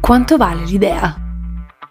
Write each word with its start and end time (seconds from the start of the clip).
Quanto 0.00 0.36
vale 0.36 0.64
l'idea? 0.64 1.20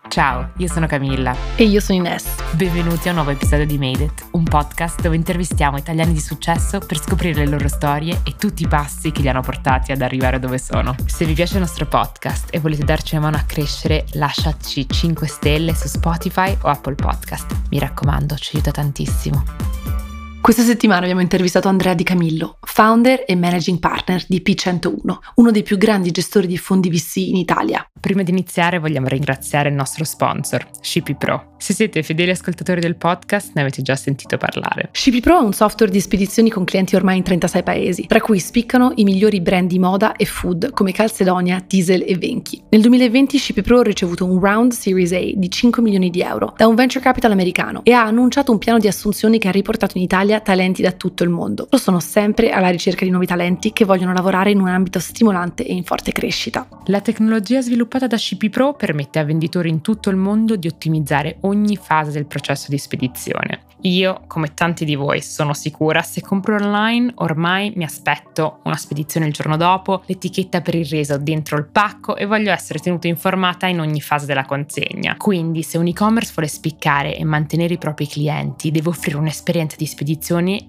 Ciao, 0.08 0.52
io 0.58 0.68
sono 0.70 0.88
Camilla. 0.88 1.36
E 1.58 1.66
io 1.66 1.81
sono 1.81 1.97
Ines. 1.97 2.26
Benvenuti 2.52 3.08
a 3.08 3.12
un 3.12 3.18
nuovo 3.18 3.31
episodio 3.31 3.66
di 3.66 3.78
Made 3.78 4.04
It, 4.05 4.28
un 4.31 4.44
podcast 4.44 5.02
dove 5.02 5.18
intervistiamo 5.18 5.78
italiani 5.78 6.13
di 6.13 6.21
successo 6.21 6.79
per 6.79 6.97
scoprire 6.97 7.44
le 7.44 7.52
loro 7.52 7.68
storie 7.68 8.21
e 8.23 8.36
tutti 8.38 8.63
i 8.63 8.68
passi 8.68 9.12
che 9.12 9.21
li 9.21 9.28
hanno 9.28 9.41
portati 9.41 9.91
ad 9.91 10.02
arrivare 10.02 10.39
dove 10.39 10.57
sono. 10.57 10.96
Se 11.05 11.26
vi 11.26 11.34
piace 11.34 11.55
il 11.55 11.62
nostro 11.62 11.86
podcast 11.88 12.48
e 12.52 12.60
volete 12.60 12.86
darci 12.86 13.16
una 13.16 13.26
mano 13.26 13.38
a 13.38 13.44
crescere, 13.46 14.06
lasciateci 14.14 14.88
5 14.88 15.28
stelle 15.28 15.76
su 15.76 15.88
Spotify 15.88 16.56
o 16.62 16.70
Apple 16.70 16.96
Podcast. 16.96 17.54
Mi 17.72 17.80
raccomando, 17.80 18.36
ci 18.36 18.56
aiuta 18.56 18.72
tantissimo. 18.72 20.05
Questa 20.46 20.62
settimana 20.62 21.02
abbiamo 21.02 21.21
intervistato 21.21 21.70
Andrea 21.70 21.96
Di 21.96 22.04
Camillo, 22.04 22.59
founder 22.62 23.23
e 23.25 23.36
managing 23.36 23.80
partner 23.80 24.23
di 24.27 24.44
P101, 24.45 25.18
uno 25.38 25.50
dei 25.50 25.64
più 25.64 25.75
grandi 25.75 26.12
gestori 26.12 26.45
di 26.45 26.55
fondi 26.55 26.91
VC 26.91 27.16
in 27.16 27.38
Italia. 27.38 27.84
Prima 27.99 28.21
di 28.21 28.30
iniziare 28.30 28.77
vogliamo 28.77 29.08
ringraziare 29.08 29.70
il 29.70 29.73
nostro 29.73 30.04
sponsor, 30.04 30.70
Shippy 30.80 31.16
Pro. 31.16 31.54
Se 31.58 31.73
siete 31.73 32.04
fedeli 32.04 32.30
ascoltatori 32.30 32.80
del 32.80 32.95
podcast 32.95 33.54
ne 33.55 33.62
avete 33.62 33.81
già 33.81 33.95
sentito 33.95 34.38
parlare. 34.38 34.90
Shippy 34.91 35.20
Pro 35.20 35.40
è 35.40 35.44
un 35.44 35.54
software 35.54 35.91
di 35.91 35.99
spedizioni 35.99 36.52
con 36.52 36.63
clienti 36.63 36.96
ormai 36.96 37.18
in 37.18 37.23
36 37.23 37.63
paesi, 37.63 38.05
tra 38.05 38.21
cui 38.21 38.38
spiccano 38.38 38.91
i 38.98 39.04
migliori 39.04 39.41
brand 39.41 39.68
di 39.68 39.80
moda 39.80 40.16
e 40.16 40.26
food 40.26 40.70
come 40.73 40.91
Calcedonia, 40.91 41.63
Diesel 41.66 42.04
e 42.05 42.16
Venchi. 42.20 42.62
Nel 42.70 42.82
2020 42.82 43.40
Shippy 43.40 43.63
Pro 43.63 43.80
ha 43.80 43.84
ricevuto 43.84 44.26
un 44.26 44.40
round 44.40 44.73
Series 44.73 45.12
A 45.13 45.32
di 45.34 45.49
5 45.49 45.82
milioni 45.82 46.12
di 46.12 46.21
euro 46.21 46.54
da 46.55 46.68
un 46.68 46.76
venture 46.76 47.04
capital 47.04 47.32
americano 47.32 47.82
e 47.84 47.93
ha 47.93 48.04
annunciato 48.04 48.52
un 48.52 48.59
piano 48.59 48.77
di 48.77 48.88
assunzioni 48.88 49.40
che 49.40 49.48
ha 49.48 49.52
riportato 49.52 49.98
in 49.98 50.04
Italia 50.04 50.34
Italia 50.35 50.41
talenti 50.41 50.81
da 50.81 50.91
tutto 50.91 51.23
il 51.23 51.30
mondo. 51.30 51.67
Lo 51.70 51.77
sono 51.77 51.99
sempre 51.99 52.52
alla 52.52 52.70
ricerca 52.70 53.05
di 53.05 53.12
nuovi 53.12 53.26
talenti 53.26 53.71
che 53.71 53.85
vogliono 53.85 54.13
lavorare 54.13 54.52
in 54.52 54.59
un 54.59 54.67
ambito 54.67 54.99
stimolante 54.99 55.66
e 55.66 55.73
in 55.73 55.84
forte 55.84 56.12
crescita. 56.12 56.67
La 56.85 57.02
tecnologia 57.02 57.62
sviluppata 57.62 58.07
da 58.07 58.17
CP 58.17 58.49
Pro 58.49 58.73
permette 58.73 59.20
a 59.20 59.23
venditori 59.23 59.70
in 59.70 59.82
tutto 59.82 60.10
il 60.10 60.15
mondo 60.15 60.55
di 60.55 60.68
ottimizzare 60.68 61.37
ogni 61.41 61.77
fase 61.77 62.12
del 62.12 62.26
processo 62.26 62.68
di 62.70 62.77
spedizione. 62.77 63.63
Io, 63.85 64.22
come 64.25 64.53
tanti 64.56 64.84
di 64.84 64.95
voi, 64.95 65.22
sono 65.22 65.53
sicura, 65.53 66.01
se 66.01 66.22
compro 66.22 66.56
online 66.56 67.12
ormai 67.16 67.72
mi 67.75 67.84
aspetto 67.84 68.59
una 68.63 68.78
spedizione 68.78 69.28
il 69.28 69.34
giorno 69.34 69.57
dopo, 69.57 70.01
l'etichetta 70.07 70.62
per 70.62 70.73
il 70.73 70.88
reso 70.88 71.19
dentro 71.19 71.57
il 71.57 71.67
pacco 71.67 72.16
e 72.16 72.25
voglio 72.25 72.51
essere 72.51 72.79
tenuta 72.79 73.07
informata 73.07 73.67
in 73.67 73.79
ogni 73.79 74.01
fase 74.01 74.25
della 74.25 74.45
consegna. 74.45 75.16
Quindi 75.17 75.62
se 75.62 75.78
un 75.78 75.85
e-commerce 75.85 76.31
vuole 76.34 76.50
spiccare 76.50 77.16
e 77.16 77.23
mantenere 77.23 77.75
i 77.75 77.78
propri 77.78 78.07
clienti, 78.07 78.72
deve 78.72 78.90
offrire 78.90 79.17
un'esperienza 79.17 79.75
di 79.78 79.85
spedizione 79.85 80.23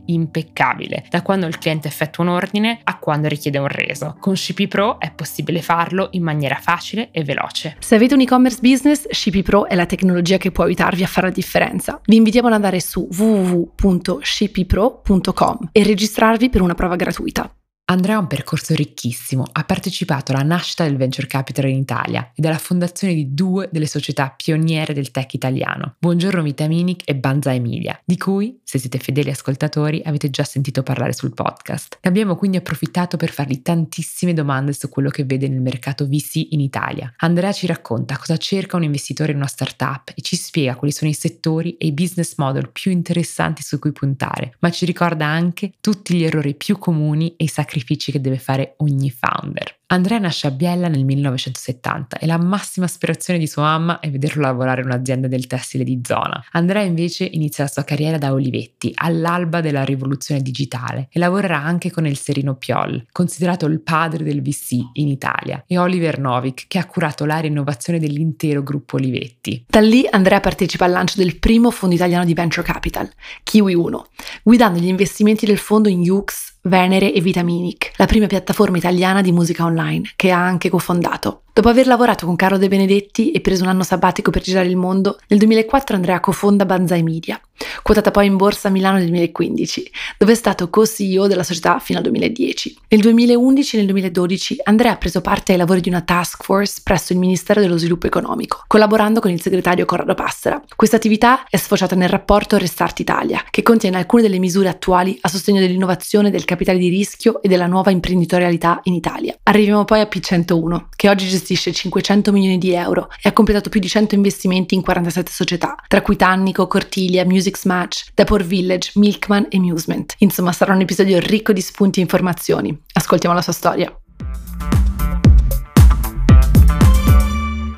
impeccabile, 0.07 1.05
da 1.09 1.23
quando 1.23 1.47
il 1.47 1.57
cliente 1.59 1.87
effettua 1.89 2.25
un 2.25 2.31
ordine 2.31 2.81
a 2.85 2.99
quando 2.99 3.29
richiede 3.29 3.59
un 3.59 3.69
reso. 3.69 4.17
Con 4.21 4.37
Shippy 4.37 4.69
Pro 4.69 5.01
è 5.01 5.11
possibile 5.13 5.63
farlo 5.63 6.09
in 6.13 6.23
maniera 6.23 6.57
facile 6.57 7.09
e 7.11 7.25
veloce. 7.25 7.77
Se 7.79 7.95
avete 7.95 8.13
un 8.15 8.21
e-commerce 8.21 8.59
business, 8.61 9.09
Shippy 9.09 9.43
Pro 9.43 9.67
è 9.67 9.75
la 9.75 9.87
tecnologia 9.87 10.37
che 10.37 10.51
può 10.51 10.65
aiutarvi 10.65 11.03
a 11.03 11.07
fare 11.07 11.29
la 11.29 11.33
differenza. 11.33 11.99
Vi 12.05 12.17
invitiamo 12.17 12.49
ad 12.49 12.55
andare 12.55 12.81
su 12.81 13.09
www.shipipro.com 13.11 15.69
e 15.73 15.83
registrarvi 15.83 16.51
per 16.51 16.61
una 16.63 16.75
prova 16.75 16.97
gratuita. 16.97 17.51
Andrea 17.89 18.17
ha 18.17 18.19
un 18.19 18.27
percorso 18.27 18.75
ricchissimo, 18.75 19.47
ha 19.53 19.63
partecipato 19.63 20.33
alla 20.33 20.43
nascita 20.43 20.83
del 20.83 20.97
venture 20.97 21.29
capital 21.29 21.69
in 21.69 21.77
Italia 21.77 22.33
ed 22.35 22.45
alla 22.45 22.59
fondazione 22.59 23.15
di 23.15 23.33
due 23.33 23.69
delle 23.71 23.87
società 23.87 24.35
pioniere 24.37 24.93
del 24.93 25.13
tech 25.13 25.35
italiano, 25.35 25.95
Buongiorno 26.01 26.43
Vitaminic 26.43 27.03
e 27.05 27.15
Banza 27.15 27.55
Emilia, 27.55 27.97
di 28.05 28.17
cui, 28.17 28.59
se 28.65 28.81
siete 28.81 28.99
fedeli 28.99 29.31
ascoltatori, 29.31 30.03
avete 30.05 30.31
già 30.31 30.43
sentito 30.43 30.83
parlare 30.83 31.13
sul 31.13 31.33
podcast. 31.33 31.99
Ne 32.03 32.11
abbiamo 32.11 32.35
quindi 32.35 32.57
approfittato 32.57 33.17
per 33.17 33.31
fargli 33.31 33.63
tantissime 33.63 34.35
domande 34.35 34.73
su 34.73 34.89
quello 34.89 35.09
che 35.09 35.23
vede 35.23 35.47
nel 35.47 35.61
mercato 35.61 36.09
VC 36.09 36.49
in 36.51 36.59
Italia. 36.59 37.15
Andrea 37.19 37.53
ci 37.53 37.69
racconta 37.69 38.19
cosa 38.19 38.37
cerca 38.37 38.75
un 38.75 38.83
investitore 38.83 39.31
in 39.31 39.39
una 39.39 39.47
startup 39.47 40.11
e 40.13 40.23
ci 40.23 40.35
spiega 40.35 40.75
quali 40.75 40.93
sono 40.93 41.09
i 41.09 41.15
settori 41.15 41.77
e 41.77 41.87
i 41.87 41.93
business 41.93 42.35
model 42.37 42.69
più 42.71 42.91
interessanti 42.91 43.63
su 43.63 43.79
cui 43.79 43.93
puntare, 43.93 44.57
ma 44.59 44.73
ci 44.73 44.85
ricorda 44.87 45.27
anche 45.27 45.75
tutti 45.81 46.17
gli 46.17 46.25
errori 46.25 46.57
più 46.57 46.79
comuni 46.79 47.33
e 47.37 47.45
i 47.45 47.47
sacrifici 47.47 47.75
sacrifici 47.77 48.11
che 48.11 48.21
deve 48.21 48.39
fare 48.39 48.75
ogni 48.79 49.11
founder. 49.11 49.75
Andrea 49.89 50.19
nasce 50.19 50.49
a 50.49 50.51
Biella 50.51 50.89
nel 50.89 51.05
1970 51.05 52.19
e 52.19 52.27
la 52.27 52.39
massima 52.39 52.87
aspirazione 52.87 53.39
di 53.39 53.47
sua 53.47 53.63
mamma 53.63 54.01
è 54.01 54.11
vederlo 54.11 54.43
lavorare 54.43 54.81
in 54.81 54.89
un'azienda 54.89 55.29
del 55.29 55.47
tessile 55.47 55.85
di 55.85 56.01
zona. 56.03 56.45
Andrea 56.53 56.83
invece 56.83 57.25
inizia 57.25 57.65
la 57.65 57.71
sua 57.71 57.85
carriera 57.85 58.19
da 58.19 58.33
Olivetti, 58.33 58.91
all'alba 58.97 59.61
della 59.61 59.85
rivoluzione 59.85 60.43
digitale, 60.43 61.09
e 61.13 61.21
lavorerà 61.21 61.63
anche 61.63 61.93
con 61.93 62.05
il 62.05 62.19
Serino 62.19 62.57
Piol, 62.57 63.07
considerato 63.13 63.67
il 63.67 63.81
padre 63.81 64.25
del 64.25 64.43
VC 64.43 64.73
in 64.95 65.07
Italia, 65.07 65.63
e 65.69 65.79
Oliver 65.79 66.19
Novik, 66.19 66.65
che 66.67 66.79
ha 66.79 66.87
curato 66.87 67.25
l'area 67.25 67.49
innovazione 67.49 68.01
dell'intero 68.01 68.65
gruppo 68.65 68.97
Olivetti. 68.97 69.67
Da 69.69 69.81
lì 69.81 70.05
Andrea 70.11 70.41
partecipa 70.41 70.87
al 70.87 70.91
lancio 70.91 71.19
del 71.19 71.39
primo 71.39 71.71
fondo 71.71 71.95
italiano 71.95 72.25
di 72.25 72.35
venture 72.35 72.67
capital, 72.67 73.09
Kiwi 73.45 73.75
1, 73.75 74.07
guidando 74.43 74.81
gli 74.81 74.89
investimenti 74.89 75.47
del 75.47 75.59
fondo 75.59 75.89
in 75.89 76.03
Yux, 76.03 76.46
Venere 76.67 77.13
e 77.13 77.21
Vitaminic, 77.21 77.93
la 77.95 78.07
prima 78.07 78.27
piattaforma 78.27 78.77
italiana 78.77 79.21
di 79.21 79.31
musica 79.31 79.65
online 79.65 80.11
che 80.17 80.33
ha 80.33 80.45
anche 80.45 80.69
cofondato. 80.69 81.43
Dopo 81.53 81.69
aver 81.69 81.87
lavorato 81.87 82.27
con 82.27 82.35
Carlo 82.35 82.59
De 82.59 82.67
Benedetti 82.67 83.31
e 83.31 83.41
preso 83.41 83.63
un 83.63 83.69
anno 83.69 83.85
sabbatico 83.85 84.33
per 84.33 84.43
girare 84.43 84.67
il 84.67 84.75
mondo, 84.75 85.17
nel 85.29 85.39
2004 85.39 85.95
Andrea 85.95 86.19
cofonda 86.19 86.67
Banzai 86.67 87.05
Media, 87.05 87.41
quotata 87.83 88.11
poi 88.11 88.27
in 88.27 88.37
borsa 88.37 88.69
a 88.69 88.71
Milano 88.71 88.99
nel 88.99 89.09
2015, 89.09 89.91
dove 90.19 90.33
è 90.33 90.35
stato 90.35 90.71
co-CEO 90.71 91.27
della 91.27 91.43
società 91.43 91.79
fino 91.79 91.99
al 91.99 92.05
2010. 92.05 92.79
Nel 92.89 93.01
2011 93.01 93.75
e 93.75 93.79
nel 93.79 93.89
2012 93.89 94.57
Andrea 94.65 94.93
ha 94.93 94.97
preso 94.97 95.21
parte 95.21 95.53
ai 95.53 95.59
lavori 95.59 95.81
di 95.81 95.89
una 95.89 96.03
task 96.03 96.45
force 96.45 96.81
presso 96.83 97.13
il 97.13 97.19
Ministero 97.19 97.61
dello 97.61 97.79
Sviluppo 97.79 98.07
Economico, 98.07 98.63
collaborando 98.67 99.21
con 99.21 99.31
il 99.31 99.41
segretario 99.41 99.85
Corrado 99.85 100.15
Passera. 100.15 100.63
Questa 100.75 100.97
attività 100.97 101.47
è 101.49 101.57
sfociata 101.57 101.97
nel 101.97 102.09
rapporto 102.09 102.59
Restart 102.59 103.01
Italia, 103.01 103.45
che 103.51 103.63
contiene 103.63 103.97
alcune 103.97 104.23
delle 104.23 104.39
misure 104.39 104.69
attuali 104.69 105.19
a 105.23 105.29
sostegno 105.29 105.61
dell'innovazione, 105.61 106.31
del 106.31 106.45
capitale 106.45 106.79
di 106.79 106.89
rischio 106.89 107.43
e 107.43 107.49
della 107.49 107.67
nuova 107.67 107.91
imprenditorialità 107.91 108.81
in 108.85 108.95
Italia. 108.95 109.37
Arriviamo 109.45 109.85
poi 109.85 110.01
a 110.01 110.09
P101, 110.11 110.87
che 110.95 111.09
oggi 111.09 111.27
gestisce 111.27 111.55
gestisce 111.57 111.73
500 111.73 112.33
milioni 112.33 112.59
di 112.59 112.73
euro 112.73 113.09
e 113.23 113.29
ha 113.29 113.33
completato 113.33 113.71
più 113.71 113.81
di 113.81 113.89
100 113.89 114.15
investimenti 114.15 114.75
in 114.75 114.83
47 114.83 115.31
società, 115.31 115.77
tra 115.87 116.03
cui 116.03 116.17
Tannico, 116.17 116.67
Cortilia, 116.67 117.25
Music 117.25 117.46
Match, 117.65 118.07
Depot 118.15 118.43
Village, 118.43 118.93
Milkman 118.95 119.47
e 119.51 119.59
Musement. 119.59 120.15
Insomma, 120.19 120.53
sarà 120.53 120.75
un 120.75 120.81
episodio 120.81 121.19
ricco 121.19 121.53
di 121.53 121.61
spunti 121.61 122.01
e 122.01 122.03
informazioni. 122.03 122.77
Ascoltiamo 122.93 123.35
la 123.35 123.43
sua 123.43 123.53
storia. 123.53 123.95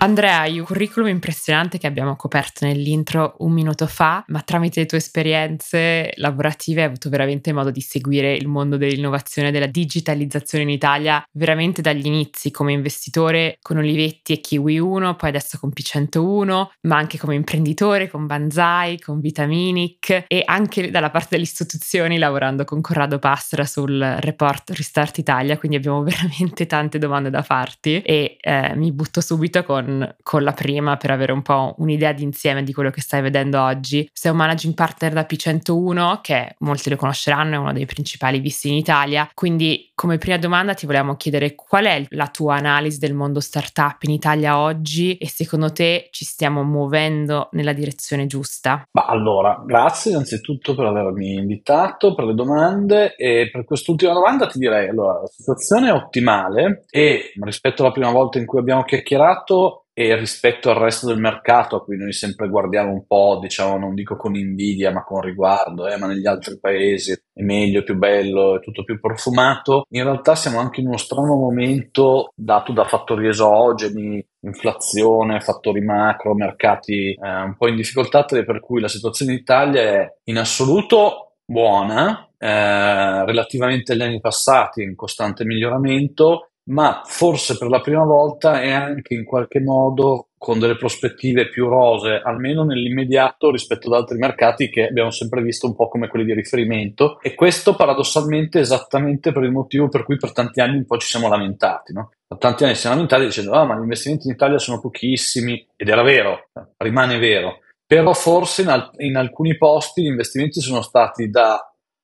Andrea, 0.01 0.43
hai 0.43 0.61
un 0.61 0.65
curriculum 0.65 1.09
impressionante 1.09 1.77
che 1.77 1.89
abbiamo 1.89 2.15
coperto 2.15 2.65
nell'intro 2.65 3.35
un 3.39 3.51
minuto 3.51 3.89
fa, 3.89 4.23
ma 4.29 4.43
tramite 4.43 4.79
le 4.79 4.87
tue 4.87 4.99
esperienze 4.99 6.13
lavorative 6.15 6.83
hai 6.83 6.87
avuto 6.87 7.09
veramente 7.09 7.53
modo 7.53 7.73
di 7.73 7.81
seguire 7.81 8.33
il 8.35 8.47
mondo 8.47 8.77
dell'innovazione 8.77 9.49
e 9.49 9.51
della 9.51 9.67
digitalizzazione 9.67 10.63
in 10.63 10.71
Italia 10.71 11.21
veramente 11.33 11.83
dagli 11.83 12.07
inizi 12.07 12.53
come 12.53 12.73
investitore 12.73 13.59
con 13.61 13.79
Olivetti 13.79 14.35
e 14.35 14.41
Kiwi 14.41 14.79
1, 14.79 15.17
poi 15.17 15.31
adesso 15.31 15.59
con 15.59 15.73
P101, 15.75 16.67
ma 16.83 16.97
anche 16.97 17.19
come 17.19 17.35
imprenditore 17.35 18.09
con 18.09 18.27
Banzai, 18.27 19.01
con 19.01 19.19
Vitaminic 19.19 20.27
e 20.29 20.43
anche 20.45 20.93
dalla 20.93 21.11
parte 21.11 21.31
delle 21.31 21.43
istituzioni 21.43 22.19
lavorando 22.19 22.65
con 22.65 22.81
Corrado 22.81 23.19
Passera 23.19 23.67
sul 23.67 23.99
report 24.21 24.71
Restart 24.71 25.19
Italia, 25.19 25.59
quindi 25.59 25.77
abbiamo 25.77 26.05
veramente 26.05 26.67
tante 26.67 26.99
domande 26.99 27.31
da 27.31 27.43
farti 27.43 28.01
e 28.01 28.37
eh, 28.39 28.77
mi 28.77 28.93
butto 28.93 29.21
subito 29.21 29.65
con 29.65 29.87
con, 29.89 30.15
con, 30.23 30.43
la 30.43 30.53
prima 30.53 30.97
per 30.99 31.11
avere 31.11 31.33
un 31.33 31.41
po' 31.41 31.75
un'idea 31.79 32.13
d'insieme 32.13 32.63
di 32.63 32.75
quello 32.75 32.91
che 32.91 33.01
stai 33.01 33.23
vedendo 33.23 33.63
oggi. 33.63 34.09
Sei 34.13 34.31
un 34.31 34.37
managing 34.37 34.75
partner 34.75 35.13
da 35.15 35.27
P101, 35.29 36.21
che 36.21 36.55
molti 36.59 36.91
lo 36.91 36.97
conosceranno, 36.97 37.55
è 37.55 37.59
uno 37.59 37.73
dei 37.73 37.87
principali 37.87 38.39
visti 38.39 38.69
in 38.69 38.75
Italia. 38.75 39.29
Quindi, 39.33 39.91
come 39.95 40.19
prima 40.19 40.37
domanda, 40.37 40.75
ti 40.75 40.85
volevamo 40.85 41.17
chiedere 41.17 41.55
qual 41.55 41.87
è 41.87 42.05
la 42.11 42.29
tua 42.29 42.57
analisi 42.57 42.99
del 42.99 43.15
mondo 43.15 43.41
startup 43.41 44.03
in 44.03 44.11
Italia 44.11 44.59
oggi 44.59 45.17
e 45.17 45.29
secondo 45.29 45.73
te 45.73 46.09
ci 46.11 46.25
stiamo 46.25 46.63
muovendo 46.63 47.49
nella 47.53 47.73
direzione 47.73 48.27
giusta? 48.27 48.85
Ma 48.93 49.07
allora, 49.07 49.63
grazie 49.65 50.11
innanzitutto 50.11 50.75
per 50.75 50.85
avermi 50.85 51.35
invitato, 51.35 52.15
per 52.15 52.27
le 52.27 52.35
domande 52.35 53.15
e 53.17 53.49
per 53.51 53.65
quest'ultima 53.65 54.13
domanda 54.13 54.47
ti 54.47 54.59
direi, 54.59 54.89
allora, 54.89 55.21
la 55.21 55.27
situazione 55.27 55.89
è 55.89 55.93
ottimale 55.93 56.85
e 56.91 57.33
rispetto 57.41 57.83
alla 57.83 57.93
prima 57.93 58.11
volta 58.11 58.39
in 58.39 58.47
cui 58.47 58.59
abbiamo 58.59 58.85
chiacchierato 58.85 59.85
e 60.01 60.15
rispetto 60.15 60.71
al 60.71 60.77
resto 60.77 61.09
del 61.09 61.19
mercato 61.19 61.75
a 61.75 61.83
cui 61.83 61.97
noi 61.97 62.13
sempre 62.13 62.49
guardiamo 62.49 62.93
un 62.93 63.05
po', 63.05 63.41
diciamo, 63.43 63.77
non 63.79 63.97
dico 63.97 64.15
con 64.15 64.37
invidia, 64.37 64.93
ma 64.93 65.03
con 65.03 65.21
riguardo, 65.21 65.89
eh, 65.89 65.97
ma 65.99 66.07
negli 66.07 66.29
altri 66.29 66.57
paesi 66.61 67.11
è 67.11 67.43
meglio, 67.43 67.83
più 67.83 67.97
bello, 67.97 68.55
è 68.55 68.61
tutto 68.61 68.85
più 68.85 69.01
profumato, 69.01 69.87
in 69.91 70.05
realtà 70.05 70.37
siamo 70.37 70.61
anche 70.61 70.83
in 70.83 70.87
uno 70.87 70.99
strano 70.99 71.35
momento 71.35 72.31
dato 72.33 72.71
da 72.71 72.85
fattori 72.85 73.27
esogeni, 73.27 74.25
inflazione, 74.43 75.41
fattori 75.41 75.81
macro, 75.81 76.33
mercati 76.33 77.15
eh, 77.21 77.43
un 77.43 77.57
po' 77.57 77.67
in 77.67 77.75
difficoltà, 77.75 78.23
per 78.23 78.61
cui 78.61 78.81
la 78.81 78.87
situazione 78.87 79.33
in 79.33 79.39
Italia 79.39 79.83
è 79.83 80.17
in 80.27 80.39
assoluto 80.39 81.39
buona, 81.45 82.29
eh, 82.39 83.25
relativamente 83.25 83.95
agli 83.95 84.03
anni 84.03 84.21
passati 84.21 84.81
in 84.81 84.95
costante 84.95 85.45
miglioramento, 85.45 86.51
ma 86.69 87.03
forse 87.05 87.57
per 87.57 87.69
la 87.69 87.81
prima 87.81 88.05
volta 88.05 88.61
è 88.61 88.71
anche 88.71 89.15
in 89.15 89.25
qualche 89.25 89.61
modo 89.61 90.29
con 90.39 90.59
delle 90.59 90.77
prospettive 90.77 91.49
più 91.49 91.67
rose, 91.67 92.21
almeno 92.23 92.63
nell'immediato 92.63 93.51
rispetto 93.51 93.89
ad 93.89 93.95
altri 93.95 94.19
mercati 94.19 94.69
che 94.69 94.87
abbiamo 94.87 95.11
sempre 95.11 95.43
visto 95.43 95.67
un 95.67 95.75
po' 95.75 95.89
come 95.89 96.09
quelli 96.09 96.25
di 96.25 96.35
riferimento. 96.35 97.19
E 97.21 97.35
questo 97.35 97.75
paradossalmente 97.75 98.61
esattamente 98.61 99.33
per 99.33 99.43
il 99.43 99.51
motivo 99.51 99.89
per 99.89 100.05
cui 100.05 100.17
per 100.17 100.33
tanti 100.33 100.61
anni 100.61 100.77
un 100.77 100.87
po' 100.87 100.99
ci 100.99 101.09
siamo 101.09 101.29
lamentati, 101.29 101.93
no? 101.93 102.13
Per 102.27 102.39
tanti 102.39 102.65
anni 102.65 102.75
ci 102.75 102.81
siamo 102.81 102.97
lamentati 102.97 103.25
dicendo 103.25 103.53
ah 103.53 103.65
ma 103.65 103.77
gli 103.77 103.83
investimenti 103.83 104.29
in 104.29 104.35
Italia 104.35 104.59
sono 104.59 104.81
pochissimi. 104.81 105.67
Ed 105.75 105.89
era 105.89 106.03
vero, 106.03 106.51
rimane 106.77 107.19
vero, 107.19 107.61
però 107.85 108.13
forse 108.13 108.63
in, 108.63 108.69
al- 108.69 108.91
in 108.99 109.17
alcuni 109.17 109.57
posti 109.57 110.03
gli 110.03 110.07
investimenti 110.07 110.61
sono 110.61 110.83
stati 110.83 111.31
da 111.31 111.61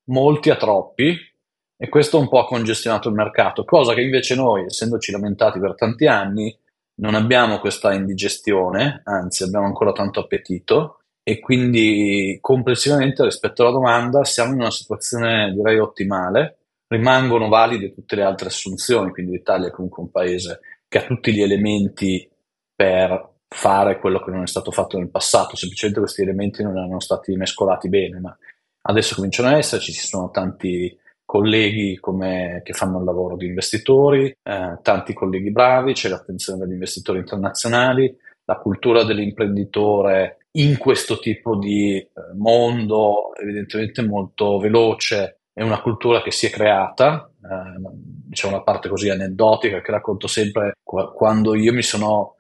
molti 0.07 0.51
a 0.51 0.57
troppi 0.57 1.17
e 1.85 1.89
questo 1.91 2.19
un 2.19 2.29
po' 2.29 2.39
ha 2.39 2.47
congestionato 2.47 3.11
il 3.11 3.15
mercato, 3.15 3.63
cosa 3.65 3.93
che 3.93 4.01
invece 4.01 4.35
noi, 4.35 4.65
essendoci 4.65 5.13
lamentati 5.13 5.59
per 5.59 5.75
tanti 5.75 6.07
anni, 6.07 6.59
non 7.03 7.15
abbiamo 7.15 7.59
questa 7.59 7.93
indigestione, 7.93 9.03
anzi 9.05 9.43
abbiamo 9.43 9.67
ancora 9.67 9.93
tanto 9.93 10.21
appetito 10.21 11.01
e 11.23 11.41
quindi 11.41 12.39
complessivamente 12.41 13.23
rispetto 13.23 13.61
alla 13.61 13.73
domanda 13.73 14.25
siamo 14.25 14.55
in 14.55 14.61
una 14.61 14.71
situazione 14.71 15.53
direi 15.53 15.79
ottimale, 15.79 16.57
rimangono 16.87 17.49
valide 17.49 17.93
tutte 17.93 18.17
le 18.17 18.23
altre 18.23 18.49
assunzioni, 18.49 19.11
quindi 19.11 19.33
l'Italia 19.33 19.69
è 19.69 19.71
comunque 19.71 20.05
un 20.05 20.11
paese 20.11 20.61
che 20.89 20.99
ha 20.99 21.05
tutti 21.05 21.35
gli 21.35 21.43
elementi 21.43 22.27
per 22.75 23.33
fare 23.47 23.99
quello 23.99 24.25
che 24.25 24.31
non 24.31 24.43
è 24.43 24.47
stato 24.47 24.71
fatto 24.71 24.97
nel 24.97 25.11
passato, 25.11 25.55
semplicemente 25.55 26.01
questi 26.01 26.23
elementi 26.23 26.63
non 26.63 26.79
erano 26.79 27.01
stati 27.01 27.37
mescolati 27.37 27.91
bene, 27.91 28.21
ma 28.21 28.35
adesso 28.87 29.15
cominciano 29.15 29.49
a 29.49 29.59
esserci, 29.59 29.93
ci 29.93 30.07
sono 30.07 30.31
tanti 30.31 31.03
colleghi 31.35 31.99
come, 31.99 32.61
che 32.63 32.75
fanno 32.75 32.99
il 32.99 33.05
lavoro 33.05 33.37
di 33.37 33.47
investitori, 33.47 34.27
eh, 34.41 34.79
tanti 34.83 35.13
colleghi 35.13 35.51
bravi, 35.51 35.93
c'è 35.93 36.09
l'attenzione 36.09 36.61
degli 36.61 36.75
investitori 36.75 37.19
internazionali, 37.19 38.17
la 38.45 38.55
cultura 38.55 39.03
dell'imprenditore 39.03 40.47
in 40.53 40.79
questo 40.79 41.19
tipo 41.19 41.57
di 41.57 41.97
eh, 41.97 42.11
mondo 42.37 43.35
evidentemente 43.35 44.07
molto 44.07 44.59
veloce 44.61 45.41
è 45.53 45.65
una 45.65 45.81
cultura 45.81 46.23
che 46.23 46.31
si 46.31 46.47
è 46.47 46.51
creata, 46.51 47.29
eh, 47.43 48.31
c'è 48.31 48.47
una 48.47 48.63
parte 48.63 48.89
così 48.89 49.11
aneddotica 49.11 49.81
che 49.81 49.91
racconto 49.91 50.29
sempre 50.29 50.77
quando 50.85 51.57
io 51.57 51.73
mi 51.73 51.83
sono 51.83 52.34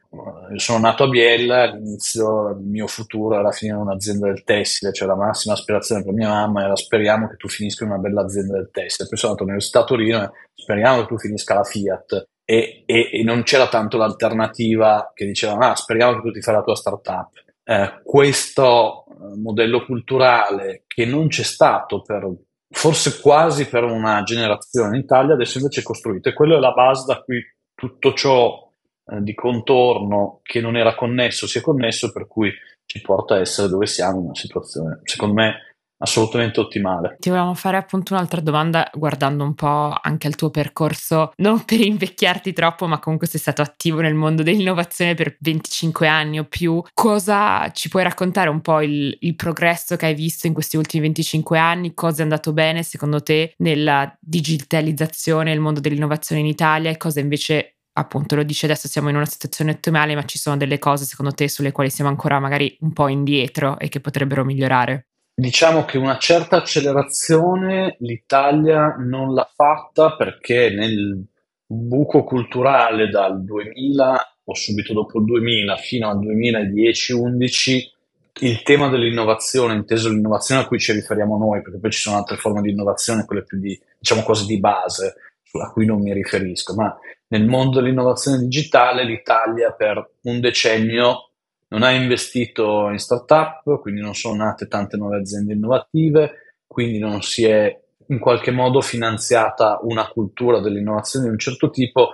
io 0.51 0.59
sono 0.59 0.79
nato 0.79 1.05
a 1.05 1.09
Biella, 1.09 1.63
all'inizio 1.63 2.51
il 2.51 2.59
mio 2.59 2.87
futuro 2.87 3.39
era 3.39 3.51
finire 3.51 3.77
in 3.77 3.83
un'azienda 3.83 4.27
del 4.27 4.45
tessile, 4.45 4.93
cioè 4.93 5.09
la 5.09 5.17
massima 5.17 5.55
aspirazione 5.55 6.05
per 6.05 6.13
mia 6.13 6.29
mamma 6.29 6.65
era 6.65 6.77
speriamo 6.77 7.29
che 7.29 7.37
tu 7.37 7.49
finisca 7.49 7.85
in 7.85 7.91
una 7.91 7.99
bella 7.99 8.23
azienda 8.23 8.57
del 8.57 8.71
tessile. 8.71 9.09
Poi 9.09 9.19
sono 9.19 9.33
andato 9.33 9.43
all'Università 9.43 9.81
a 9.81 9.85
Torino 9.85 10.23
e 10.23 10.31
speriamo 10.55 11.01
che 11.01 11.07
tu 11.07 11.19
finisca 11.19 11.55
la 11.55 11.65
Fiat. 11.65 12.29
E, 12.47 12.83
e, 12.85 13.11
e 13.13 13.23
non 13.23 13.43
c'era 13.43 13.69
tanto 13.69 13.97
l'alternativa 13.97 15.11
che 15.15 15.25
diceva 15.25 15.71
ah, 15.71 15.75
speriamo 15.75 16.17
che 16.17 16.21
tu 16.21 16.31
ti 16.31 16.43
fai 16.43 16.55
la 16.55 16.63
tua 16.63 16.77
startup. 16.77 17.31
Eh, 17.65 18.01
questo 18.05 19.07
eh, 19.09 19.39
modello 19.41 19.85
culturale 19.87 20.85
che 20.87 21.07
non 21.07 21.29
c'è 21.29 21.43
stato 21.43 22.03
per 22.03 22.31
forse 22.69 23.21
quasi 23.21 23.69
per 23.69 23.85
una 23.85 24.23
generazione 24.23 24.97
in 24.97 25.05
Italia, 25.05 25.35
adesso 25.35 25.59
invece 25.59 25.81
è 25.81 25.85
costruito 25.85 26.29
e 26.29 26.35
quello 26.35 26.57
è 26.57 26.61
la 26.61 26.73
base 26.73 27.05
da 27.07 27.23
cui 27.23 27.41
tutto 27.75 28.13
ciò 28.13 28.65
eh, 29.07 29.21
di 29.21 29.35
contorno 29.35 30.41
che 30.43 30.61
non 30.61 30.77
era 30.77 30.95
connesso 30.95 31.47
si 31.47 31.59
è 31.59 31.61
connesso, 31.61 32.13
per 32.13 32.27
cui 32.27 32.53
ci 32.87 33.01
porta 33.01 33.35
a 33.35 33.41
essere 33.41 33.69
dove 33.69 33.87
siamo 33.87 34.19
in 34.19 34.25
una 34.27 34.35
situazione, 34.35 35.01
secondo 35.05 35.35
me, 35.35 35.55
assolutamente 35.99 36.61
ottimale. 36.61 37.17
Ti 37.19 37.29
volevamo 37.29 37.55
fare 37.55 37.77
appunto 37.77 38.15
un'altra 38.15 38.41
domanda 38.41 38.91
guardando 38.93 39.45
un 39.45 39.55
po' 39.55 39.95
anche 40.01 40.27
al 40.27 40.35
tuo 40.35 40.51
percorso, 40.51 41.33
non 41.37 41.65
per 41.65 41.81
invecchiarti 41.81 42.53
troppo, 42.53 42.87
ma 42.87 42.99
comunque 42.99 43.27
sei 43.27 43.41
stato 43.41 43.63
attivo 43.63 44.01
nel 44.01 44.15
mondo 44.15 44.43
dell'innovazione 44.43 45.15
per 45.15 45.37
25 45.41 46.07
anni 46.07 46.39
o 46.39 46.45
più. 46.45 46.83
Cosa 46.93 47.71
ci 47.73 47.89
puoi 47.89 48.03
raccontare 48.03 48.51
un 48.51 48.61
po' 48.61 48.81
il, 48.83 49.17
il 49.21 49.35
progresso 49.35 49.97
che 49.97 50.07
hai 50.07 50.15
visto 50.15 50.47
in 50.47 50.53
questi 50.53 50.77
ultimi 50.77 51.03
25 51.05 51.59
anni? 51.59 51.95
Cosa 51.95 52.21
è 52.21 52.23
andato 52.23 52.53
bene 52.53 52.83
secondo 52.83 53.23
te 53.23 53.55
nella 53.59 54.15
digitalizzazione, 54.21 55.51
nel 55.51 55.61
mondo 55.61 55.81
dell'innovazione 55.81 56.41
in 56.41 56.47
Italia 56.47 56.91
e 56.91 56.97
cosa 56.97 57.21
invece 57.21 57.74
appunto 57.95 58.35
lo 58.35 58.43
dice 58.43 58.67
adesso 58.67 58.89
siamo 58.89 59.09
in 59.09 59.17
una 59.17 59.27
situazione 59.27 59.73
ottimale, 59.73 60.15
ma 60.15 60.25
ci 60.25 60.39
sono 60.39 60.57
delle 60.57 60.79
cose 60.79 61.05
secondo 61.05 61.33
te 61.33 61.49
sulle 61.49 61.73
quali 61.73 61.91
siamo 61.91 62.11
ancora 62.11 62.39
magari 62.39 62.77
un 62.81 62.93
po' 62.93 63.09
indietro 63.09 63.79
e 63.79 63.89
che 63.89 64.01
potrebbero 64.01 64.45
migliorare? 64.45 65.07
Diciamo 65.35 65.85
che 65.85 65.99
una 65.99 66.17
certa 66.19 66.59
accelerazione 66.59 67.97
l'Italia 68.01 68.95
non 68.99 69.35
l'ha 69.35 69.51
fatta 69.53 70.15
perché 70.15 70.71
nel 70.71 71.25
buco 71.67 72.23
culturale 72.23 73.09
dal 73.09 73.43
2000 73.43 74.37
o 74.45 74.55
subito 74.55 74.93
dopo 74.93 75.19
il 75.19 75.25
2000 75.25 75.77
fino 75.77 76.09
al 76.09 76.19
2010-11 76.19 77.93
il 78.41 78.63
tema 78.63 78.89
dell'innovazione, 78.89 79.75
inteso 79.75 80.09
l'innovazione 80.09 80.63
a 80.63 80.67
cui 80.67 80.79
ci 80.79 80.93
riferiamo 80.93 81.39
noi, 81.39 81.63
perché 81.63 81.79
poi 81.79 81.91
ci 81.93 82.01
sono 82.01 82.17
altre 82.17 82.37
forme 82.37 82.63
di 82.63 82.71
innovazione, 82.71 83.25
quelle 83.25 83.45
più 83.45 83.59
di, 83.59 83.79
diciamo 83.99 84.23
cose 84.23 84.45
di 84.45 84.59
base, 84.59 85.15
a 85.63 85.71
cui 85.71 85.87
non 85.87 86.01
mi 86.01 86.13
riferisco, 86.13 86.75
ma 86.75 86.97
nel 87.29 87.47
mondo 87.47 87.81
dell'innovazione 87.81 88.39
digitale 88.39 89.05
l'Italia 89.05 89.73
per 89.73 90.11
un 90.23 90.41
decennio 90.41 91.31
non 91.69 91.83
ha 91.83 91.91
investito 91.91 92.91
in 92.91 92.99
startup, 92.99 93.81
quindi 93.81 94.01
non 94.01 94.15
sono 94.15 94.45
nate 94.45 94.69
tante 94.69 94.97
nuove 94.97 95.19
aziende 95.19 95.55
innovative, 95.55 96.57
quindi 96.67 96.99
non 96.99 97.23
si 97.23 97.45
è 97.45 97.81
in 98.09 98.19
qualche 98.19 98.51
modo 98.51 98.81
finanziata 98.81 99.79
una 99.83 100.07
cultura 100.09 100.61
dell'innovazione 100.61 101.27
di 101.27 101.33
un 101.33 101.39
certo 101.39 101.71
tipo 101.71 102.11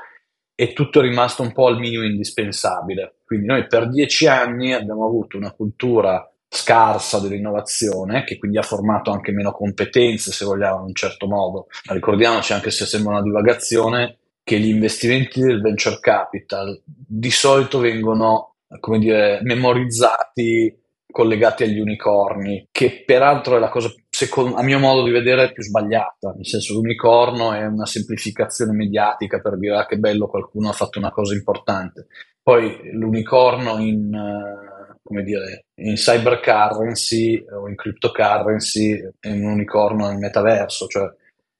e 0.55 0.73
tutto 0.73 1.01
è 1.01 1.03
rimasto 1.03 1.43
un 1.43 1.53
po' 1.53 1.67
al 1.67 1.79
minimo 1.79 2.05
indispensabile. 2.05 3.17
Quindi 3.25 3.47
noi 3.47 3.67
per 3.67 3.89
dieci 3.89 4.27
anni 4.27 4.73
abbiamo 4.73 5.07
avuto 5.07 5.37
una 5.37 5.53
cultura 5.53 6.31
scarsa 6.53 7.21
dell'innovazione, 7.21 8.25
che 8.25 8.37
quindi 8.37 8.59
ha 8.59 8.63
formato 8.63 9.13
anche 9.13 9.31
meno 9.31 9.53
competenze, 9.53 10.33
se 10.33 10.45
vogliamo, 10.45 10.81
in 10.81 10.87
un 10.87 10.95
certo 10.95 11.29
modo. 11.29 11.67
Ricordiamoci, 11.89 12.53
anche 12.53 12.73
se 12.73 12.87
sembra 12.87 13.13
una 13.13 13.23
divagazione, 13.23 14.17
che 14.43 14.59
gli 14.59 14.69
investimenti 14.69 15.41
del 15.41 15.61
venture 15.61 16.01
capital 16.01 16.83
di 16.85 17.31
solito 17.31 17.79
vengono, 17.79 18.57
come 18.81 18.99
dire, 18.99 19.39
memorizzati 19.43 20.77
collegati 21.11 21.65
agli 21.65 21.79
unicorni, 21.79 22.69
che 22.73 23.05
peraltro 23.05 23.57
è 23.57 23.59
la 23.61 23.69
cosa, 23.69 23.93
secondo, 24.09 24.57
a 24.57 24.63
mio 24.63 24.79
modo 24.79 25.05
di 25.05 25.11
vedere, 25.11 25.53
più 25.53 25.63
sbagliata. 25.63 26.33
Nel 26.35 26.47
senso, 26.47 26.75
l'unicorno 26.75 27.53
è 27.53 27.65
una 27.65 27.87
semplificazione 27.87 28.73
mediatica 28.73 29.41
per 29.41 29.57
dire 29.57 29.77
ah, 29.77 29.87
che 29.87 29.99
bello, 29.99 30.27
qualcuno 30.27 30.69
ha 30.69 30.73
fatto 30.73 30.99
una 30.99 31.11
cosa 31.11 31.35
importante. 31.35 32.07
Poi 32.43 32.91
l'unicorno 32.93 33.79
in, 33.79 34.13
uh, 34.13 34.70
come 35.03 35.23
dire, 35.23 35.67
in 35.83 35.95
cyber 35.95 36.41
currency 36.41 37.45
o 37.51 37.69
in 37.69 37.75
cryptocurrency 37.75 39.09
è 39.19 39.31
un 39.31 39.45
unicorno 39.45 40.09
nel 40.09 40.19
metaverso, 40.19 40.87
cioè 40.87 41.09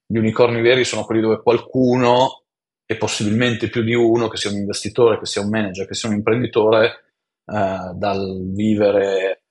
gli 0.05 0.17
unicorni 0.17 0.61
veri 0.61 0.83
sono 0.83 1.05
quelli 1.05 1.21
dove 1.21 1.41
qualcuno 1.41 2.43
e 2.85 2.97
possibilmente 2.97 3.69
più 3.69 3.83
di 3.83 3.93
uno, 3.93 4.27
che 4.27 4.37
sia 4.37 4.49
un 4.49 4.57
investitore, 4.57 5.17
che 5.17 5.25
sia 5.25 5.41
un 5.41 5.49
manager, 5.49 5.87
che 5.87 5.93
sia 5.93 6.09
un 6.09 6.15
imprenditore, 6.15 7.05
eh, 7.45 7.91
dal 7.93 8.41
vivere 8.53 9.41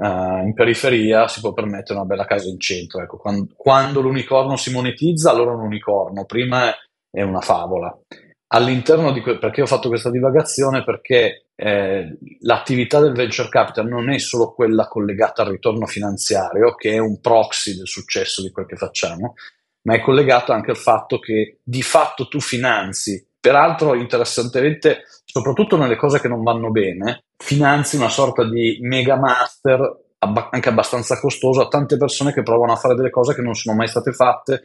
eh, 0.00 0.42
in 0.44 0.52
periferia 0.54 1.26
si 1.28 1.40
può 1.40 1.52
permettere 1.52 1.98
una 1.98 2.06
bella 2.06 2.24
casa 2.24 2.48
in 2.48 2.58
centro. 2.58 3.02
Ecco, 3.02 3.16
quando, 3.16 3.48
quando, 3.56 4.00
l'unicorno 4.00 4.56
si 4.56 4.72
monetizza, 4.72 5.30
allora 5.30 5.52
è 5.52 5.54
un 5.54 5.62
unicorno, 5.62 6.24
prima 6.24 6.72
è 7.10 7.22
una 7.22 7.40
favola. 7.40 7.96
All'interno 8.48 9.12
di 9.12 9.20
que- 9.20 9.38
perché 9.38 9.60
ho 9.60 9.66
fatto 9.66 9.88
questa 9.88 10.10
divagazione? 10.10 10.82
Perché 10.82 11.48
eh, 11.54 12.16
l'attività 12.40 12.98
del 13.00 13.12
venture 13.12 13.48
capital 13.48 13.86
non 13.86 14.08
è 14.10 14.18
solo 14.18 14.52
quella 14.52 14.88
collegata 14.88 15.42
al 15.42 15.50
ritorno 15.50 15.86
finanziario, 15.86 16.74
che 16.74 16.92
è 16.92 16.98
un 16.98 17.20
proxy 17.20 17.74
del 17.76 17.86
successo 17.86 18.40
di 18.42 18.50
quel 18.50 18.64
che 18.64 18.76
facciamo, 18.76 19.34
ma 19.82 19.94
è 19.94 20.00
collegato 20.00 20.52
anche 20.52 20.70
al 20.70 20.76
fatto 20.76 21.18
che 21.18 21.58
di 21.62 21.82
fatto 21.82 22.26
tu 22.28 22.40
finanzi, 22.40 23.26
peraltro 23.38 23.94
interessantemente, 23.94 25.02
soprattutto 25.24 25.76
nelle 25.76 25.96
cose 25.96 26.20
che 26.20 26.28
non 26.28 26.42
vanno 26.42 26.70
bene, 26.70 27.24
finanzi 27.36 27.96
una 27.96 28.08
sorta 28.08 28.48
di 28.48 28.78
mega 28.80 29.16
master 29.16 30.06
anche 30.20 30.68
abbastanza 30.68 31.20
costoso 31.20 31.60
a 31.60 31.68
tante 31.68 31.96
persone 31.96 32.32
che 32.32 32.42
provano 32.42 32.72
a 32.72 32.76
fare 32.76 32.96
delle 32.96 33.10
cose 33.10 33.34
che 33.34 33.42
non 33.42 33.54
sono 33.54 33.76
mai 33.76 33.86
state 33.86 34.12
fatte 34.12 34.62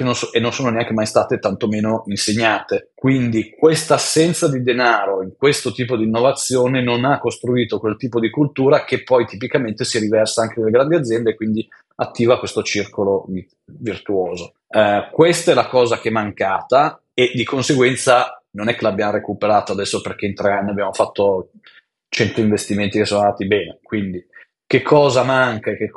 non 0.00 0.14
so, 0.14 0.32
e 0.32 0.40
non 0.40 0.52
sono 0.52 0.70
neanche 0.70 0.92
mai 0.92 1.06
state 1.06 1.38
tantomeno 1.38 2.02
insegnate. 2.06 2.90
Quindi 2.94 3.54
questa 3.56 3.94
assenza 3.94 4.48
di 4.48 4.62
denaro 4.62 5.22
in 5.22 5.34
questo 5.36 5.72
tipo 5.72 5.96
di 5.96 6.04
innovazione 6.04 6.82
non 6.82 7.04
ha 7.04 7.18
costruito 7.18 7.78
quel 7.78 7.96
tipo 7.96 8.20
di 8.20 8.30
cultura 8.30 8.84
che 8.84 9.02
poi 9.02 9.26
tipicamente 9.26 9.84
si 9.84 9.98
riversa 9.98 10.42
anche 10.42 10.58
nelle 10.58 10.70
grandi 10.70 10.96
aziende 10.96 11.30
e 11.30 11.34
quindi 11.34 11.66
attiva 11.96 12.38
questo 12.38 12.62
circolo 12.62 13.26
virtuoso. 13.64 14.54
Eh, 14.68 15.08
questa 15.12 15.52
è 15.52 15.54
la 15.54 15.66
cosa 15.66 15.98
che 15.98 16.08
è 16.08 16.12
mancata 16.12 17.00
e 17.14 17.32
di 17.34 17.44
conseguenza 17.44 18.42
non 18.50 18.68
è 18.68 18.74
che 18.74 18.84
l'abbiamo 18.84 19.12
recuperata 19.12 19.72
adesso 19.72 20.00
perché 20.00 20.26
in 20.26 20.34
tre 20.34 20.52
anni 20.52 20.70
abbiamo 20.70 20.92
fatto 20.92 21.50
100 22.08 22.40
investimenti 22.40 22.98
che 22.98 23.04
sono 23.04 23.20
andati 23.22 23.46
bene. 23.46 23.78
Quindi 23.82 24.24
che 24.66 24.82
cosa 24.82 25.22
manca 25.22 25.70
e 25.70 25.90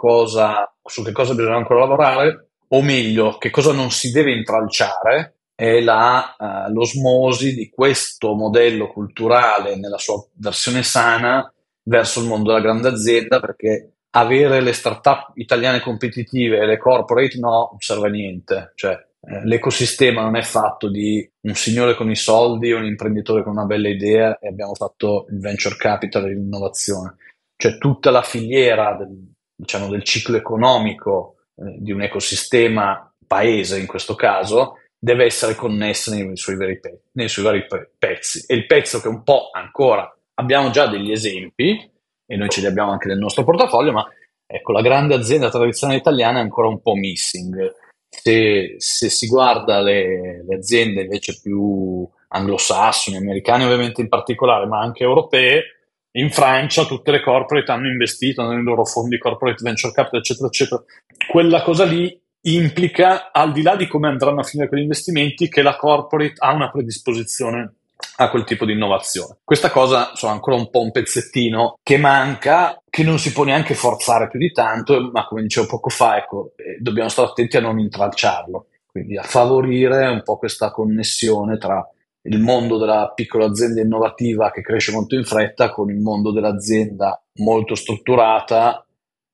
su 0.84 1.04
che 1.04 1.12
cosa 1.12 1.34
bisogna 1.34 1.56
ancora 1.56 1.80
lavorare? 1.80 2.49
O 2.72 2.82
meglio, 2.82 3.38
che 3.38 3.50
cosa 3.50 3.74
non 3.74 3.92
si 3.92 4.12
deve 4.12 4.32
intralciare 4.32 5.36
è 5.56 5.82
la, 5.82 6.36
uh, 6.38 6.72
l'osmosi 6.72 7.54
di 7.54 7.70
questo 7.70 8.34
modello 8.34 8.88
culturale 8.88 9.76
nella 9.76 9.98
sua 9.98 10.24
versione 10.36 10.84
sana 10.84 11.52
verso 11.84 12.22
il 12.22 12.28
mondo 12.28 12.50
della 12.50 12.62
grande 12.62 12.88
azienda 12.88 13.40
perché 13.40 13.96
avere 14.12 14.62
le 14.62 14.74
start-up 14.74 15.32
italiane 15.36 15.82
competitive 15.82 16.60
e 16.60 16.66
le 16.66 16.78
corporate 16.78 17.38
no, 17.40 17.70
non 17.72 17.80
serve 17.80 18.08
a 18.08 18.12
niente. 18.12 18.72
Cioè, 18.76 18.94
eh, 19.22 19.46
l'ecosistema 19.46 20.22
non 20.22 20.38
è 20.38 20.42
fatto 20.44 20.90
di 20.90 21.30
un 21.42 21.54
signore 21.56 21.96
con 21.96 22.10
i 22.10 22.16
soldi, 22.16 22.72
un 22.72 22.86
imprenditore 22.86 23.44
con 23.44 23.52
una 23.54 23.66
bella 23.66 23.90
idea 23.90 24.38
e 24.40 24.48
abbiamo 24.48 24.76
fatto 24.76 25.26
il 25.30 25.40
venture 25.40 25.76
capital 25.76 26.26
e 26.26 26.34
l'innovazione. 26.36 27.16
Cioè 27.56 27.78
tutta 27.78 28.12
la 28.12 28.22
filiera 28.22 28.96
del, 28.96 29.34
diciamo, 29.54 29.90
del 29.90 30.04
ciclo 30.04 30.38
economico 30.38 31.39
di 31.78 31.92
un 31.92 32.02
ecosistema 32.02 33.12
paese 33.28 33.80
in 33.80 33.86
questo 33.86 34.16
caso 34.16 34.78
deve 34.98 35.26
essere 35.26 35.56
connessa 35.56 36.14
nei 36.14 36.36
suoi 36.36 36.58
pe- 36.80 37.02
nei 37.14 37.30
suoi 37.30 37.46
vari 37.46 37.66
pe- 37.66 37.92
pezzi. 37.98 38.44
E 38.48 38.56
il 38.56 38.66
pezzo 38.66 39.00
che 39.00 39.08
un 39.08 39.24
po' 39.24 39.50
ancora 39.54 40.14
abbiamo 40.36 40.70
già 40.70 40.88
degli 40.88 41.12
esempi, 41.12 41.90
e 42.26 42.36
noi 42.36 42.50
ce 42.50 42.62
li 42.62 42.68
abbiamo 42.68 42.92
anche 42.92 43.08
nel 43.08 43.18
nostro 43.18 43.44
portafoglio, 43.44 43.92
ma 43.92 44.08
ecco, 44.46 44.72
la 44.72 44.82
grande 44.82 45.16
azienda 45.16 45.50
tradizionale 45.50 46.00
italiana 46.00 46.40
è 46.40 46.42
ancora 46.42 46.68
un 46.68 46.82
po' 46.82 46.96
missing. 46.96 47.76
Se, 48.10 48.76
se 48.78 49.10
si 49.10 49.28
guarda 49.28 49.82
le, 49.82 50.44
le, 50.44 50.56
aziende 50.56 51.02
invece 51.02 51.40
più 51.42 52.08
anglosassoni, 52.30 53.18
americane 53.18 53.66
ovviamente 53.66 54.02
in 54.02 54.10
particolare, 54.10 54.66
ma 54.66 54.80
anche 54.80 55.04
europee, 55.04 55.79
in 56.14 56.32
Francia 56.32 56.86
tutte 56.86 57.12
le 57.12 57.22
corporate 57.22 57.72
hanno 57.72 57.88
investito 57.88 58.48
nei 58.48 58.64
loro 58.64 58.86
fondi 58.86 59.18
corporate 59.18 59.64
venture 59.64 59.94
capital, 59.94 60.20
eccetera, 60.20 60.48
eccetera. 60.48 60.84
Quella 61.28 61.62
cosa 61.62 61.86
lì 61.86 62.20
implica, 62.42 63.32
al 63.32 63.52
di 63.52 63.62
là 63.62 63.76
di 63.76 63.88
come 63.88 64.08
andranno 64.08 64.40
a 64.40 64.44
finire 64.44 64.70
quegli 64.70 64.82
investimenti, 64.82 65.50
che 65.50 65.62
la 65.62 65.76
corporate 65.76 66.34
ha 66.38 66.54
una 66.54 66.72
predisposizione 66.72 67.74
a 68.18 68.30
quel 68.30 68.46
tipo 68.46 68.66
di 68.66 68.74
innovazione. 68.74 69.38
Questa 69.44 69.70
cosa 69.70 70.12
sono 70.16 70.32
ancora 70.32 70.56
un 70.56 70.70
po' 70.70 70.82
un 70.82 70.92
pezzettino 70.92 71.78
che 71.84 71.98
manca, 71.98 72.82
che 72.90 73.04
non 73.04 73.20
si 73.20 73.32
può 73.32 73.44
neanche 73.44 73.74
forzare 73.74 74.30
più 74.30 74.40
di 74.40 74.52
tanto, 74.52 75.10
ma 75.12 75.26
come 75.26 75.42
dicevo 75.42 75.68
poco 75.68 75.90
fa, 75.90 76.18
ecco, 76.18 76.54
eh, 76.56 76.78
dobbiamo 76.80 77.10
stare 77.10 77.30
attenti 77.30 77.58
a 77.58 77.62
non 77.62 77.78
intralciarlo, 77.80 78.68
quindi 78.90 79.18
a 79.18 79.24
favorire 79.24 80.08
un 80.08 80.24
po' 80.24 80.38
questa 80.38 80.72
connessione 80.72 81.58
tra 81.58 81.86
il 82.24 82.40
mondo 82.40 82.78
della 82.78 83.12
piccola 83.14 83.46
azienda 83.46 83.82
innovativa 83.82 84.52
che 84.52 84.62
cresce 84.62 84.92
molto 84.92 85.16
in 85.16 85.24
fretta 85.24 85.72
con 85.72 85.90
il 85.90 86.00
mondo 86.00 86.32
dell'azienda 86.32 87.22
molto 87.36 87.76
strutturata 87.76 88.84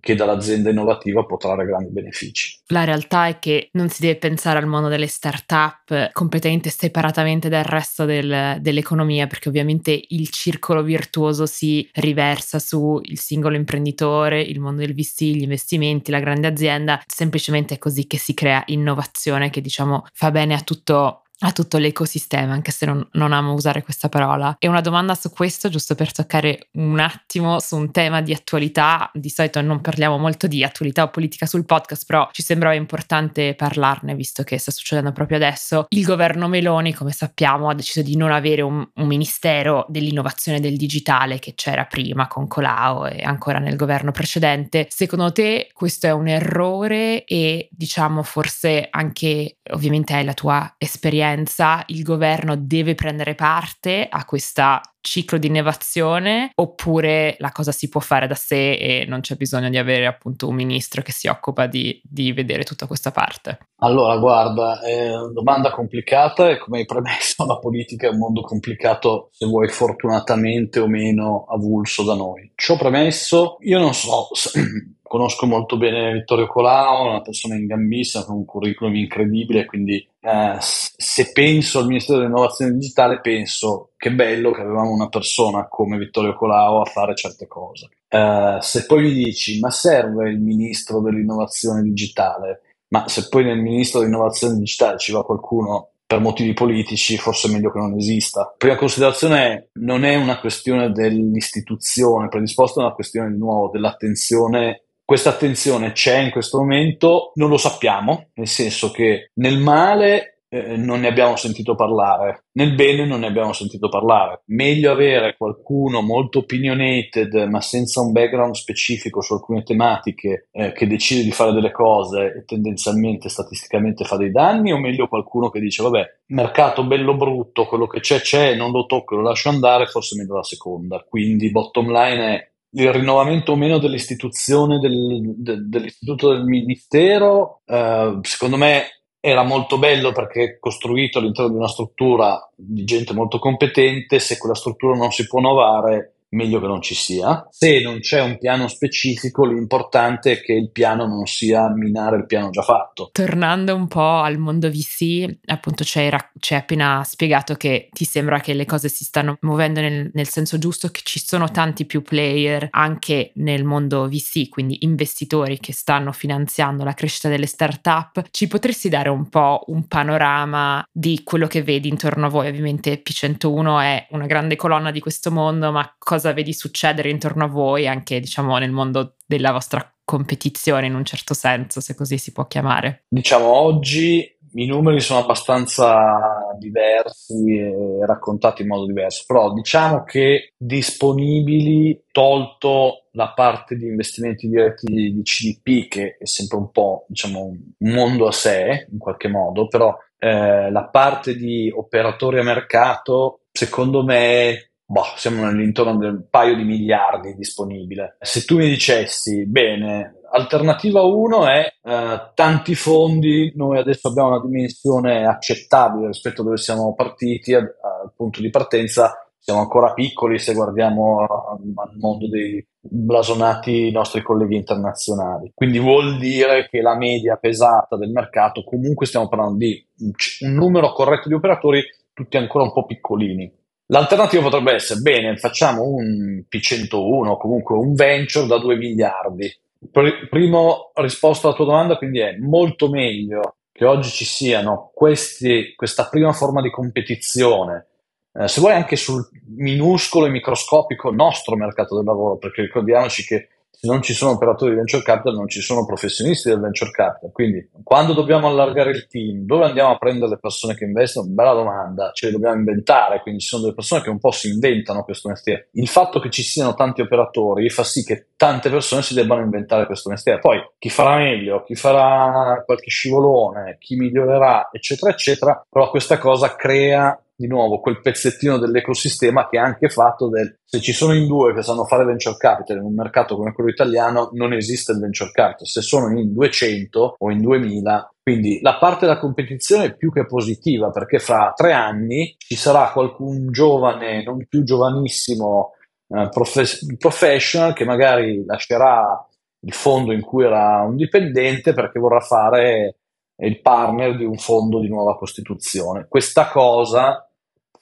che 0.05 0.13
dall'azienda 0.13 0.69
innovativa 0.69 1.25
può 1.25 1.35
trarre 1.35 1.65
grandi 1.65 1.91
benefici. 1.91 2.59
La 2.67 2.83
realtà 2.83 3.25
è 3.25 3.39
che 3.39 3.69
non 3.71 3.89
si 3.89 4.01
deve 4.01 4.17
pensare 4.17 4.59
al 4.59 4.67
mondo 4.67 4.87
delle 4.87 5.07
start-up 5.07 6.11
completamente 6.11 6.69
separatamente 6.69 7.49
dal 7.49 7.63
resto 7.63 8.05
del, 8.05 8.57
dell'economia, 8.61 9.25
perché 9.25 9.49
ovviamente 9.49 9.99
il 10.09 10.29
circolo 10.29 10.83
virtuoso 10.83 11.47
si 11.47 11.89
riversa 11.93 12.59
sul 12.59 13.01
singolo 13.17 13.55
imprenditore, 13.55 14.43
il 14.43 14.59
mondo 14.59 14.81
del 14.81 14.93
VC, 14.93 15.21
gli 15.21 15.41
investimenti, 15.41 16.11
la 16.11 16.19
grande 16.19 16.45
azienda. 16.45 17.01
Semplicemente 17.07 17.73
è 17.73 17.77
così 17.79 18.05
che 18.05 18.19
si 18.19 18.35
crea 18.35 18.61
innovazione 18.67 19.49
che 19.49 19.59
diciamo 19.59 20.05
fa 20.13 20.29
bene 20.29 20.53
a 20.53 20.61
tutto 20.61 21.24
a 21.39 21.51
tutto 21.51 21.77
l'ecosistema, 21.77 22.53
anche 22.53 22.71
se 22.71 22.85
non, 22.85 23.05
non, 23.13 23.33
amo 23.33 23.53
usare 23.53 23.83
questa 23.83 24.07
parola. 24.07 24.55
E 24.57 24.67
una 24.67 24.81
domanda 24.81 25.15
su 25.15 25.31
questo, 25.31 25.69
giusto 25.69 25.95
per 25.95 26.11
toccare 26.11 26.69
un 26.73 26.99
attimo 26.99 27.59
su 27.59 27.75
un 27.75 27.91
tema 27.91 28.21
di 28.21 28.33
attualità. 28.33 29.09
Di 29.13 29.29
solito 29.29 29.61
non 29.61 29.81
parliamo 29.81 30.17
molto 30.17 30.47
di 30.47 30.63
attualità 30.63 31.03
o 31.03 31.09
politica 31.09 31.45
sul 31.45 31.65
podcast, 31.65 32.05
però 32.05 32.29
ci 32.31 32.41
sembrava 32.41 32.75
importante 32.75 33.53
parlarne, 33.55 34.15
visto 34.15 34.43
che 34.43 34.57
sta 34.57 34.71
succedendo 34.71 35.11
proprio 35.11 35.37
adesso. 35.37 35.87
Il 35.89 36.05
governo 36.05 36.47
Meloni, 36.47 36.93
come 36.93 37.11
sappiamo, 37.11 37.69
ha 37.69 37.73
deciso 37.73 38.01
di 38.01 38.15
non 38.15 38.31
avere 38.31 38.61
un, 38.61 38.87
un 38.93 39.07
ministero 39.07 39.85
dell'innovazione 39.89 40.61
del 40.61 40.77
digitale 40.77 41.39
che 41.39 41.53
c'era 41.53 41.85
prima 41.85 42.27
con 42.27 42.47
Colau 42.47 43.07
e 43.07 43.23
ancora 43.23 43.59
nel 43.59 43.75
governo 43.75 44.11
precedente. 44.11 44.87
Secondo 44.89 45.31
te 45.33 45.69
questo 45.73 46.07
è 46.07 46.11
un 46.11 46.27
errore 46.27 47.25
e 47.25 47.67
diciamo 47.71 48.23
forse 48.23 48.87
anche, 48.89 49.57
ovviamente 49.71 50.13
hai 50.13 50.23
la 50.23 50.33
tua 50.33 50.73
esperienza 50.77 51.23
esperienza 51.25 51.83
il 51.87 52.03
governo 52.03 52.55
deve 52.55 52.95
prendere 52.95 53.35
parte 53.35 54.07
a 54.09 54.25
questo 54.25 54.79
ciclo 55.01 55.37
di 55.37 55.47
innovazione 55.47 56.49
oppure 56.55 57.35
la 57.39 57.51
cosa 57.51 57.71
si 57.71 57.89
può 57.89 58.01
fare 58.01 58.25
da 58.25 58.33
sé 58.33 58.73
e 58.73 59.05
non 59.07 59.21
c'è 59.21 59.35
bisogno 59.35 59.69
di 59.69 59.77
avere 59.77 60.07
appunto 60.07 60.47
un 60.47 60.55
ministro 60.55 61.03
che 61.03 61.11
si 61.11 61.27
occupa 61.27 61.67
di, 61.67 62.01
di 62.03 62.31
vedere 62.31 62.63
tutta 62.63 62.87
questa 62.87 63.11
parte? 63.11 63.59
Allora, 63.79 64.17
guarda, 64.17 64.81
è 64.81 65.15
una 65.15 65.31
domanda 65.31 65.69
complicata 65.69 66.49
e 66.49 66.57
come 66.57 66.79
hai 66.79 66.85
premesso 66.85 67.45
la 67.45 67.59
politica 67.59 68.07
è 68.07 68.11
un 68.11 68.17
mondo 68.17 68.41
complicato, 68.41 69.29
se 69.31 69.45
vuoi 69.45 69.67
fortunatamente 69.67 70.79
o 70.79 70.87
meno 70.87 71.45
avulso 71.49 72.03
da 72.03 72.15
noi. 72.15 72.51
Ciò 72.55 72.75
premesso, 72.75 73.57
io 73.59 73.77
non 73.77 73.93
so 73.93 74.29
conosco 75.15 75.45
molto 75.45 75.77
bene 75.77 76.11
Vittorio 76.11 76.45
Colau, 76.45 77.07
una 77.07 77.21
persona 77.21 77.55
in 77.55 77.67
gambissima 77.67 78.25
con 78.25 78.35
un 78.35 78.43
curriculum 78.43 78.95
incredibile, 78.95 79.65
quindi 79.65 79.95
eh, 80.19 80.57
se 80.59 81.31
penso 81.31 81.79
al 81.79 81.87
Ministero 81.87 82.19
dell'Innovazione 82.19 82.73
Digitale 82.73 83.21
penso 83.21 83.91
che 83.95 84.11
bello 84.11 84.51
che 84.51 84.59
avevamo 84.59 84.91
una 84.91 85.07
persona 85.07 85.69
come 85.69 85.97
Vittorio 85.97 86.35
Colau 86.35 86.81
a 86.81 86.85
fare 86.85 87.15
certe 87.15 87.47
cose. 87.47 87.91
Eh, 88.09 88.57
se 88.59 88.85
poi 88.85 89.03
mi 89.03 89.13
dici 89.13 89.57
ma 89.59 89.69
serve 89.69 90.29
il 90.31 90.41
Ministro 90.41 90.99
dell'Innovazione 90.99 91.81
Digitale, 91.81 92.63
ma 92.89 93.07
se 93.07 93.29
poi 93.29 93.45
nel 93.45 93.59
Ministro 93.59 94.01
dell'Innovazione 94.01 94.57
Digitale 94.57 94.97
ci 94.97 95.13
va 95.13 95.23
qualcuno 95.23 95.91
per 96.07 96.19
motivi 96.19 96.53
politici 96.53 97.17
forse 97.17 97.47
è 97.47 97.51
meglio 97.51 97.71
che 97.71 97.79
non 97.79 97.95
esista. 97.95 98.53
Prima 98.57 98.75
considerazione 98.75 99.47
è, 99.47 99.67
non 99.79 100.03
è 100.03 100.15
una 100.15 100.39
questione 100.39 100.91
dell'istituzione 100.91 102.27
predisposta, 102.27 102.81
è 102.81 102.83
una 102.83 102.93
questione 102.93 103.31
di 103.31 103.37
nuovo 103.37 103.69
dell'attenzione 103.71 104.84
questa 105.05 105.29
attenzione 105.29 105.91
c'è 105.91 106.17
in 106.17 106.31
questo 106.31 106.57
momento, 106.57 107.31
non 107.35 107.49
lo 107.49 107.57
sappiamo, 107.57 108.29
nel 108.33 108.47
senso 108.47 108.89
che 108.89 109.29
nel 109.35 109.59
male 109.59 110.39
eh, 110.55 110.77
non 110.77 111.01
ne 111.01 111.07
abbiamo 111.07 111.35
sentito 111.35 111.75
parlare, 111.75 112.45
nel 112.53 112.73
bene 112.75 113.05
non 113.05 113.19
ne 113.19 113.27
abbiamo 113.27 113.53
sentito 113.53 113.89
parlare. 113.89 114.43
Meglio 114.47 114.91
avere 114.91 115.35
qualcuno 115.37 116.01
molto 116.01 116.39
opinionated 116.39 117.33
ma 117.49 117.61
senza 117.61 118.01
un 118.01 118.11
background 118.11 118.55
specifico 118.55 119.21
su 119.21 119.33
alcune 119.33 119.63
tematiche 119.63 120.47
eh, 120.51 120.71
che 120.71 120.87
decide 120.87 121.23
di 121.23 121.31
fare 121.31 121.51
delle 121.51 121.71
cose 121.71 122.33
e 122.37 122.45
tendenzialmente 122.45 123.29
statisticamente 123.29 124.05
fa 124.05 124.17
dei 124.17 124.31
danni 124.31 124.71
o 124.71 124.79
meglio 124.79 125.07
qualcuno 125.07 125.49
che 125.49 125.59
dice 125.59 125.83
vabbè, 125.83 126.19
mercato 126.27 126.85
bello 126.85 127.15
brutto, 127.15 127.67
quello 127.67 127.87
che 127.87 127.99
c'è 127.99 128.21
c'è, 128.21 128.55
non 128.55 128.71
lo 128.71 128.85
tocco, 128.85 129.15
lo 129.15 129.21
lascio 129.21 129.49
andare, 129.49 129.87
forse 129.87 130.15
meglio 130.15 130.35
la 130.35 130.43
seconda. 130.43 131.05
Quindi 131.07 131.51
bottom 131.51 131.91
line 131.91 132.35
è 132.35 132.53
il 132.75 132.91
rinnovamento 132.91 133.53
o 133.53 133.55
meno 133.55 133.77
dell'istituzione 133.77 134.79
del, 134.79 135.33
de, 135.37 135.67
dell'istituto 135.67 136.29
del 136.29 136.43
ministero, 136.43 137.61
eh, 137.65 138.19
secondo 138.21 138.57
me 138.57 139.01
era 139.19 139.43
molto 139.43 139.79
bello 139.79 140.11
perché 140.11 140.43
è 140.43 140.59
costruito 140.59 141.17
all'interno 141.17 141.51
di 141.51 141.57
una 141.57 141.67
struttura 141.67 142.47
di 142.55 142.83
gente 142.83 143.13
molto 143.13 143.39
competente, 143.39 144.19
se 144.19 144.37
quella 144.37 144.55
struttura 144.55 144.95
non 144.95 145.11
si 145.11 145.25
può 145.25 145.39
innovare 145.39 146.14
meglio 146.35 146.59
che 146.59 146.67
non 146.67 146.81
ci 146.81 146.93
sia. 146.93 147.47
Se 147.49 147.79
non 147.81 147.99
c'è 147.99 148.21
un 148.21 148.37
piano 148.37 148.67
specifico, 148.67 149.45
l'importante 149.45 150.33
è 150.33 150.41
che 150.41 150.53
il 150.53 150.69
piano 150.71 151.07
non 151.07 151.25
sia 151.25 151.69
minare 151.73 152.17
il 152.17 152.25
piano 152.25 152.49
già 152.49 152.61
fatto. 152.61 153.09
Tornando 153.11 153.73
un 153.73 153.87
po' 153.87 154.19
al 154.19 154.37
mondo 154.37 154.69
VC, 154.69 155.39
appunto 155.45 155.83
ci 155.83 155.99
hai, 155.99 156.11
appena 156.49 157.03
spiegato 157.03 157.55
che 157.55 157.89
ti 157.91 158.05
sembra 158.05 158.39
che 158.39 158.53
le 158.53 158.65
cose 158.65 158.89
si 158.89 159.03
stanno 159.03 159.37
muovendo 159.41 159.79
nel, 159.79 160.11
nel 160.13 160.27
senso 160.27 160.57
giusto, 160.57 160.89
che 160.89 161.01
ci 161.03 161.19
sono 161.23 161.49
tanti 161.49 161.85
più 161.85 162.01
player 162.01 162.67
anche 162.71 163.31
nel 163.35 163.63
mondo 163.63 164.07
VC, 164.07 164.49
quindi 164.49 164.77
investitori 164.81 165.59
che 165.59 165.73
stanno 165.73 166.11
finanziando 166.11 166.83
la 166.83 166.93
crescita 166.93 167.29
delle 167.29 167.47
start-up. 167.47 168.23
Ci 168.29 168.47
potresti 168.47 168.89
dare 168.89 169.09
un 169.09 169.29
po' 169.29 169.63
un 169.67 169.87
panorama 169.87 170.85
di 170.91 171.21
quello 171.23 171.47
che 171.47 171.63
vedi 171.63 171.87
intorno 171.87 172.25
a 172.25 172.29
voi? 172.29 172.47
Ovviamente 172.47 173.01
P101 173.01 173.81
è 173.81 174.07
una 174.11 174.25
grande 174.25 174.55
colonna 174.55 174.91
di 174.91 174.99
questo 174.99 175.31
mondo, 175.31 175.71
ma 175.71 175.95
cosa 175.97 176.24
cosa 176.25 176.33
vedi 176.33 176.53
succedere 176.53 177.09
intorno 177.09 177.43
a 177.43 177.47
voi, 177.47 177.87
anche 177.87 178.19
diciamo 178.19 178.57
nel 178.57 178.71
mondo 178.71 179.17
della 179.27 179.51
vostra 179.51 179.93
competizione 180.03 180.87
in 180.87 180.95
un 180.95 181.05
certo 181.05 181.35
senso, 181.35 181.79
se 181.79 181.93
così 181.93 182.17
si 182.17 182.31
può 182.31 182.47
chiamare? 182.47 183.03
Diciamo 183.07 183.45
oggi 183.45 184.27
i 184.57 184.65
numeri 184.65 185.01
sono 185.01 185.19
abbastanza 185.19 186.55
diversi 186.57 187.57
e 187.57 188.05
raccontati 188.05 188.63
in 188.63 188.69
modo 188.69 188.85
diverso, 188.85 189.25
però 189.27 189.53
diciamo 189.53 190.03
che 190.03 190.53
disponibili, 190.57 192.05
tolto 192.11 193.07
la 193.11 193.33
parte 193.33 193.75
di 193.75 193.85
investimenti 193.85 194.47
diretti 194.47 194.85
di 194.85 195.21
CDP, 195.21 195.87
che 195.87 196.17
è 196.17 196.25
sempre 196.25 196.57
un 196.57 196.71
po' 196.71 197.05
diciamo, 197.07 197.41
un 197.41 197.91
mondo 197.93 198.27
a 198.27 198.31
sé 198.31 198.87
in 198.91 198.97
qualche 198.97 199.27
modo, 199.27 199.67
però 199.67 199.95
eh, 200.17 200.71
la 200.71 200.85
parte 200.85 201.35
di 201.35 201.71
operatori 201.75 202.39
a 202.39 202.43
mercato, 202.43 203.41
secondo 203.51 204.03
me 204.03 204.71
boh, 204.85 205.13
siamo 205.15 205.45
nell'intorno 205.45 205.97
del 205.97 206.27
paio 206.29 206.55
di 206.55 206.63
miliardi 206.63 207.33
disponibile. 207.35 208.17
Se 208.19 208.45
tu 208.45 208.57
mi 208.57 208.67
dicessi, 208.67 209.45
bene, 209.47 210.19
Alternativa 210.31 211.01
1 211.01 211.47
è 211.47 211.73
eh, 211.81 212.31
tanti 212.33 212.75
fondi, 212.75 213.53
noi 213.55 213.77
adesso 213.77 214.09
abbiamo 214.09 214.29
una 214.29 214.41
dimensione 214.41 215.25
accettabile 215.25 216.07
rispetto 216.07 216.41
a 216.41 216.43
dove 216.43 216.57
siamo 216.57 216.93
partiti, 216.93 217.53
al 217.53 217.73
punto 218.15 218.41
di 218.41 218.49
partenza 218.49 219.25
siamo 219.45 219.59
ancora 219.59 219.93
piccoli 219.93 220.39
se 220.39 220.55
guardiamo 220.55 221.19
al 221.19 221.95
mondo 221.99 222.27
dei 222.27 222.65
blasonati 222.79 223.91
nostri 223.91 224.23
colleghi 224.23 224.55
internazionali. 224.55 225.51
Quindi 225.53 225.77
vuol 225.77 226.17
dire 226.17 226.67
che 226.67 226.81
la 226.81 226.97
media 226.97 227.37
pesata 227.37 227.95
del 227.95 228.09
mercato, 228.09 228.63
comunque 228.63 229.05
stiamo 229.05 229.27
parlando 229.27 229.57
di 229.57 229.87
un 229.99 230.51
numero 230.51 230.91
corretto 230.93 231.27
di 231.27 231.35
operatori, 231.35 231.83
tutti 232.11 232.37
ancora 232.37 232.63
un 232.63 232.73
po' 232.73 232.85
piccolini. 232.85 233.53
L'alternativa 233.87 234.41
potrebbe 234.41 234.73
essere, 234.73 235.01
bene, 235.01 235.37
facciamo 235.37 235.83
un 235.83 236.43
P101, 236.49 237.37
comunque 237.37 237.77
un 237.77 237.93
venture 237.93 238.47
da 238.47 238.57
2 238.57 238.75
miliardi. 238.77 239.53
Pr- 239.91 240.27
primo 240.27 240.91
risposta 240.95 241.47
alla 241.47 241.55
tua 241.55 241.65
domanda, 241.65 241.97
quindi 241.97 242.19
è 242.19 242.35
molto 242.37 242.89
meglio 242.89 243.55
che 243.71 243.85
oggi 243.85 244.09
ci 244.09 244.25
siano 244.25 244.91
questi, 244.93 245.73
questa 245.75 246.07
prima 246.07 246.31
forma 246.31 246.61
di 246.61 246.71
competizione, 246.71 247.87
eh, 248.33 248.47
se 248.47 248.59
vuoi 248.59 248.73
anche 248.73 248.95
sul 248.95 249.27
minuscolo 249.55 250.25
e 250.25 250.29
microscopico 250.29 251.11
nostro 251.11 251.55
mercato 251.55 251.95
del 251.95 252.05
lavoro, 252.05 252.37
perché 252.37 252.63
ricordiamoci 252.63 253.23
che 253.23 253.49
non 253.81 254.01
ci 254.01 254.13
sono 254.13 254.31
operatori 254.31 254.71
di 254.71 254.77
venture 254.77 255.03
capital 255.03 255.35
non 255.35 255.47
ci 255.47 255.61
sono 255.61 255.85
professionisti 255.85 256.49
del 256.49 256.59
venture 256.59 256.91
capital. 256.91 257.31
Quindi 257.31 257.69
quando 257.83 258.13
dobbiamo 258.13 258.47
allargare 258.47 258.91
il 258.91 259.07
team, 259.07 259.45
dove 259.45 259.65
andiamo 259.65 259.91
a 259.91 259.97
prendere 259.97 260.31
le 260.31 260.37
persone 260.39 260.75
che 260.75 260.85
investono? 260.85 261.27
Bella 261.27 261.53
domanda, 261.53 262.11
ce 262.13 262.27
le 262.27 262.31
dobbiamo 262.33 262.55
inventare, 262.55 263.21
quindi 263.21 263.41
ci 263.41 263.47
sono 263.47 263.63
delle 263.63 263.75
persone 263.75 264.01
che 264.01 264.09
un 264.09 264.19
po' 264.19 264.31
si 264.31 264.49
inventano 264.49 265.03
questo 265.03 265.29
mestiere. 265.29 265.69
Il 265.73 265.87
fatto 265.87 266.19
che 266.19 266.29
ci 266.29 266.43
siano 266.43 266.73
tanti 266.73 267.01
operatori 267.01 267.69
fa 267.69 267.83
sì 267.83 268.03
che 268.03 268.27
tante 268.35 268.69
persone 268.69 269.01
si 269.01 269.13
debbano 269.13 269.41
inventare 269.41 269.85
questo 269.85 270.09
mestiere. 270.09 270.39
Poi 270.39 270.59
chi 270.77 270.89
farà 270.89 271.17
meglio, 271.17 271.63
chi 271.63 271.75
farà 271.75 272.63
qualche 272.65 272.89
scivolone, 272.89 273.77
chi 273.79 273.95
migliorerà, 273.95 274.69
eccetera, 274.71 275.11
eccetera, 275.11 275.65
però 275.69 275.89
questa 275.89 276.17
cosa 276.17 276.55
crea 276.55 277.17
di 277.37 277.47
nuovo 277.47 277.79
quel 277.79 278.01
pezzettino 278.01 278.57
dell'ecosistema 278.57 279.49
che 279.49 279.57
è 279.57 279.59
anche 279.59 279.89
fatto 279.89 280.29
del 280.29 280.59
se 280.63 280.79
ci 280.79 280.93
sono 280.93 281.13
in 281.13 281.27
due 281.27 281.53
che 281.53 281.63
sanno 281.63 281.83
fare 281.83 282.05
venture 282.05 282.37
capital 282.37 282.77
in 282.77 282.83
un 282.83 282.93
mercato 282.93 283.35
come 283.35 283.51
quello 283.51 283.69
italiano 283.69 284.29
non 284.33 284.53
esiste 284.53 284.93
il 284.93 284.99
venture 284.99 285.31
capital 285.31 285.67
se 285.67 285.81
sono 285.81 286.17
in 286.17 286.33
200 286.33 287.15
o 287.19 287.31
in 287.31 287.41
2000 287.41 288.13
quindi 288.23 288.59
la 288.61 288.77
parte 288.77 289.05
della 289.05 289.19
competizione 289.19 289.85
è 289.85 289.95
più 289.95 290.11
che 290.13 290.25
positiva 290.25 290.91
perché 290.91 291.19
fra 291.19 291.51
tre 291.53 291.73
anni 291.73 292.35
ci 292.37 292.55
sarà 292.55 292.91
qualcun 292.91 293.51
giovane 293.51 294.23
non 294.23 294.45
più 294.47 294.63
giovanissimo 294.63 295.73
eh, 296.07 296.29
prof- 296.29 296.97
professional 296.97 297.73
che 297.73 297.83
magari 297.83 298.45
lascerà 298.45 299.27
il 299.59 299.73
fondo 299.73 300.13
in 300.13 300.21
cui 300.21 300.45
era 300.45 300.83
un 300.83 300.95
dipendente 300.95 301.73
perché 301.73 301.99
vorrà 301.99 302.19
fare 302.19 302.97
il 303.37 303.61
partner 303.61 304.15
di 304.15 304.23
un 304.23 304.37
fondo 304.37 304.79
di 304.79 304.87
nuova 304.87 305.17
costituzione. 305.17 306.05
Questa 306.07 306.47
cosa 306.47 307.24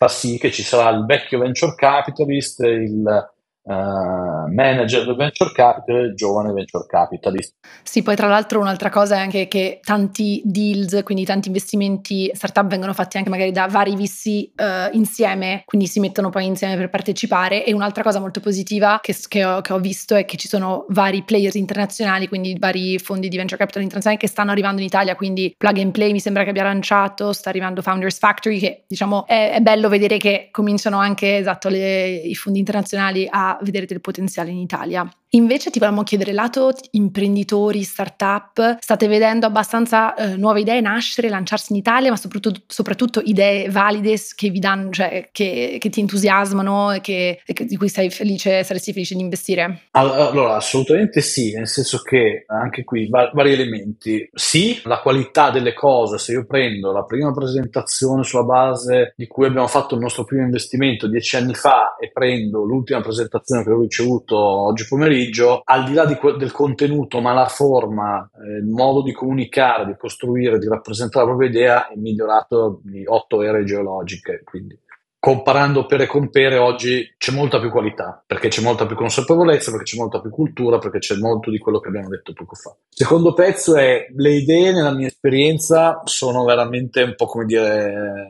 fa 0.04 0.08
sì 0.08 0.38
che 0.38 0.52
ci 0.52 0.64
sarà 0.64 0.90
il 0.90 1.06
vecchio 1.06 1.40
venture 1.40 1.76
capitalist, 1.76 2.60
il 2.60 3.32
Uh, 3.66 4.52
manager 4.54 5.06
del 5.06 5.16
venture 5.16 5.50
capital, 5.54 6.14
giovane 6.16 6.52
venture 6.52 6.86
capitalist. 6.86 7.56
Sì, 7.82 8.04
poi 8.04 8.14
tra 8.14 8.28
l'altro 8.28 8.60
un'altra 8.60 8.90
cosa 8.90 9.16
è 9.16 9.20
anche 9.20 9.48
che 9.48 9.80
tanti 9.82 10.42
deals, 10.44 11.00
quindi 11.04 11.24
tanti 11.24 11.48
investimenti 11.48 12.30
startup 12.34 12.68
vengono 12.68 12.92
fatti 12.92 13.16
anche 13.16 13.30
magari 13.30 13.54
da 13.54 13.68
vari 13.68 13.96
VC 13.96 14.52
uh, 14.62 14.96
insieme, 14.98 15.62
quindi 15.64 15.88
si 15.88 16.02
mettono 16.02 16.30
poi 16.30 16.46
insieme 16.46 16.76
per 16.76 16.90
partecipare 16.90 17.64
e 17.64 17.72
un'altra 17.74 18.04
cosa 18.04 18.20
molto 18.20 18.42
positiva 18.42 19.00
che, 19.02 19.16
che, 19.30 19.46
ho, 19.46 19.62
che, 19.62 19.72
ho, 19.72 19.80
visto 19.80 20.16
è 20.16 20.26
che 20.26 20.36
ci 20.36 20.50
sono 20.50 20.86
vari 20.90 21.24
players 21.24 21.56
internazionali, 21.56 22.28
quindi 22.28 22.58
vari 22.60 23.00
fondi 23.00 23.30
di 23.30 23.38
venture 23.38 23.58
capital 23.58 23.84
internazionali 23.84 24.22
che 24.22 24.30
stanno 24.30 24.52
arrivando 24.52 24.82
in 24.82 24.88
Italia, 24.88 25.16
quindi 25.16 25.54
Plug 25.58 25.78
and 25.78 25.92
Play 25.92 26.12
mi 26.12 26.20
sembra 26.20 26.44
che 26.44 26.50
abbia 26.50 26.64
lanciato, 26.64 27.32
sta 27.32 27.48
arrivando 27.48 27.82
Founders 27.82 28.18
Factory 28.18 28.60
che 28.60 28.84
diciamo 28.88 29.26
è, 29.26 29.52
è 29.54 29.62
bello 29.62 29.88
vedere 29.88 30.18
che 30.18 30.50
cominciano 30.52 30.98
anche 30.98 31.38
esatto 31.38 31.70
le, 31.70 32.10
i 32.10 32.36
fondi 32.36 32.60
internazionali 32.60 33.26
a 33.30 33.53
vedere 33.62 33.86
del 33.86 34.02
potenziale 34.02 34.52
in 34.52 34.58
Italia. 34.58 35.08
Invece 35.36 35.72
ti 35.72 35.80
volevamo 35.80 36.04
chiedere, 36.04 36.32
lato 36.32 36.72
imprenditori, 36.92 37.82
startup, 37.82 38.78
state 38.80 39.08
vedendo 39.08 39.48
abbastanza 39.48 40.14
eh, 40.14 40.36
nuove 40.38 40.60
idee 40.60 40.80
nascere, 40.80 41.28
lanciarsi 41.28 41.72
in 41.72 41.80
Italia, 41.80 42.12
ma 42.12 42.18
soprattutto, 42.18 42.62
soprattutto 42.68 43.20
idee 43.20 43.68
valide 43.68 44.16
che 44.36 44.50
vi 44.50 44.60
danno, 44.60 44.92
cioè 44.92 45.30
che, 45.32 45.78
che 45.80 45.90
ti 45.90 46.02
entusiasmano 46.02 46.92
e, 46.92 47.02
che, 47.02 47.42
che, 47.44 47.66
di 47.66 47.76
cui 47.78 47.90
sei 47.90 48.12
felice, 48.12 48.64
saresti 48.64 48.94
felice 48.94 49.16
di 49.16 49.22
investire? 49.22 49.88
Allora, 49.94 50.58
assolutamente 50.58 51.20
sì, 51.22 51.54
nel 51.54 51.68
senso 51.68 51.98
che 52.04 52.44
anche 52.46 52.84
qui 52.84 53.10
va- 53.10 53.32
vari 53.34 53.54
elementi. 53.54 54.30
Sì, 54.32 54.82
la 54.84 55.00
qualità 55.00 55.50
delle 55.50 55.74
cose, 55.74 56.20
se 56.20 56.34
io 56.34 56.46
prendo 56.46 56.92
la 56.92 57.06
prima 57.06 57.34
presentazione 57.34 58.24
sulla 58.24 58.44
base 58.44 59.16
di 59.18 59.26
cui 59.26 59.48
abbiamo 59.48 59.66
fatto 59.66 59.96
il 59.96 60.02
nostro 60.02 60.26
primo 60.26 60.44
investimento 60.44 61.08
dieci 61.08 61.38
anni 61.38 61.56
fa 61.56 61.96
e 62.00 62.12
prendo 62.12 62.64
l'ultima 62.64 63.02
presentazione 63.02 63.64
che 63.64 63.72
ho 63.72 63.82
ricevuto 63.82 64.38
oggi 64.38 64.86
pomeriggio, 64.88 65.22
pomeriggio, 65.24 65.62
al 65.64 65.86
di 65.86 65.94
là 65.94 66.06
di 66.06 66.16
que- 66.16 66.38
del 66.38 66.52
contenuto, 66.52 67.22
ma 67.22 67.34
la 67.34 67.48
forma, 67.48 68.30
eh, 68.46 68.58
il 68.58 68.66
modo 68.66 69.02
di 69.02 69.14
comunicare, 69.14 69.86
di 69.86 69.96
costruire, 69.98 70.58
di 70.58 70.68
rappresentare 70.68 71.26
la 71.26 71.32
propria 71.32 71.50
idea 71.50 71.88
è 71.88 71.96
migliorato 71.96 72.82
di 72.84 73.04
otto 73.06 73.42
ere 73.42 73.64
geologiche. 73.64 74.42
Quindi 74.44 74.78
comparando 75.20 75.86
pere 75.86 76.06
con 76.06 76.30
pere 76.30 76.58
oggi 76.58 77.16
c'è 77.18 77.32
molta 77.32 77.58
più 77.58 77.70
qualità, 77.70 78.22
perché 78.26 78.50
c'è 78.50 78.62
molta 78.62 78.86
più 78.86 78.98
consapevolezza, 78.98 79.72
perché 79.72 79.86
c'è 79.86 79.98
molta 79.98 80.20
più 80.20 80.30
cultura, 80.30 80.80
perché 80.80 81.00
c'è 81.00 81.16
molto 81.16 81.50
di 81.50 81.60
quello 81.60 81.80
che 81.80 81.88
abbiamo 81.88 82.10
detto 82.10 82.34
poco 82.34 82.56
fa. 82.56 82.76
Secondo 82.90 83.34
pezzo 83.34 83.78
è 83.78 84.08
le 84.14 84.32
idee, 84.32 84.74
nella 84.74 84.92
mia 84.92 85.08
esperienza, 85.08 86.02
sono 86.04 86.44
veramente 86.44 87.04
un 87.04 87.14
po' 87.16 87.26
come 87.26 87.46
dire 87.46 88.28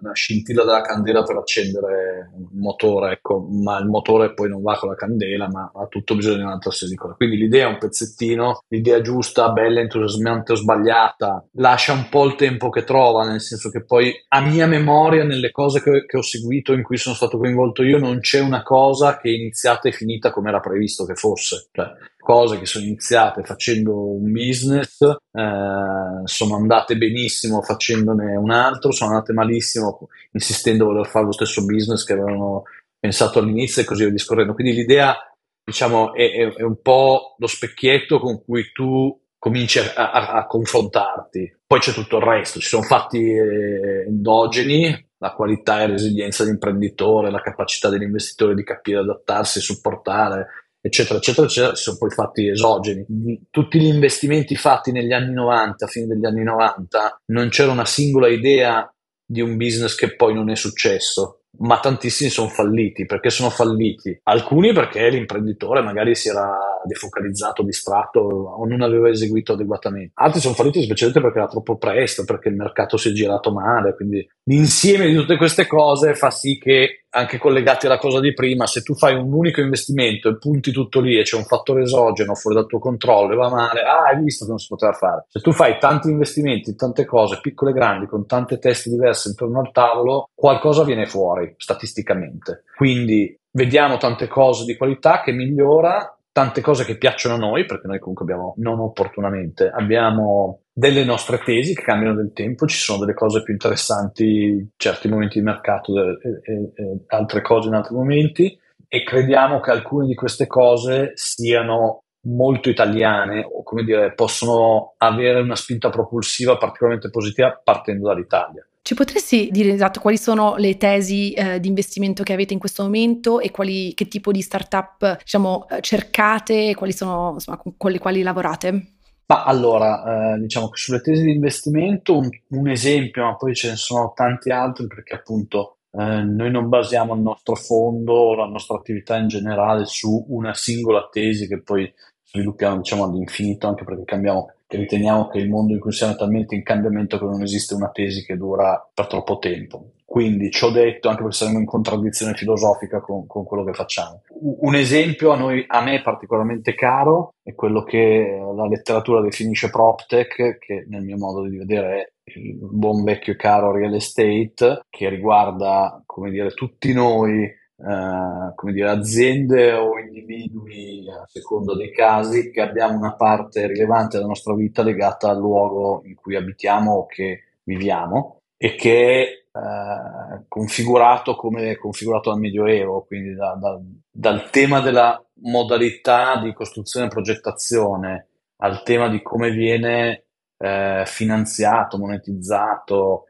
una 0.00 0.12
scintilla 0.12 0.64
della 0.64 0.80
candela 0.80 1.22
per 1.22 1.36
accendere 1.36 2.30
un 2.34 2.60
motore, 2.60 3.12
ecco, 3.12 3.46
ma 3.50 3.78
il 3.78 3.86
motore 3.86 4.34
poi 4.34 4.48
non 4.48 4.62
va 4.62 4.76
con 4.76 4.88
la 4.88 4.94
candela, 4.94 5.48
ma 5.48 5.70
ha 5.74 5.86
tutto 5.86 6.14
bisogno 6.14 6.36
di 6.36 6.42
un'altra 6.42 6.70
serie 6.70 6.94
di 6.94 7.00
cose. 7.00 7.14
Quindi 7.16 7.36
l'idea 7.36 7.66
è 7.66 7.70
un 7.70 7.78
pezzettino, 7.78 8.62
l'idea 8.68 9.00
giusta, 9.00 9.50
bella, 9.50 9.80
entusiasmante 9.80 10.52
o 10.52 10.56
sbagliata, 10.56 11.46
lascia 11.52 11.92
un 11.92 12.08
po' 12.08 12.26
il 12.26 12.34
tempo 12.34 12.68
che 12.70 12.84
trova, 12.84 13.26
nel 13.26 13.40
senso 13.40 13.70
che 13.70 13.84
poi 13.84 14.12
a 14.28 14.40
mia 14.40 14.66
memoria, 14.66 15.24
nelle 15.24 15.50
cose 15.50 15.82
che, 15.82 16.04
che 16.06 16.16
ho 16.16 16.22
seguito, 16.22 16.72
in 16.72 16.82
cui 16.82 16.96
sono 16.96 17.14
stato 17.14 17.38
coinvolto 17.38 17.82
io, 17.82 17.98
non 17.98 18.20
c'è 18.20 18.40
una 18.40 18.62
cosa 18.62 19.18
che 19.18 19.28
è 19.28 19.32
iniziata 19.32 19.88
e 19.88 19.92
finita 19.92 20.30
come 20.30 20.48
era 20.48 20.60
previsto 20.60 21.04
che 21.04 21.14
fosse. 21.14 21.68
Cioè, 21.72 21.86
cose 22.28 22.58
che 22.58 22.66
sono 22.66 22.84
iniziate 22.84 23.42
facendo 23.42 24.10
un 24.10 24.30
business, 24.30 25.00
eh, 25.00 26.20
sono 26.24 26.56
andate 26.56 26.98
benissimo 26.98 27.62
facendone 27.62 28.36
un 28.36 28.50
altro, 28.50 28.92
sono 28.92 29.12
andate 29.12 29.32
malissimo 29.32 30.10
insistendo 30.32 30.84
a 30.84 30.86
voler 30.88 31.06
fare 31.06 31.24
lo 31.24 31.32
stesso 31.32 31.64
business 31.64 32.04
che 32.04 32.12
avevano 32.12 32.64
pensato 33.00 33.38
all'inizio 33.38 33.80
e 33.80 33.86
così 33.86 34.02
via 34.02 34.12
discorrendo. 34.12 34.52
Quindi 34.52 34.74
l'idea, 34.74 35.16
diciamo, 35.64 36.12
è, 36.12 36.30
è, 36.30 36.52
è 36.56 36.62
un 36.62 36.82
po' 36.82 37.34
lo 37.38 37.46
specchietto 37.46 38.20
con 38.20 38.44
cui 38.44 38.72
tu 38.74 39.18
cominci 39.38 39.78
a, 39.78 39.94
a, 39.94 40.32
a, 40.32 40.46
confrontarti. 40.46 41.60
Poi 41.66 41.80
c'è 41.80 41.92
tutto 41.92 42.18
il 42.18 42.24
resto, 42.24 42.60
ci 42.60 42.68
sono 42.68 42.82
fatti 42.82 43.22
eh, 43.22 44.04
endogeni, 44.06 45.12
la 45.16 45.32
qualità 45.32 45.80
e 45.80 45.86
resilienza 45.86 46.44
dell'imprenditore, 46.44 47.30
la 47.30 47.40
capacità 47.40 47.88
dell'investitore 47.88 48.54
di 48.54 48.64
capire, 48.64 48.98
adattarsi, 48.98 49.60
supportare, 49.60 50.67
eccetera, 50.80 51.18
eccetera, 51.18 51.46
eccetera, 51.46 51.74
si 51.74 51.82
sono 51.82 51.98
poi 51.98 52.10
fatti 52.10 52.48
esogeni. 52.48 53.06
Tutti 53.50 53.78
gli 53.78 53.86
investimenti 53.86 54.56
fatti 54.56 54.92
negli 54.92 55.12
anni 55.12 55.32
90, 55.32 55.84
a 55.84 55.88
fine 55.88 56.06
degli 56.06 56.24
anni 56.24 56.42
90, 56.42 57.22
non 57.26 57.48
c'era 57.48 57.72
una 57.72 57.84
singola 57.84 58.28
idea 58.28 58.90
di 59.24 59.40
un 59.40 59.56
business 59.56 59.94
che 59.94 60.16
poi 60.16 60.34
non 60.34 60.50
è 60.50 60.56
successo 60.56 61.38
ma 61.60 61.80
tantissimi 61.80 62.30
sono 62.30 62.48
falliti. 62.48 63.06
Perché 63.06 63.30
sono 63.30 63.50
falliti? 63.50 64.18
Alcuni 64.24 64.72
perché 64.72 65.08
l'imprenditore 65.08 65.82
magari 65.82 66.14
si 66.14 66.28
era 66.28 66.56
defocalizzato, 66.84 67.62
distratto 67.62 68.20
o 68.20 68.64
non 68.66 68.82
aveva 68.82 69.08
eseguito 69.08 69.54
adeguatamente. 69.54 70.12
Altri 70.14 70.40
sono 70.40 70.54
falliti 70.54 70.82
specialmente 70.82 71.20
perché 71.20 71.38
era 71.38 71.48
troppo 71.48 71.76
presto, 71.76 72.24
perché 72.24 72.48
il 72.48 72.56
mercato 72.56 72.96
si 72.96 73.08
è 73.08 73.12
girato 73.12 73.52
male. 73.52 73.94
Quindi 73.94 74.26
l'insieme 74.44 75.08
di 75.08 75.14
tutte 75.14 75.36
queste 75.36 75.66
cose 75.66 76.14
fa 76.14 76.30
sì 76.30 76.58
che 76.58 77.06
anche 77.10 77.38
collegati 77.38 77.86
alla 77.86 77.98
cosa 77.98 78.20
di 78.20 78.32
prima, 78.34 78.66
se 78.66 78.82
tu 78.82 78.94
fai 78.94 79.14
un 79.14 79.32
unico 79.32 79.60
investimento 79.60 80.28
e 80.28 80.36
punti 80.36 80.72
tutto 80.72 81.00
lì 81.00 81.18
e 81.18 81.22
c'è 81.22 81.36
un 81.36 81.44
fattore 81.44 81.82
esogeno 81.82 82.34
fuori 82.34 82.56
dal 82.56 82.66
tuo 82.66 82.78
controllo 82.78 83.32
e 83.32 83.36
va 83.36 83.48
male, 83.48 83.80
ah, 83.80 84.08
hai 84.08 84.22
visto 84.22 84.44
che 84.44 84.50
non 84.50 84.58
si 84.58 84.68
poteva 84.68 84.92
fare. 84.92 85.24
Se 85.28 85.40
tu 85.40 85.52
fai 85.52 85.78
tanti 85.78 86.10
investimenti, 86.10 86.74
tante 86.74 87.04
cose, 87.04 87.40
piccole 87.40 87.70
e 87.70 87.74
grandi, 87.74 88.06
con 88.06 88.26
tante 88.26 88.58
teste 88.58 88.90
diverse 88.90 89.30
intorno 89.30 89.60
al 89.60 89.72
tavolo, 89.72 90.28
qualcosa 90.34 90.84
viene 90.84 91.06
fuori 91.06 91.54
statisticamente. 91.56 92.64
Quindi 92.76 93.36
vediamo 93.50 93.96
tante 93.96 94.28
cose 94.28 94.64
di 94.64 94.76
qualità 94.76 95.22
che 95.22 95.32
migliora 95.32 96.17
tante 96.38 96.60
cose 96.60 96.84
che 96.84 96.96
piacciono 96.96 97.34
a 97.34 97.38
noi, 97.38 97.64
perché 97.64 97.88
noi 97.88 97.98
comunque 97.98 98.24
abbiamo, 98.24 98.54
non 98.58 98.78
opportunamente, 98.78 99.68
abbiamo 99.68 100.60
delle 100.72 101.02
nostre 101.02 101.38
tesi 101.38 101.74
che 101.74 101.82
cambiano 101.82 102.14
del 102.14 102.30
tempo, 102.32 102.64
ci 102.68 102.78
sono 102.78 103.00
delle 103.00 103.12
cose 103.12 103.42
più 103.42 103.52
interessanti 103.52 104.44
in 104.44 104.68
certi 104.76 105.08
momenti 105.08 105.40
di 105.40 105.44
mercato 105.44 105.98
e, 105.98 106.18
e, 106.44 107.00
altre 107.08 107.42
cose 107.42 107.66
in 107.66 107.74
altri 107.74 107.96
momenti 107.96 108.56
e 108.86 109.02
crediamo 109.02 109.58
che 109.58 109.72
alcune 109.72 110.06
di 110.06 110.14
queste 110.14 110.46
cose 110.46 111.10
siano 111.14 112.04
molto 112.28 112.68
italiane 112.68 113.44
o 113.44 113.64
come 113.64 113.82
dire 113.82 114.12
possono 114.14 114.94
avere 114.98 115.40
una 115.40 115.56
spinta 115.56 115.90
propulsiva 115.90 116.56
particolarmente 116.56 117.10
positiva 117.10 117.60
partendo 117.64 118.06
dall'Italia. 118.06 118.64
Ci 118.88 118.94
potresti 118.94 119.50
dire 119.50 119.70
esatto 119.70 120.00
quali 120.00 120.16
sono 120.16 120.56
le 120.56 120.78
tesi 120.78 121.34
eh, 121.34 121.60
di 121.60 121.68
investimento 121.68 122.22
che 122.22 122.32
avete 122.32 122.54
in 122.54 122.58
questo 122.58 122.84
momento 122.84 123.38
e 123.38 123.50
quali, 123.50 123.92
che 123.92 124.08
tipo 124.08 124.32
di 124.32 124.40
startup 124.40 125.18
diciamo, 125.18 125.68
eh, 125.68 125.82
cercate 125.82 126.70
e 126.70 126.74
quali 126.74 126.94
sono 126.94 127.32
insomma, 127.34 127.60
con 127.76 127.90
le 127.90 127.98
quali 127.98 128.22
lavorate? 128.22 128.92
Ma 129.26 129.44
allora, 129.44 130.36
eh, 130.36 130.38
diciamo 130.38 130.70
che 130.70 130.78
sulle 130.78 131.02
tesi 131.02 131.22
di 131.22 131.32
investimento 131.32 132.16
un, 132.16 132.30
un, 132.48 132.68
esempio, 132.70 133.24
ma 133.24 133.36
poi 133.36 133.54
ce 133.54 133.68
ne 133.68 133.76
sono 133.76 134.14
tanti 134.16 134.50
altri 134.50 134.86
perché 134.86 135.16
appunto 135.16 135.80
eh, 135.90 136.22
noi 136.22 136.50
non 136.50 136.70
basiamo 136.70 137.12
il 137.12 137.20
nostro 137.20 137.56
fondo 137.56 138.14
o 138.14 138.34
la 138.36 138.46
nostra 138.46 138.78
attività 138.78 139.18
in 139.18 139.28
generale 139.28 139.84
su 139.84 140.24
una 140.28 140.54
singola 140.54 141.10
tesi 141.12 141.46
che 141.46 141.60
poi 141.60 141.92
sviluppiamo 142.24 142.78
diciamo 142.78 143.04
all'infinito 143.04 143.68
anche 143.68 143.84
perché 143.84 144.04
cambiamo 144.04 144.50
riteniamo 144.76 145.28
che 145.28 145.38
il 145.38 145.48
mondo 145.48 145.72
in 145.72 145.80
cui 145.80 145.92
siamo 145.92 146.12
è 146.12 146.16
talmente 146.16 146.54
in 146.54 146.62
cambiamento 146.62 147.18
che 147.18 147.24
non 147.24 147.42
esiste 147.42 147.74
una 147.74 147.90
tesi 147.90 148.24
che 148.24 148.36
dura 148.36 148.88
per 148.92 149.06
troppo 149.06 149.38
tempo. 149.38 149.92
Quindi 150.04 150.50
ci 150.50 150.64
ho 150.64 150.70
detto, 150.70 151.08
anche 151.08 151.20
perché 151.20 151.36
saremo 151.36 151.58
in 151.58 151.66
contraddizione 151.66 152.32
filosofica 152.32 153.00
con, 153.00 153.26
con 153.26 153.44
quello 153.44 153.62
che 153.62 153.74
facciamo. 153.74 154.22
Un 154.40 154.74
esempio 154.74 155.32
a, 155.32 155.36
noi, 155.36 155.64
a 155.66 155.82
me 155.82 156.00
particolarmente 156.00 156.74
caro 156.74 157.34
è 157.42 157.54
quello 157.54 157.82
che 157.82 158.40
la 158.56 158.66
letteratura 158.66 159.20
definisce 159.20 159.68
PropTech, 159.68 160.58
che 160.58 160.86
nel 160.88 161.02
mio 161.02 161.18
modo 161.18 161.46
di 161.46 161.58
vedere 161.58 162.14
è 162.24 162.38
il 162.38 162.56
buon 162.58 163.04
vecchio 163.04 163.36
caro 163.36 163.70
real 163.70 163.94
estate, 163.94 164.80
che 164.88 165.10
riguarda, 165.10 166.02
come 166.06 166.30
dire, 166.30 166.50
tutti 166.52 166.92
noi 166.94 167.46
Uh, 167.80 168.52
come 168.56 168.72
dire, 168.72 168.90
aziende 168.90 169.72
o 169.72 170.00
individui 170.00 171.08
a 171.08 171.24
seconda 171.28 171.76
dei 171.76 171.92
casi 171.92 172.50
che 172.50 172.60
abbiamo 172.60 172.98
una 172.98 173.14
parte 173.14 173.68
rilevante 173.68 174.16
della 174.16 174.26
nostra 174.28 174.52
vita 174.52 174.82
legata 174.82 175.30
al 175.30 175.38
luogo 175.38 176.02
in 176.04 176.16
cui 176.16 176.34
abitiamo 176.34 176.92
o 176.92 177.06
che 177.06 177.44
viviamo 177.62 178.40
e 178.56 178.74
che 178.74 179.46
uh, 179.52 180.44
configurato 180.48 181.36
come 181.36 181.76
configurato 181.76 182.30
dal 182.30 182.40
Medioevo, 182.40 183.04
quindi 183.04 183.34
da, 183.36 183.56
da, 183.60 183.80
dal 184.10 184.50
tema 184.50 184.80
della 184.80 185.24
modalità 185.42 186.40
di 186.40 186.52
costruzione 186.52 187.06
e 187.06 187.10
progettazione 187.10 188.26
al 188.56 188.82
tema 188.82 189.08
di 189.08 189.22
come 189.22 189.52
viene 189.52 190.24
uh, 190.56 191.04
finanziato, 191.04 191.96
monetizzato, 191.96 193.22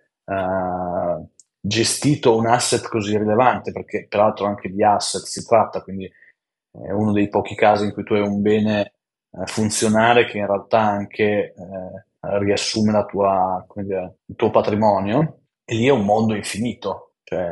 gestito 1.61 2.37
un 2.37 2.47
asset 2.47 2.87
così 2.89 3.17
rilevante, 3.17 3.73
perché 3.73 4.07
peraltro 4.09 4.47
anche 4.47 4.71
di 4.71 4.83
asset 4.83 5.23
si 5.23 5.45
tratta, 5.47 5.83
quindi 5.83 6.07
è 6.07 6.91
uno 6.91 7.13
dei 7.13 7.29
pochi 7.29 7.55
casi 7.55 7.85
in 7.85 7.93
cui 7.93 8.05
tu 8.05 8.15
hai 8.15 8.21
un 8.21 8.41
bene 8.41 8.93
eh, 9.31 9.47
funzionale 9.47 10.25
che 10.27 10.39
in 10.39 10.47
realtà 10.47 10.81
anche 10.81 11.25
eh, 11.25 12.39
riassume 12.39 13.05
tua, 13.07 13.65
dire, 13.77 14.19
il 14.27 14.37
tuo 14.37 14.51
patrimonio, 14.51 15.41
e 15.65 15.75
lì 15.75 15.87
è 15.87 15.91
un 15.91 16.05
mondo 16.05 16.35
infinito, 16.35 17.15
cioè 17.25 17.47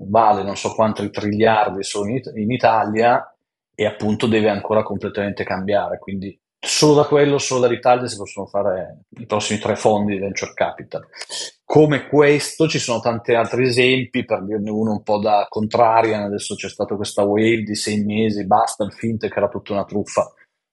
vale 0.00 0.42
non 0.42 0.56
so 0.56 0.74
quanti 0.74 1.08
triliardi 1.10 1.82
sono 1.82 2.10
in, 2.10 2.20
in 2.34 2.50
Italia 2.50 3.34
e 3.74 3.86
appunto 3.86 4.26
deve 4.26 4.50
ancora 4.50 4.82
completamente 4.82 5.44
cambiare, 5.44 5.98
quindi 5.98 6.38
solo 6.64 6.94
da 6.94 7.04
quello, 7.04 7.38
solo 7.38 7.60
dall'Italia 7.60 8.06
si 8.06 8.16
possono 8.16 8.46
fare 8.46 9.04
i 9.18 9.26
prossimi 9.26 9.58
tre 9.58 9.74
fondi 9.74 10.12
di 10.12 10.20
venture 10.20 10.52
capital. 10.54 11.06
Come 11.72 12.06
questo 12.06 12.68
ci 12.68 12.78
sono 12.78 13.00
tanti 13.00 13.32
altri 13.32 13.66
esempi, 13.66 14.26
per 14.26 14.44
dirne 14.44 14.68
uno 14.68 14.90
un 14.90 15.02
po' 15.02 15.18
da 15.18 15.46
contraria, 15.48 16.22
adesso 16.22 16.54
c'è 16.54 16.68
stata 16.68 16.96
questa 16.96 17.22
wave 17.22 17.62
di 17.62 17.74
sei 17.74 18.04
mesi, 18.04 18.44
basta, 18.44 18.84
il 18.84 18.92
fintech 18.92 19.34
era 19.34 19.48
tutta 19.48 19.72
una 19.72 19.86
truffa. 19.86 20.30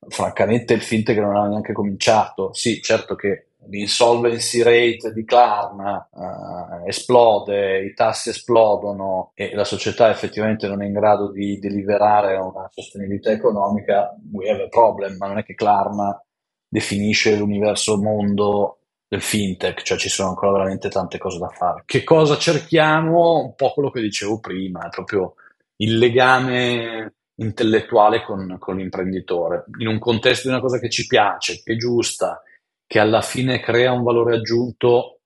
Francamente 0.09 0.73
il 0.73 0.81
fintech 0.81 1.17
non 1.19 1.29
aveva 1.29 1.47
neanche 1.47 1.71
cominciato. 1.71 2.53
Sì, 2.53 2.81
certo 2.81 3.15
che 3.15 3.51
l'insolvency 3.69 4.61
rate 4.61 5.13
di 5.13 5.23
Klarna 5.23 6.05
uh, 6.11 6.85
esplode, 6.85 7.81
i 7.85 7.93
tassi 7.93 8.31
esplodono 8.31 9.31
e 9.35 9.55
la 9.55 9.63
società 9.63 10.09
effettivamente 10.09 10.67
non 10.67 10.81
è 10.81 10.85
in 10.85 10.91
grado 10.91 11.31
di 11.31 11.59
deliberare 11.59 12.35
una 12.35 12.67
sostenibilità 12.69 13.31
economica, 13.31 14.13
we 14.33 14.49
have 14.49 14.63
a 14.63 14.67
problem, 14.67 15.15
ma 15.15 15.27
non 15.27 15.37
è 15.37 15.45
che 15.45 15.55
Klarna 15.55 16.21
definisce 16.67 17.37
l'universo 17.37 17.97
mondo 18.01 18.78
del 19.09 19.21
fintech, 19.21 19.81
cioè 19.81 19.97
ci 19.97 20.07
sono 20.07 20.29
ancora 20.29 20.51
veramente 20.51 20.87
tante 20.87 21.17
cose 21.17 21.39
da 21.39 21.49
fare. 21.49 21.81
Che 21.85 22.03
cosa 22.03 22.37
cerchiamo? 22.37 23.41
Un 23.43 23.55
po' 23.55 23.73
quello 23.73 23.89
che 23.89 24.01
dicevo 24.01 24.39
prima, 24.39 24.85
è 24.85 24.89
proprio 24.89 25.33
il 25.77 25.97
legame 25.97 27.15
intellettuale 27.39 28.23
con, 28.23 28.57
con 28.59 28.75
l'imprenditore, 28.77 29.65
in 29.79 29.87
un 29.87 29.97
contesto 29.97 30.47
di 30.47 30.53
una 30.53 30.61
cosa 30.61 30.77
che 30.77 30.89
ci 30.89 31.07
piace, 31.07 31.61
che 31.63 31.73
è 31.73 31.75
giusta, 31.75 32.43
che 32.85 32.99
alla 32.99 33.21
fine 33.21 33.59
crea 33.59 33.91
un 33.91 34.03
valore 34.03 34.35
aggiunto 34.35 35.21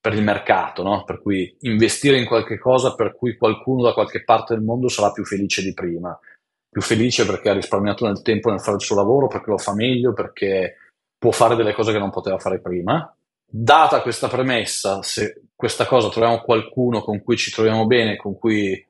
per 0.00 0.14
il 0.14 0.22
mercato, 0.22 0.82
no? 0.82 1.04
per 1.04 1.20
cui 1.20 1.56
investire 1.60 2.18
in 2.18 2.26
qualche 2.26 2.58
cosa 2.58 2.94
per 2.94 3.14
cui 3.14 3.36
qualcuno 3.36 3.82
da 3.82 3.92
qualche 3.92 4.24
parte 4.24 4.54
del 4.54 4.64
mondo 4.64 4.88
sarà 4.88 5.12
più 5.12 5.24
felice 5.24 5.62
di 5.62 5.74
prima, 5.74 6.18
più 6.70 6.80
felice 6.80 7.26
perché 7.26 7.50
ha 7.50 7.54
risparmiato 7.54 8.06
nel 8.06 8.22
tempo 8.22 8.50
nel 8.50 8.60
fare 8.60 8.76
il 8.76 8.82
suo 8.82 8.96
lavoro, 8.96 9.26
perché 9.26 9.50
lo 9.50 9.58
fa 9.58 9.74
meglio, 9.74 10.12
perché 10.12 10.76
può 11.18 11.30
fare 11.30 11.56
delle 11.56 11.74
cose 11.74 11.92
che 11.92 11.98
non 11.98 12.10
poteva 12.10 12.38
fare 12.38 12.60
prima. 12.60 13.12
Data 13.50 14.02
questa 14.02 14.28
premessa, 14.28 15.02
se 15.02 15.44
questa 15.56 15.86
cosa 15.86 16.10
troviamo 16.10 16.42
qualcuno 16.42 17.00
con 17.00 17.22
cui 17.22 17.38
ci 17.38 17.50
troviamo 17.50 17.86
bene, 17.86 18.16
con 18.16 18.36
cui 18.36 18.72
eh, 18.72 18.86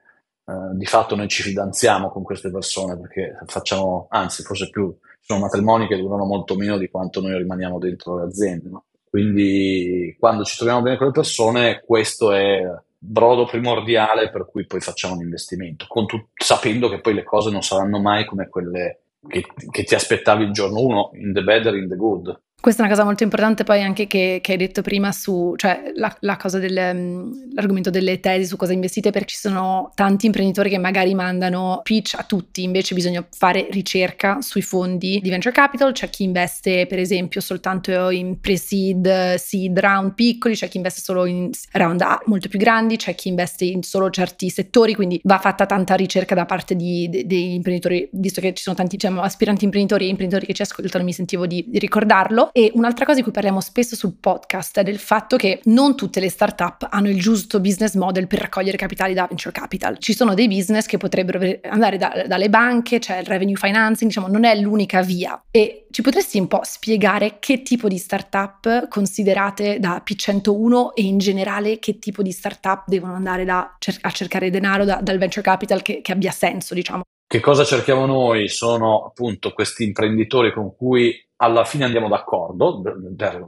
di 0.72 0.84
fatto 0.84 1.14
noi 1.14 1.28
ci 1.28 1.42
fidanziamo 1.42 2.10
con 2.10 2.24
queste 2.24 2.50
persone, 2.50 2.98
perché 2.98 3.38
facciamo, 3.46 4.08
anzi 4.10 4.42
forse 4.42 4.68
più 4.68 4.92
sono 5.20 5.40
matrimoni 5.40 5.86
che 5.86 5.96
durano 5.96 6.24
molto 6.24 6.56
meno 6.56 6.76
di 6.76 6.88
quanto 6.88 7.20
noi 7.20 7.36
rimaniamo 7.36 7.78
dentro 7.78 8.18
le 8.18 8.24
aziende. 8.24 8.68
No? 8.68 8.84
Quindi 9.08 10.16
quando 10.18 10.42
ci 10.42 10.56
troviamo 10.56 10.82
bene 10.82 10.96
con 10.96 11.06
le 11.06 11.12
persone, 11.12 11.82
questo 11.84 12.32
è 12.32 12.60
brodo 12.98 13.44
primordiale 13.44 14.28
per 14.28 14.44
cui 14.50 14.66
poi 14.66 14.80
facciamo 14.80 15.14
un 15.14 15.22
investimento, 15.22 15.86
tut- 15.86 16.30
sapendo 16.34 16.88
che 16.88 17.00
poi 17.00 17.14
le 17.14 17.22
cose 17.22 17.50
non 17.50 17.62
saranno 17.62 18.00
mai 18.00 18.24
come 18.24 18.48
quelle 18.48 19.02
che, 19.28 19.44
che 19.70 19.84
ti 19.84 19.94
aspettavi 19.94 20.44
il 20.44 20.52
giorno 20.52 20.80
uno, 20.80 21.10
in 21.14 21.32
the 21.32 21.42
better, 21.42 21.76
in 21.76 21.88
the 21.88 21.96
good. 21.96 22.40
Questa 22.60 22.82
è 22.82 22.86
una 22.86 22.92
cosa 22.92 23.06
molto 23.06 23.22
importante 23.22 23.62
poi 23.62 23.84
anche 23.84 24.08
che, 24.08 24.40
che 24.42 24.52
hai 24.52 24.58
detto 24.58 24.82
prima 24.82 25.12
su, 25.12 25.54
cioè 25.56 25.92
la, 25.94 26.14
la 26.20 26.36
cosa 26.36 26.58
dell'argomento 26.58 27.90
mm, 27.90 27.92
delle 27.92 28.18
tesi 28.18 28.46
su 28.46 28.56
cosa 28.56 28.72
investite 28.72 29.12
perché 29.12 29.28
ci 29.28 29.36
sono 29.36 29.92
tanti 29.94 30.26
imprenditori 30.26 30.68
che 30.68 30.76
magari 30.76 31.14
mandano 31.14 31.78
pitch 31.84 32.16
a 32.18 32.24
tutti, 32.24 32.64
invece 32.64 32.96
bisogna 32.96 33.24
fare 33.30 33.68
ricerca 33.70 34.38
sui 34.40 34.62
fondi 34.62 35.20
di 35.22 35.30
venture 35.30 35.54
capital, 35.54 35.92
c'è 35.92 36.10
chi 36.10 36.24
investe 36.24 36.86
per 36.86 36.98
esempio 36.98 37.40
soltanto 37.40 38.10
in 38.10 38.40
pre-seed, 38.40 39.34
seed 39.36 39.78
round 39.78 40.14
piccoli, 40.14 40.56
c'è 40.56 40.66
chi 40.66 40.78
investe 40.78 41.00
solo 41.00 41.26
in 41.26 41.50
round 41.72 42.00
A 42.00 42.20
molto 42.24 42.48
più 42.48 42.58
grandi, 42.58 42.96
c'è 42.96 43.14
chi 43.14 43.28
investe 43.28 43.66
in 43.66 43.84
solo 43.84 44.10
certi 44.10 44.50
settori, 44.50 44.96
quindi 44.96 45.20
va 45.22 45.38
fatta 45.38 45.64
tanta 45.64 45.94
ricerca 45.94 46.34
da 46.34 46.44
parte 46.44 46.74
di, 46.74 47.08
de, 47.08 47.24
degli 47.24 47.52
imprenditori, 47.52 48.08
visto 48.14 48.40
che 48.40 48.52
ci 48.52 48.64
sono 48.64 48.74
tanti 48.74 48.96
diciamo, 48.96 49.20
aspiranti 49.20 49.62
imprenditori 49.62 50.06
e 50.06 50.08
imprenditori 50.08 50.44
che 50.44 50.54
ci 50.54 50.62
ascoltano, 50.62 51.04
mi 51.04 51.12
sentivo 51.12 51.46
di, 51.46 51.64
di 51.68 51.78
ricordarlo 51.78 52.47
e 52.52 52.70
un'altra 52.74 53.04
cosa 53.04 53.18
di 53.18 53.22
cui 53.22 53.32
parliamo 53.32 53.60
spesso 53.60 53.96
sul 53.96 54.16
podcast 54.18 54.78
è 54.78 54.82
del 54.82 54.98
fatto 54.98 55.36
che 55.36 55.60
non 55.64 55.96
tutte 55.96 56.20
le 56.20 56.30
startup 56.30 56.86
hanno 56.90 57.08
il 57.08 57.20
giusto 57.20 57.60
business 57.60 57.94
model 57.94 58.26
per 58.26 58.40
raccogliere 58.40 58.76
capitali 58.76 59.14
da 59.14 59.26
venture 59.26 59.52
capital. 59.52 59.98
Ci 59.98 60.14
sono 60.14 60.34
dei 60.34 60.48
business 60.48 60.86
che 60.86 60.96
potrebbero 60.96 61.40
andare 61.68 61.96
da, 61.96 62.24
dalle 62.26 62.48
banche, 62.48 62.98
c'è 62.98 63.12
cioè 63.12 63.16
il 63.18 63.26
revenue 63.26 63.56
financing, 63.56 64.10
diciamo, 64.10 64.28
non 64.28 64.44
è 64.44 64.54
l'unica 64.58 65.02
via. 65.02 65.40
E 65.50 65.86
ci 65.90 66.02
potresti 66.02 66.38
un 66.38 66.48
po' 66.48 66.60
spiegare 66.62 67.36
che 67.38 67.62
tipo 67.62 67.88
di 67.88 67.98
startup 67.98 68.88
considerate 68.88 69.78
da 69.78 70.02
P101 70.04 70.90
e 70.94 71.02
in 71.02 71.18
generale 71.18 71.78
che 71.78 71.98
tipo 71.98 72.22
di 72.22 72.32
startup 72.32 72.84
devono 72.86 73.14
andare 73.14 73.44
da, 73.44 73.76
a 74.00 74.10
cercare 74.10 74.50
denaro 74.50 74.84
da, 74.84 75.00
dal 75.02 75.18
venture 75.18 75.42
capital 75.42 75.82
che, 75.82 76.00
che 76.02 76.12
abbia 76.12 76.30
senso, 76.30 76.74
diciamo? 76.74 77.02
Che 77.28 77.40
cosa 77.40 77.62
cerchiamo 77.62 78.06
noi? 78.06 78.48
Sono 78.48 79.04
appunto 79.04 79.52
questi 79.52 79.84
imprenditori 79.84 80.50
con 80.50 80.74
cui 80.74 81.14
alla 81.36 81.64
fine 81.64 81.84
andiamo 81.84 82.08
d'accordo, 82.08 82.80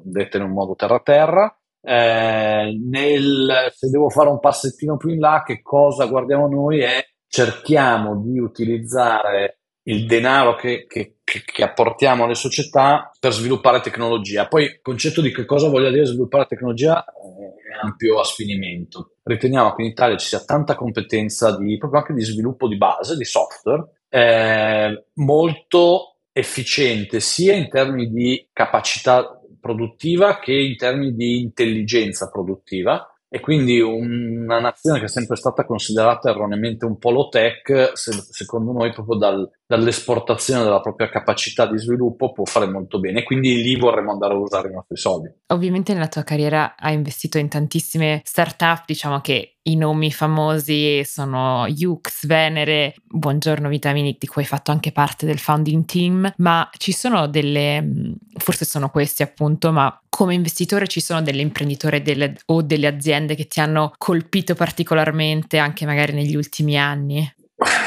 detto 0.02 0.36
in 0.36 0.42
un 0.42 0.50
modo 0.50 0.74
terra-terra. 0.74 1.58
Eh, 1.80 2.78
nel, 2.78 3.72
se 3.74 3.88
devo 3.88 4.10
fare 4.10 4.28
un 4.28 4.38
passettino 4.38 4.98
più 4.98 5.08
in 5.08 5.20
là, 5.20 5.42
che 5.46 5.62
cosa 5.62 6.04
guardiamo 6.04 6.46
noi 6.46 6.80
è 6.80 7.02
cerchiamo 7.26 8.20
di 8.20 8.38
utilizzare 8.38 9.59
il 9.90 10.06
denaro 10.06 10.54
che, 10.54 10.86
che, 10.86 11.16
che, 11.24 11.62
apportiamo 11.62 12.24
alle 12.24 12.34
società 12.34 13.10
per 13.18 13.32
sviluppare 13.32 13.80
tecnologia. 13.80 14.46
Poi 14.46 14.64
il 14.64 14.80
concetto 14.80 15.20
di 15.20 15.32
che 15.32 15.44
cosa 15.44 15.68
voglia 15.68 15.90
dire 15.90 16.06
sviluppare 16.06 16.46
tecnologia 16.46 17.04
è 17.04 17.84
ampio 17.84 18.20
a 18.20 18.24
sfinimento. 18.24 19.16
Riteniamo 19.22 19.74
che 19.74 19.82
in 19.82 19.88
Italia 19.88 20.16
ci 20.16 20.28
sia 20.28 20.44
tanta 20.44 20.74
competenza 20.74 21.56
di, 21.56 21.76
proprio 21.76 22.00
anche 22.00 22.14
di 22.14 22.22
sviluppo 22.22 22.68
di 22.68 22.76
base, 22.76 23.16
di 23.16 23.24
software, 23.24 23.86
eh, 24.08 25.06
molto 25.14 26.18
efficiente 26.32 27.18
sia 27.20 27.54
in 27.54 27.68
termini 27.68 28.10
di 28.10 28.48
capacità 28.52 29.40
produttiva 29.60 30.38
che 30.38 30.52
in 30.52 30.76
termini 30.76 31.14
di 31.14 31.40
intelligenza 31.40 32.30
produttiva 32.30 33.06
e 33.28 33.40
quindi 33.40 33.80
una 33.80 34.58
nazione 34.58 34.98
che 34.98 35.04
è 35.04 35.08
sempre 35.08 35.36
stata 35.36 35.64
considerata 35.64 36.30
erroneamente 36.30 36.84
un 36.84 36.98
polo 36.98 37.28
tech, 37.28 37.92
se, 37.94 38.12
secondo 38.12 38.72
noi 38.72 38.92
proprio 38.92 39.16
dal, 39.18 39.48
dall'esportazione 39.70 40.64
della 40.64 40.80
propria 40.80 41.08
capacità 41.08 41.64
di 41.64 41.78
sviluppo 41.78 42.32
può 42.32 42.44
fare 42.44 42.68
molto 42.68 42.98
bene. 42.98 43.22
Quindi 43.22 43.62
lì 43.62 43.76
vorremmo 43.76 44.10
andare 44.10 44.34
a 44.34 44.36
usare 44.36 44.68
i 44.68 44.72
nostri 44.72 44.96
soldi. 44.96 45.30
Ovviamente 45.52 45.92
nella 45.92 46.08
tua 46.08 46.24
carriera 46.24 46.74
hai 46.76 46.94
investito 46.94 47.38
in 47.38 47.48
tantissime 47.48 48.20
startup, 48.24 48.82
diciamo 48.84 49.20
che 49.20 49.58
i 49.62 49.76
nomi 49.76 50.10
famosi 50.10 51.04
sono 51.04 51.66
Yux, 51.68 52.26
Venere, 52.26 52.96
Buongiorno 53.06 53.68
Vitamini, 53.68 54.16
di 54.18 54.26
cui 54.26 54.42
hai 54.42 54.48
fatto 54.48 54.72
anche 54.72 54.90
parte 54.90 55.24
del 55.24 55.38
founding 55.38 55.84
team, 55.84 56.32
ma 56.38 56.68
ci 56.76 56.90
sono 56.90 57.28
delle, 57.28 58.16
forse 58.38 58.64
sono 58.64 58.88
questi 58.88 59.22
appunto, 59.22 59.70
ma 59.70 60.02
come 60.08 60.34
investitore 60.34 60.88
ci 60.88 61.00
sono 61.00 61.22
delle 61.22 61.42
imprenditori 61.42 62.02
delle, 62.02 62.34
o 62.46 62.62
delle 62.62 62.88
aziende 62.88 63.36
che 63.36 63.46
ti 63.46 63.60
hanno 63.60 63.92
colpito 63.98 64.56
particolarmente 64.56 65.58
anche 65.58 65.86
magari 65.86 66.12
negli 66.12 66.34
ultimi 66.34 66.76
anni? 66.76 67.32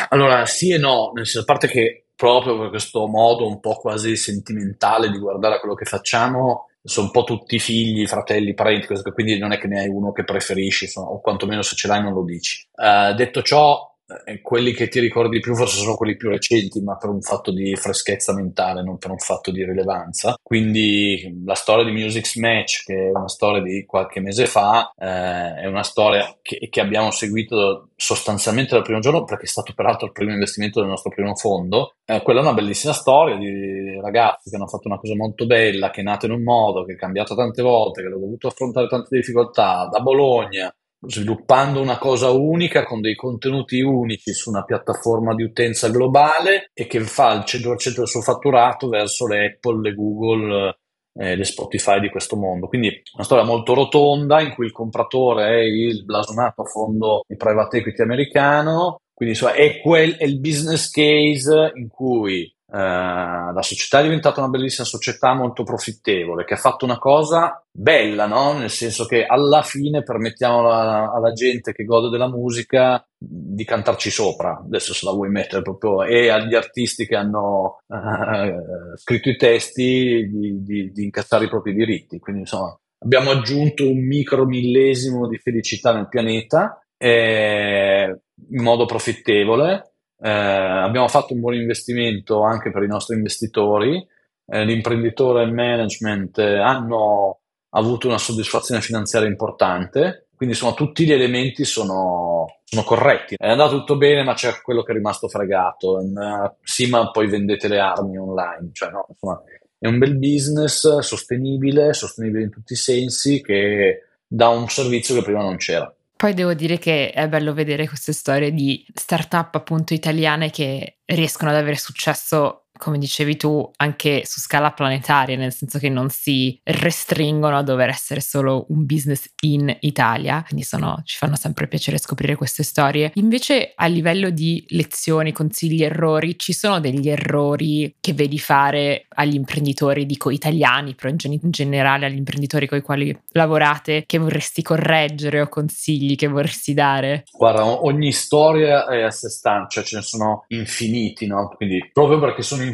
Allora, 0.09 0.45
sì 0.45 0.71
e 0.71 0.77
no, 0.77 1.11
nel 1.13 1.25
senso, 1.25 1.41
a 1.41 1.45
parte 1.45 1.67
che 1.67 2.05
proprio 2.15 2.57
per 2.59 2.69
questo 2.69 3.07
modo 3.07 3.47
un 3.47 3.59
po' 3.59 3.75
quasi 3.75 4.15
sentimentale 4.15 5.09
di 5.09 5.17
guardare 5.17 5.55
a 5.55 5.59
quello 5.59 5.75
che 5.75 5.85
facciamo, 5.85 6.67
sono 6.83 7.07
un 7.07 7.11
po' 7.11 7.23
tutti 7.23 7.59
figli, 7.59 8.05
fratelli, 8.05 8.53
parenti, 8.53 8.87
quindi 9.13 9.37
non 9.37 9.51
è 9.51 9.57
che 9.57 9.67
ne 9.67 9.79
hai 9.79 9.87
uno 9.87 10.11
che 10.11 10.23
preferisci, 10.23 10.89
o 10.95 11.21
quantomeno 11.21 11.61
se 11.61 11.75
ce 11.75 11.87
l'hai 11.87 12.01
non 12.01 12.13
lo 12.13 12.23
dici. 12.23 12.67
Uh, 12.75 13.13
detto 13.15 13.41
ciò, 13.41 13.92
eh, 14.25 14.41
quelli 14.41 14.73
che 14.73 14.87
ti 14.87 14.99
ricordi 14.99 15.39
più 15.39 15.55
forse 15.55 15.77
sono 15.77 15.95
quelli 15.95 16.15
più 16.15 16.29
recenti, 16.29 16.81
ma 16.81 16.97
per 16.97 17.09
un 17.09 17.21
fatto 17.21 17.51
di 17.51 17.75
freschezza 17.75 18.33
mentale, 18.33 18.83
non 18.83 18.97
per 18.97 19.11
un 19.11 19.17
fatto 19.17 19.51
di 19.51 19.63
rilevanza. 19.63 20.35
Quindi 20.41 21.41
la 21.45 21.55
storia 21.55 21.83
di 21.83 21.91
Music's 21.91 22.35
Match, 22.35 22.83
che 22.85 23.07
è 23.07 23.09
una 23.09 23.27
storia 23.27 23.61
di 23.61 23.85
qualche 23.85 24.19
mese 24.19 24.45
fa, 24.45 24.91
eh, 24.97 25.61
è 25.61 25.65
una 25.65 25.83
storia 25.83 26.37
che, 26.41 26.67
che, 26.69 26.81
abbiamo 26.81 27.11
seguito 27.11 27.89
sostanzialmente 27.95 28.75
dal 28.75 28.83
primo 28.83 28.99
giorno, 28.99 29.23
perché 29.23 29.45
è 29.45 29.47
stato 29.47 29.73
peraltro 29.73 30.07
il 30.07 30.11
primo 30.11 30.31
investimento 30.31 30.79
del 30.79 30.89
nostro 30.89 31.11
primo 31.11 31.35
fondo. 31.35 31.95
Eh, 32.05 32.21
quella 32.21 32.39
è 32.39 32.43
una 32.43 32.53
bellissima 32.53 32.93
storia 32.93 33.35
di 33.37 33.99
ragazzi 34.01 34.49
che 34.49 34.55
hanno 34.55 34.67
fatto 34.67 34.87
una 34.87 34.99
cosa 34.99 35.15
molto 35.15 35.45
bella, 35.45 35.89
che 35.89 36.01
è 36.01 36.03
nata 36.03 36.25
in 36.25 36.33
un 36.33 36.43
modo, 36.43 36.83
che 36.83 36.93
è 36.93 36.97
cambiata 36.97 37.35
tante 37.35 37.61
volte, 37.61 38.01
che 38.01 38.07
hanno 38.07 38.19
dovuto 38.19 38.47
affrontare 38.47 38.87
tante 38.87 39.15
difficoltà, 39.15 39.87
da 39.91 39.99
Bologna 39.99 40.73
sviluppando 41.05 41.81
una 41.81 41.97
cosa 41.97 42.29
unica 42.29 42.83
con 42.83 43.01
dei 43.01 43.15
contenuti 43.15 43.81
unici 43.81 44.33
su 44.33 44.49
una 44.49 44.63
piattaforma 44.63 45.35
di 45.35 45.43
utenza 45.43 45.89
globale 45.89 46.69
e 46.73 46.87
che 46.87 46.99
fa 47.01 47.33
il 47.33 47.43
100% 47.45 47.97
del 47.97 48.07
suo 48.07 48.21
fatturato 48.21 48.87
verso 48.87 49.27
le 49.27 49.45
Apple, 49.45 49.81
le 49.81 49.93
Google, 49.93 50.77
eh, 51.15 51.35
le 51.35 51.43
Spotify 51.43 51.99
di 51.99 52.09
questo 52.09 52.35
mondo. 52.35 52.67
Quindi 52.67 53.01
una 53.13 53.23
storia 53.23 53.43
molto 53.43 53.73
rotonda 53.73 54.41
in 54.41 54.53
cui 54.53 54.65
il 54.65 54.71
compratore 54.71 55.47
è 55.47 55.63
il 55.63 56.03
blasonato 56.05 56.63
fondo 56.65 57.23
di 57.27 57.35
private 57.35 57.77
equity 57.77 58.01
americano, 58.01 58.99
quindi 59.13 59.35
insomma, 59.35 59.53
è, 59.53 59.79
quel, 59.79 60.15
è 60.17 60.23
il 60.23 60.39
business 60.39 60.89
case 60.89 61.71
in 61.75 61.87
cui 61.87 62.51
la 62.75 63.61
società 63.61 63.99
è 63.99 64.03
diventata 64.03 64.39
una 64.39 64.49
bellissima 64.49 64.87
società 64.87 65.35
molto 65.35 65.61
profittevole 65.63 66.43
che 66.43 66.55
ha 66.55 66.57
fatto 66.57 66.85
una 66.85 66.97
cosa 66.97 67.63
bella, 67.71 68.25
no? 68.25 68.53
nel 68.53 68.71
senso 68.71 69.05
che 69.05 69.25
alla 69.25 69.61
fine 69.61 70.01
permettiamo 70.01 70.59
alla, 70.59 71.11
alla, 71.13 71.33
gente 71.33 71.71
che 71.71 71.83
gode 71.83 72.09
della 72.09 72.27
musica 72.27 73.05
di 73.15 73.63
cantarci 73.63 74.09
sopra, 74.09 74.59
adesso 74.65 74.95
se 74.95 75.05
la 75.05 75.11
vuoi 75.11 75.29
mettere 75.29 75.61
proprio, 75.61 76.03
e 76.03 76.29
agli 76.29 76.55
artisti 76.55 77.05
che 77.05 77.15
hanno 77.15 77.77
uh, 77.85 78.97
scritto 78.97 79.29
i 79.29 79.37
testi 79.37 80.27
di, 80.31 80.63
di, 80.63 80.91
di 80.91 81.03
incazzare 81.03 81.45
i 81.45 81.49
propri 81.49 81.75
diritti. 81.75 82.17
Quindi 82.17 82.41
insomma 82.41 82.75
abbiamo 83.03 83.29
aggiunto 83.29 83.87
un 83.87 84.03
micro 84.03 84.45
millesimo 84.45 85.27
di 85.27 85.37
felicità 85.37 85.93
nel 85.93 86.09
pianeta 86.09 86.83
eh, 86.97 88.19
in 88.49 88.63
modo 88.63 88.85
profittevole 88.85 89.92
eh, 90.19 90.29
abbiamo 90.29 91.07
fatto 91.07 91.33
un 91.33 91.39
buon 91.39 91.55
investimento 91.55 92.43
anche 92.43 92.71
per 92.71 92.83
i 92.83 92.87
nostri 92.87 93.15
investitori, 93.15 94.05
eh, 94.45 94.65
l'imprenditore 94.65 95.41
e 95.41 95.45
il 95.45 95.53
management 95.53 96.37
eh, 96.39 96.57
hanno 96.59 97.39
avuto 97.69 98.07
una 98.07 98.17
soddisfazione 98.17 98.81
finanziaria 98.81 99.27
importante, 99.27 100.27
quindi 100.35 100.55
insomma 100.55 100.73
tutti 100.73 101.05
gli 101.05 101.11
elementi 101.11 101.63
sono, 101.65 102.59
sono 102.63 102.83
corretti. 102.83 103.35
È 103.37 103.49
andato 103.49 103.77
tutto 103.79 103.97
bene, 103.97 104.23
ma 104.23 104.33
c'è 104.33 104.51
quello 104.61 104.83
che 104.83 104.91
è 104.91 104.95
rimasto 104.95 105.27
fregato. 105.27 105.99
Uh, 105.99 106.53
sì, 106.61 106.89
ma 106.89 107.09
poi 107.11 107.29
vendete 107.29 107.67
le 107.67 107.79
armi 107.79 108.17
online, 108.17 108.69
cioè 108.73 108.89
no, 108.91 109.05
insomma 109.09 109.41
è 109.79 109.87
un 109.87 109.97
bel 109.97 110.17
business 110.17 110.99
sostenibile, 110.99 111.93
sostenibile 111.93 112.43
in 112.43 112.49
tutti 112.49 112.73
i 112.73 112.77
sensi, 112.77 113.41
che 113.41 114.05
dà 114.25 114.49
un 114.49 114.67
servizio 114.69 115.15
che 115.15 115.23
prima 115.23 115.41
non 115.41 115.57
c'era. 115.57 115.93
Poi 116.23 116.33
devo 116.33 116.53
dire 116.53 116.77
che 116.77 117.11
è 117.11 117.27
bello 117.27 117.53
vedere 117.53 117.85
queste 117.85 118.13
storie 118.13 118.53
di 118.53 118.85
start-up 118.93 119.55
appunto 119.55 119.93
italiane 119.93 120.51
che 120.51 120.99
riescono 121.03 121.49
ad 121.51 121.57
avere 121.57 121.75
successo 121.75 122.62
come 122.83 122.97
dicevi 122.97 123.37
tu, 123.37 123.71
anche 123.77 124.23
su 124.25 124.41
scala 124.41 124.71
planetaria, 124.71 125.37
nel 125.37 125.53
senso 125.53 125.79
che 125.79 125.87
non 125.87 126.09
si 126.09 126.59
restringono 126.63 127.57
a 127.57 127.63
dover 127.63 127.87
essere 127.87 128.19
solo 128.19 128.65
un 128.69 128.85
business 128.85 129.31
in 129.43 129.75
Italia, 129.79 130.43
quindi 130.45 130.65
sono, 130.65 131.01
ci 131.05 131.17
fanno 131.17 131.37
sempre 131.37 131.67
piacere 131.67 131.97
scoprire 131.97 132.35
queste 132.35 132.63
storie. 132.63 133.11
Invece 133.15 133.71
a 133.73 133.85
livello 133.87 134.29
di 134.29 134.63
lezioni, 134.69 135.31
consigli, 135.31 135.81
errori, 135.81 136.37
ci 136.37 136.51
sono 136.51 136.81
degli 136.81 137.09
errori 137.09 137.95
che 138.01 138.13
vedi 138.13 138.37
fare 138.37 139.05
agli 139.15 139.35
imprenditori, 139.35 140.05
dico 140.05 140.29
italiani, 140.29 140.93
però 140.93 141.09
in, 141.09 141.17
gen- 141.17 141.39
in 141.41 141.51
generale 141.51 142.05
agli 142.05 142.17
imprenditori 142.17 142.67
con 142.67 142.79
i 142.79 142.81
quali 142.81 143.17
lavorate, 143.31 144.03
che 144.05 144.17
vorresti 144.17 144.61
correggere 144.61 145.39
o 145.39 145.47
consigli 145.47 146.15
che 146.15 146.27
vorresti 146.27 146.73
dare? 146.73 147.23
Guarda, 147.31 147.65
ogni 147.65 148.11
storia 148.11 148.87
è 148.87 149.01
a 149.01 149.11
sé 149.11 149.29
stante, 149.29 149.69
cioè 149.69 149.83
ce 149.83 149.95
ne 149.97 150.01
sono 150.01 150.43
infiniti, 150.49 151.27
no? 151.27 151.53
Quindi 151.55 151.89
proprio 151.93 152.19
perché 152.19 152.41
sono 152.41 152.61
infiniti 152.61 152.71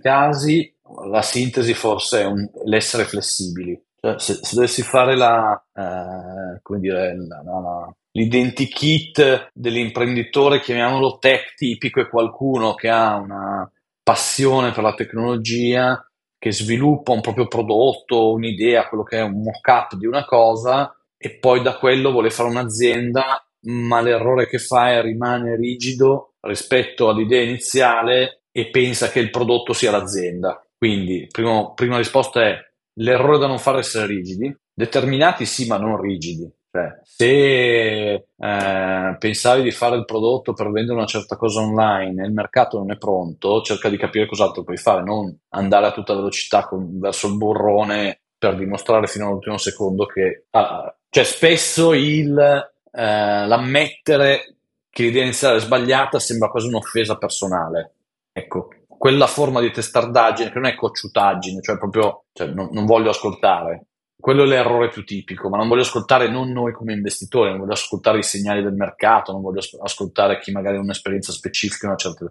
casi 0.00 0.74
la 1.06 1.22
sintesi 1.22 1.74
forse 1.74 2.22
è 2.22 2.24
un, 2.26 2.48
l'essere 2.64 3.04
flessibili. 3.04 3.80
Cioè, 3.98 4.18
se, 4.18 4.34
se, 4.34 4.54
dovessi 4.54 4.82
fare 4.82 5.16
la, 5.16 5.62
eh, 5.74 6.60
come 6.60 6.80
dire, 6.80 7.14
la, 7.16 7.42
la, 7.42 7.94
l'identikit 8.12 9.50
dell'imprenditore, 9.54 10.60
chiamiamolo 10.60 11.18
tech 11.18 11.54
tipico, 11.54 12.00
è 12.00 12.08
qualcuno 12.08 12.74
che 12.74 12.88
ha 12.88 13.16
una 13.16 13.70
passione 14.02 14.72
per 14.72 14.82
la 14.82 14.94
tecnologia, 14.94 16.04
che 16.36 16.52
sviluppa 16.52 17.12
un 17.12 17.20
proprio 17.20 17.46
prodotto, 17.46 18.32
un'idea, 18.32 18.88
quello 18.88 19.04
che 19.04 19.18
è 19.18 19.22
un 19.22 19.42
mock-up 19.42 19.94
di 19.94 20.06
una 20.06 20.24
cosa, 20.24 20.94
e 21.16 21.38
poi 21.38 21.62
da 21.62 21.78
quello 21.78 22.10
vuole 22.10 22.30
fare 22.30 22.48
un'azienda, 22.48 23.46
ma 23.66 24.00
l'errore 24.00 24.48
che 24.48 24.58
fa 24.58 24.90
è 24.90 25.00
rimane 25.02 25.54
rigido 25.54 26.34
rispetto 26.40 27.08
all'idea 27.08 27.42
iniziale 27.42 28.41
e 28.52 28.68
pensa 28.70 29.08
che 29.08 29.18
il 29.18 29.30
prodotto 29.30 29.72
sia 29.72 29.90
l'azienda. 29.90 30.64
Quindi, 30.76 31.26
primo, 31.30 31.72
prima 31.74 31.96
risposta 31.96 32.42
è 32.42 32.56
l'errore 32.94 33.38
da 33.38 33.46
non 33.46 33.58
fare 33.58 33.78
essere 33.78 34.06
rigidi, 34.06 34.54
determinati 34.72 35.46
sì, 35.46 35.66
ma 35.66 35.78
non 35.78 36.00
rigidi. 36.00 36.48
Cioè, 36.70 37.00
se 37.02 38.12
eh, 38.14 39.16
pensavi 39.18 39.62
di 39.62 39.70
fare 39.70 39.96
il 39.96 40.06
prodotto 40.06 40.54
per 40.54 40.70
vendere 40.70 40.96
una 40.96 41.06
certa 41.06 41.36
cosa 41.36 41.60
online 41.60 42.22
e 42.22 42.26
il 42.26 42.32
mercato 42.32 42.78
non 42.78 42.90
è 42.90 42.96
pronto, 42.96 43.60
cerca 43.60 43.90
di 43.90 43.98
capire 43.98 44.26
cos'altro 44.26 44.62
puoi 44.62 44.78
fare, 44.78 45.02
non 45.02 45.36
andare 45.50 45.86
a 45.86 45.92
tutta 45.92 46.14
velocità 46.14 46.66
con, 46.66 46.98
verso 46.98 47.26
il 47.26 47.36
burrone 47.36 48.20
per 48.38 48.56
dimostrare 48.56 49.06
fino 49.06 49.26
all'ultimo 49.26 49.58
secondo 49.58 50.06
che... 50.06 50.46
Ah, 50.50 50.94
cioè, 51.10 51.24
spesso 51.24 51.92
il, 51.92 52.38
eh, 52.38 53.46
l'ammettere 53.46 54.56
che 54.88 55.02
l'idea 55.02 55.24
iniziale 55.24 55.58
è 55.58 55.60
sbagliata 55.60 56.18
sembra 56.18 56.48
quasi 56.48 56.68
un'offesa 56.68 57.16
personale. 57.16 57.96
Ecco, 58.32 58.70
quella 58.86 59.26
forma 59.26 59.60
di 59.60 59.70
testardaggine 59.70 60.48
che 60.50 60.58
non 60.58 60.66
è 60.66 60.74
cocciutaggine, 60.74 61.60
cioè 61.60 61.76
proprio 61.76 62.24
cioè, 62.32 62.48
non, 62.48 62.68
non, 62.72 62.86
voglio 62.86 63.10
ascoltare. 63.10 63.86
Quello 64.16 64.44
è 64.44 64.46
l'errore 64.46 64.88
più 64.88 65.04
tipico, 65.04 65.48
ma 65.48 65.56
non 65.56 65.68
voglio 65.68 65.82
ascoltare 65.82 66.30
non 66.30 66.52
noi 66.52 66.72
come 66.72 66.92
investitori, 66.92 67.50
non 67.50 67.58
voglio 67.58 67.72
ascoltare 67.72 68.18
i 68.18 68.22
segnali 68.22 68.62
del 68.62 68.74
mercato, 68.74 69.32
non 69.32 69.42
voglio 69.42 69.60
ascoltare 69.80 70.38
chi 70.38 70.52
magari 70.52 70.76
ha 70.76 70.80
un'esperienza 70.80 71.32
specifica, 71.32 71.88
una 71.88 71.96
certa... 71.96 72.30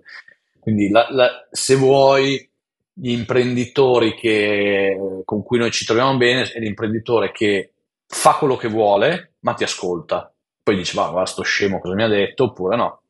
Quindi 0.59 0.89
la, 0.89 1.07
la, 1.09 1.47
se 1.51 1.75
vuoi 1.75 2.49
gli 2.93 3.11
imprenditori 3.11 4.15
che, 4.15 4.97
con 5.25 5.43
cui 5.43 5.57
noi 5.57 5.71
ci 5.71 5.85
troviamo 5.85 6.15
bene 6.17 6.43
è 6.43 6.59
l'imprenditore 6.59 7.31
che 7.31 7.73
fa 8.07 8.35
quello 8.35 8.55
che 8.55 8.69
vuole, 8.69 9.33
ma 9.39 9.53
ti 9.53 9.63
ascolta. 9.63 10.31
Poi 10.63 10.75
dici, 10.75 10.95
va, 10.95 11.07
va, 11.07 11.25
sto 11.25 11.41
scemo 11.41 11.79
cosa 11.79 11.95
mi 11.95 12.03
ha 12.03 12.07
detto, 12.07 12.45
oppure 12.45 12.77
no, 12.77 13.00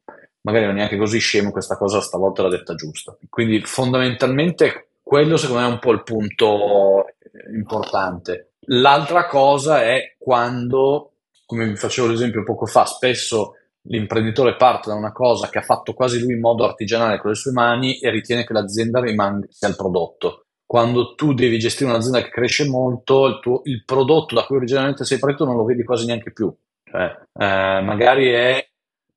magari 0.41 0.65
non 0.65 0.75
è 0.75 0.77
neanche 0.77 0.97
così 0.97 1.19
scemo, 1.19 1.51
questa 1.51 1.77
cosa 1.77 2.01
stavolta 2.01 2.43
l'ha 2.43 2.49
detta 2.49 2.75
giusta. 2.75 3.15
Quindi 3.30 3.62
fondamentalmente 3.63 4.89
quello 5.01 5.38
secondo 5.38 5.62
me 5.62 5.67
è 5.67 5.71
un 5.71 5.80
po' 5.80 5.91
il 5.91 6.04
punto 6.04 7.06
importante. 7.54 8.54
L'altra 8.67 9.27
cosa 9.27 9.84
è 9.84 10.15
quando, 10.17 11.13
come 11.45 11.67
vi 11.67 11.75
facevo 11.75 12.08
l'esempio 12.08 12.43
poco 12.43 12.65
fa, 12.65 12.86
spesso 12.86 13.56
l'imprenditore 13.86 14.56
parte 14.56 14.89
da 14.89 14.95
una 14.95 15.12
cosa 15.12 15.49
che 15.49 15.58
ha 15.58 15.63
fatto 15.63 15.93
quasi 15.93 16.21
lui 16.21 16.34
in 16.34 16.39
modo 16.39 16.63
artigianale 16.63 17.19
con 17.19 17.32
le 17.32 17.36
sue 17.36 17.51
mani 17.51 17.99
e 17.99 18.10
ritiene 18.12 18.45
che 18.45 18.54
l'azienda 18.54 18.99
rimanga 18.99 19.47
il 19.47 19.75
prodotto. 19.75 20.45
Quando 20.65 21.15
tu 21.15 21.34
devi 21.34 21.60
gestire 21.60 21.89
un'azienda 21.89 22.21
che 22.21 22.30
cresce 22.30 22.65
molto, 22.65 23.25
il, 23.25 23.39
tuo, 23.41 23.62
il 23.65 23.84
prodotto 23.84 24.36
da 24.36 24.45
cui 24.45 24.56
originariamente 24.56 25.04
sei 25.04 25.19
partito 25.19 25.43
non 25.43 25.58
lo 25.58 25.65
vedi 25.65 25.84
quasi 25.84 26.06
neanche 26.06 26.32
più. 26.32 26.54
Cioè, 26.84 27.04
eh, 27.34 27.82
magari 27.82 28.30
è 28.30 28.70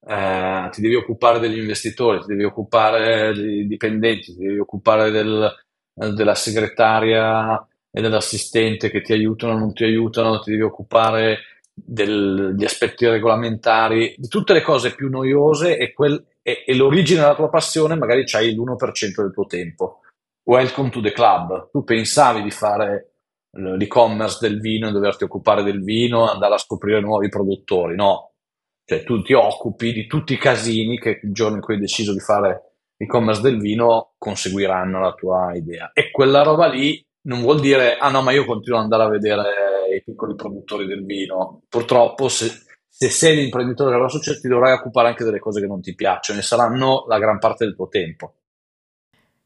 eh, 0.07 0.69
ti 0.71 0.81
devi 0.81 0.95
occupare 0.95 1.39
degli 1.39 1.59
investitori, 1.59 2.21
ti 2.21 2.27
devi 2.29 2.45
occupare 2.45 3.33
dei 3.35 3.67
dipendenti, 3.67 4.35
ti 4.35 4.45
devi 4.45 4.59
occupare 4.59 5.11
del, 5.11 5.53
della 5.93 6.35
segretaria 6.35 7.67
e 7.91 8.01
dell'assistente 8.01 8.91
che 8.91 9.01
ti 9.01 9.13
aiutano 9.13 9.55
o 9.55 9.59
non 9.59 9.73
ti 9.73 9.85
aiutano, 9.85 10.41
ti 10.41 10.51
devi 10.51 10.63
occupare 10.63 11.39
degli 11.73 12.65
aspetti 12.65 13.07
regolamentari, 13.07 14.15
di 14.17 14.29
tutte 14.29 14.53
le 14.53 14.63
cose 14.63 14.95
più 14.95 15.09
noiose 15.09 15.77
e, 15.77 15.93
quel, 15.93 16.23
e, 16.43 16.65
e 16.67 16.75
l'origine 16.75 17.21
della 17.21 17.35
tua 17.35 17.49
passione 17.49 17.97
magari 17.97 18.25
c'hai 18.25 18.55
l'1% 18.55 19.23
del 19.23 19.33
tuo 19.33 19.47
tempo. 19.47 20.01
Welcome 20.45 20.91
to 20.91 21.01
the 21.01 21.13
club. 21.13 21.71
Tu 21.71 21.83
pensavi 21.83 22.43
di 22.43 22.51
fare 22.51 23.15
l'e-commerce 23.53 24.39
del 24.41 24.61
vino 24.61 24.89
e 24.89 24.93
doverti 24.93 25.25
occupare 25.25 25.63
del 25.63 25.83
vino, 25.83 26.29
andare 26.29 26.55
a 26.55 26.59
scoprire 26.59 27.01
nuovi 27.01 27.29
produttori, 27.29 27.95
no. 27.95 28.34
Cioè 28.85 29.03
tu 29.03 29.23
ti 29.23 29.33
occupi 29.33 29.93
di 29.93 30.07
tutti 30.07 30.35
i 30.35 30.39
casini 30.39 30.99
che 30.99 31.21
il 31.23 31.33
giorno 31.33 31.57
in 31.57 31.63
cui 31.63 31.75
hai 31.75 31.81
deciso 31.81 32.13
di 32.13 32.21
fare 32.21 32.75
l'e-commerce 32.97 33.41
del 33.41 33.59
vino 33.59 34.15
conseguiranno 34.19 35.01
la 35.01 35.13
tua 35.15 35.55
idea. 35.55 35.91
E 35.93 36.11
quella 36.11 36.43
roba 36.43 36.67
lì 36.67 37.05
non 37.23 37.41
vuol 37.41 37.61
dire, 37.61 37.97
ah 37.97 38.11
no, 38.11 38.23
ma 38.23 38.33
io 38.33 38.45
continuo 38.45 38.79
ad 38.79 38.85
andare 38.85 39.05
a 39.05 39.09
vedere 39.09 39.43
i 39.97 40.03
piccoli 40.03 40.35
produttori 40.35 40.87
del 40.87 41.05
vino. 41.05 41.63
Purtroppo 41.69 42.29
se, 42.29 42.51
se 42.87 43.09
sei 43.09 43.37
l'imprenditore 43.37 43.91
della 43.91 44.09
società 44.09 44.39
ti 44.39 44.49
dovrai 44.49 44.73
occupare 44.73 45.09
anche 45.09 45.25
delle 45.25 45.39
cose 45.39 45.61
che 45.61 45.67
non 45.67 45.81
ti 45.81 45.95
piacciono 45.95 46.41
e 46.41 46.43
saranno 46.43 47.05
la 47.09 47.19
gran 47.19 47.39
parte 47.39 47.65
del 47.65 47.75
tuo 47.75 47.89
tempo. 47.89 48.35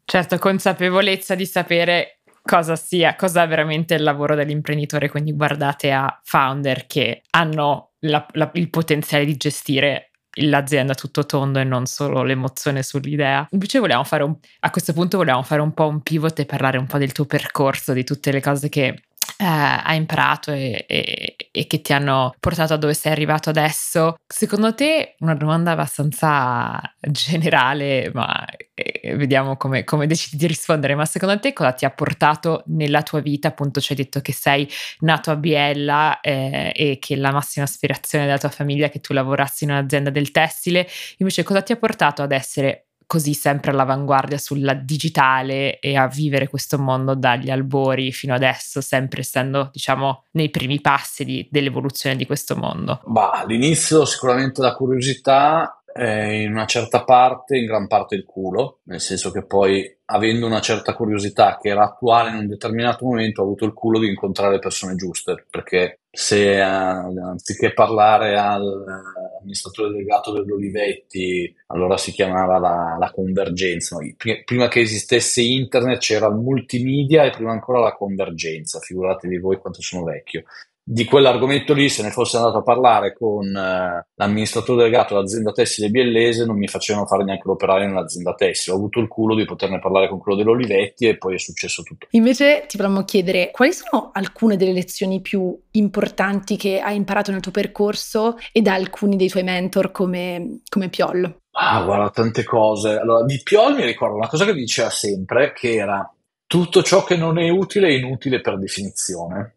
Certo, 0.04 0.38
consapevolezza 0.38 1.34
di 1.34 1.46
sapere 1.46 2.20
cosa 2.42 2.76
sia, 2.76 3.14
cosa 3.14 3.42
è 3.42 3.46
veramente 3.46 3.94
il 3.94 4.02
lavoro 4.02 4.34
dell'imprenditore, 4.34 5.10
quindi 5.10 5.34
guardate 5.34 5.92
a 5.92 6.18
founder 6.24 6.86
che 6.86 7.22
hanno 7.30 7.87
la, 8.00 8.26
la, 8.32 8.50
il 8.54 8.70
potenziale 8.70 9.24
di 9.24 9.36
gestire 9.36 10.10
l'azienda 10.40 10.94
tutto 10.94 11.26
tondo 11.26 11.58
e 11.58 11.64
non 11.64 11.86
solo 11.86 12.22
l'emozione 12.22 12.82
sull'idea. 12.82 13.46
Invece 13.50 13.78
volevamo 13.78 14.04
fare 14.04 14.22
un, 14.22 14.36
a 14.60 14.70
questo 14.70 14.92
punto 14.92 15.16
volevamo 15.16 15.42
fare 15.42 15.60
un 15.60 15.72
po' 15.72 15.88
un 15.88 16.02
pivot 16.02 16.38
e 16.38 16.46
parlare 16.46 16.78
un 16.78 16.86
po' 16.86 16.98
del 16.98 17.12
tuo 17.12 17.24
percorso, 17.24 17.92
di 17.92 18.04
tutte 18.04 18.30
le 18.30 18.40
cose 18.40 18.68
che 18.68 18.86
eh, 18.86 19.44
hai 19.44 19.96
imparato 19.96 20.52
e, 20.52 20.84
e, 20.86 21.36
e, 21.58 21.66
che 21.66 21.80
ti 21.80 21.92
hanno 21.92 22.34
portato 22.38 22.74
a 22.74 22.76
dove 22.76 22.94
sei 22.94 23.12
arrivato 23.12 23.50
adesso. 23.50 24.16
Secondo 24.26 24.74
te, 24.74 25.16
una 25.18 25.34
domanda 25.34 25.72
abbastanza 25.72 26.80
generale, 27.00 28.10
ma 28.12 28.44
eh, 28.74 29.16
vediamo 29.16 29.56
come, 29.56 29.84
come, 29.84 30.06
decidi 30.06 30.36
di 30.36 30.46
rispondere, 30.46 30.94
ma 30.94 31.04
secondo 31.04 31.38
te 31.40 31.52
cosa 31.52 31.72
ti 31.72 31.84
ha 31.84 31.90
portato 31.90 32.62
nella 32.66 33.02
tua 33.02 33.20
vita? 33.20 33.48
Appunto 33.48 33.80
ci 33.80 33.92
hai 33.92 33.98
detto 33.98 34.20
che 34.20 34.32
sei 34.32 34.68
nato 35.00 35.30
a 35.30 35.36
Biella 35.36 36.20
eh, 36.20 36.72
e 36.74 36.98
che 37.00 37.16
la 37.16 37.32
massima 37.32 37.64
aspirazione 37.64 38.24
della 38.24 38.38
tua 38.38 38.50
famiglia 38.50 38.86
è 38.86 38.90
che 38.90 39.00
tu 39.00 39.12
lavorassi 39.12 39.64
in 39.64 39.70
un'azienda 39.70 40.10
del 40.10 40.30
tessile, 40.30 40.86
invece 41.18 41.42
cosa 41.42 41.62
ti 41.62 41.72
ha 41.72 41.76
portato 41.76 42.22
ad 42.22 42.32
essere 42.32 42.87
così 43.08 43.32
sempre 43.32 43.70
all'avanguardia 43.70 44.36
sulla 44.36 44.74
digitale 44.74 45.80
e 45.80 45.96
a 45.96 46.06
vivere 46.06 46.46
questo 46.46 46.78
mondo 46.78 47.14
dagli 47.14 47.48
albori 47.48 48.12
fino 48.12 48.34
adesso, 48.34 48.82
sempre 48.82 49.22
essendo, 49.22 49.70
diciamo, 49.72 50.26
nei 50.32 50.50
primi 50.50 50.78
passi 50.82 51.24
di, 51.24 51.48
dell'evoluzione 51.50 52.16
di 52.16 52.26
questo 52.26 52.54
mondo? 52.54 53.00
Bah, 53.06 53.30
all'inizio 53.30 54.04
sicuramente 54.04 54.60
la 54.60 54.74
curiosità, 54.74 55.77
eh, 55.98 56.42
in 56.42 56.52
una 56.52 56.66
certa 56.66 57.02
parte, 57.02 57.56
in 57.58 57.66
gran 57.66 57.88
parte 57.88 58.14
il 58.14 58.24
culo, 58.24 58.78
nel 58.84 59.00
senso 59.00 59.32
che 59.32 59.44
poi 59.44 59.96
avendo 60.10 60.46
una 60.46 60.60
certa 60.60 60.94
curiosità 60.94 61.58
che 61.60 61.70
era 61.70 61.84
attuale 61.84 62.30
in 62.30 62.36
un 62.36 62.46
determinato 62.46 63.04
momento, 63.04 63.40
ho 63.40 63.44
avuto 63.44 63.64
il 63.64 63.72
culo 63.72 63.98
di 63.98 64.08
incontrare 64.08 64.52
le 64.52 64.58
persone 64.60 64.94
giuste, 64.94 65.44
perché 65.50 66.00
se 66.08 66.56
eh, 66.56 66.60
anziché 66.60 67.74
parlare 67.74 68.38
all'amministratore 68.38 69.90
delegato 69.90 70.32
dell'Olivetti, 70.32 71.52
allora 71.66 71.96
si 71.96 72.12
chiamava 72.12 72.58
la, 72.58 72.96
la 72.98 73.10
convergenza, 73.10 73.96
no? 73.96 74.08
prima 74.44 74.68
che 74.68 74.80
esistesse 74.80 75.42
internet 75.42 75.98
c'era 75.98 76.28
il 76.28 76.34
multimedia 76.34 77.24
e 77.24 77.30
prima 77.30 77.50
ancora 77.50 77.80
la 77.80 77.96
convergenza, 77.96 78.78
figuratevi 78.78 79.38
voi 79.38 79.58
quanto 79.58 79.82
sono 79.82 80.04
vecchio 80.04 80.44
di 80.90 81.04
quell'argomento 81.04 81.74
lì, 81.74 81.90
se 81.90 82.02
ne 82.02 82.10
fosse 82.10 82.38
andato 82.38 82.58
a 82.58 82.62
parlare 82.62 83.12
con 83.12 83.44
eh, 83.54 84.06
l'amministratore 84.14 84.84
delegato 84.84 85.12
dell'azienda 85.12 85.52
tessile 85.52 85.90
biellese, 85.90 86.46
non 86.46 86.56
mi 86.56 86.66
facevano 86.66 87.04
fare 87.04 87.24
neanche 87.24 87.42
l'operaio 87.44 87.86
nell'azienda 87.86 88.34
tessile. 88.34 88.74
Ho 88.74 88.78
avuto 88.78 88.98
il 88.98 89.06
culo 89.06 89.34
di 89.34 89.44
poterne 89.44 89.80
parlare 89.80 90.08
con 90.08 90.18
quello 90.18 90.38
dell'Olivetti 90.38 91.06
e 91.06 91.18
poi 91.18 91.34
è 91.34 91.38
successo 91.38 91.82
tutto. 91.82 92.06
Invece 92.12 92.64
ti 92.66 92.78
vorremmo 92.78 93.04
chiedere 93.04 93.50
quali 93.52 93.74
sono 93.74 94.08
alcune 94.14 94.56
delle 94.56 94.72
lezioni 94.72 95.20
più 95.20 95.54
importanti 95.72 96.56
che 96.56 96.80
hai 96.80 96.96
imparato 96.96 97.32
nel 97.32 97.40
tuo 97.40 97.52
percorso 97.52 98.38
e 98.50 98.62
da 98.62 98.72
alcuni 98.72 99.16
dei 99.16 99.28
tuoi 99.28 99.42
mentor 99.42 99.90
come, 99.90 100.60
come 100.70 100.88
Piol? 100.88 101.40
Ah, 101.50 101.82
guarda, 101.82 102.08
tante 102.08 102.44
cose. 102.44 102.96
Allora, 102.96 103.26
di 103.26 103.38
Piol 103.44 103.74
mi 103.74 103.84
ricordo 103.84 104.14
una 104.16 104.28
cosa 104.28 104.46
che 104.46 104.54
diceva 104.54 104.88
sempre, 104.88 105.52
che 105.52 105.74
era 105.74 106.10
tutto 106.46 106.82
ciò 106.82 107.04
che 107.04 107.18
non 107.18 107.38
è 107.38 107.50
utile 107.50 107.88
è 107.88 107.92
inutile 107.92 108.40
per 108.40 108.58
definizione. 108.58 109.56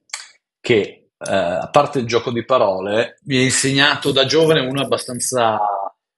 Che 0.59 1.00
eh, 1.27 1.33
a 1.35 1.69
parte 1.69 1.99
il 1.99 2.05
gioco 2.05 2.31
di 2.31 2.43
parole, 2.43 3.19
mi 3.25 3.37
ha 3.37 3.41
insegnato 3.41 4.11
da 4.11 4.25
giovane 4.25 4.61
uno 4.61 4.81
abbastanza 4.81 5.59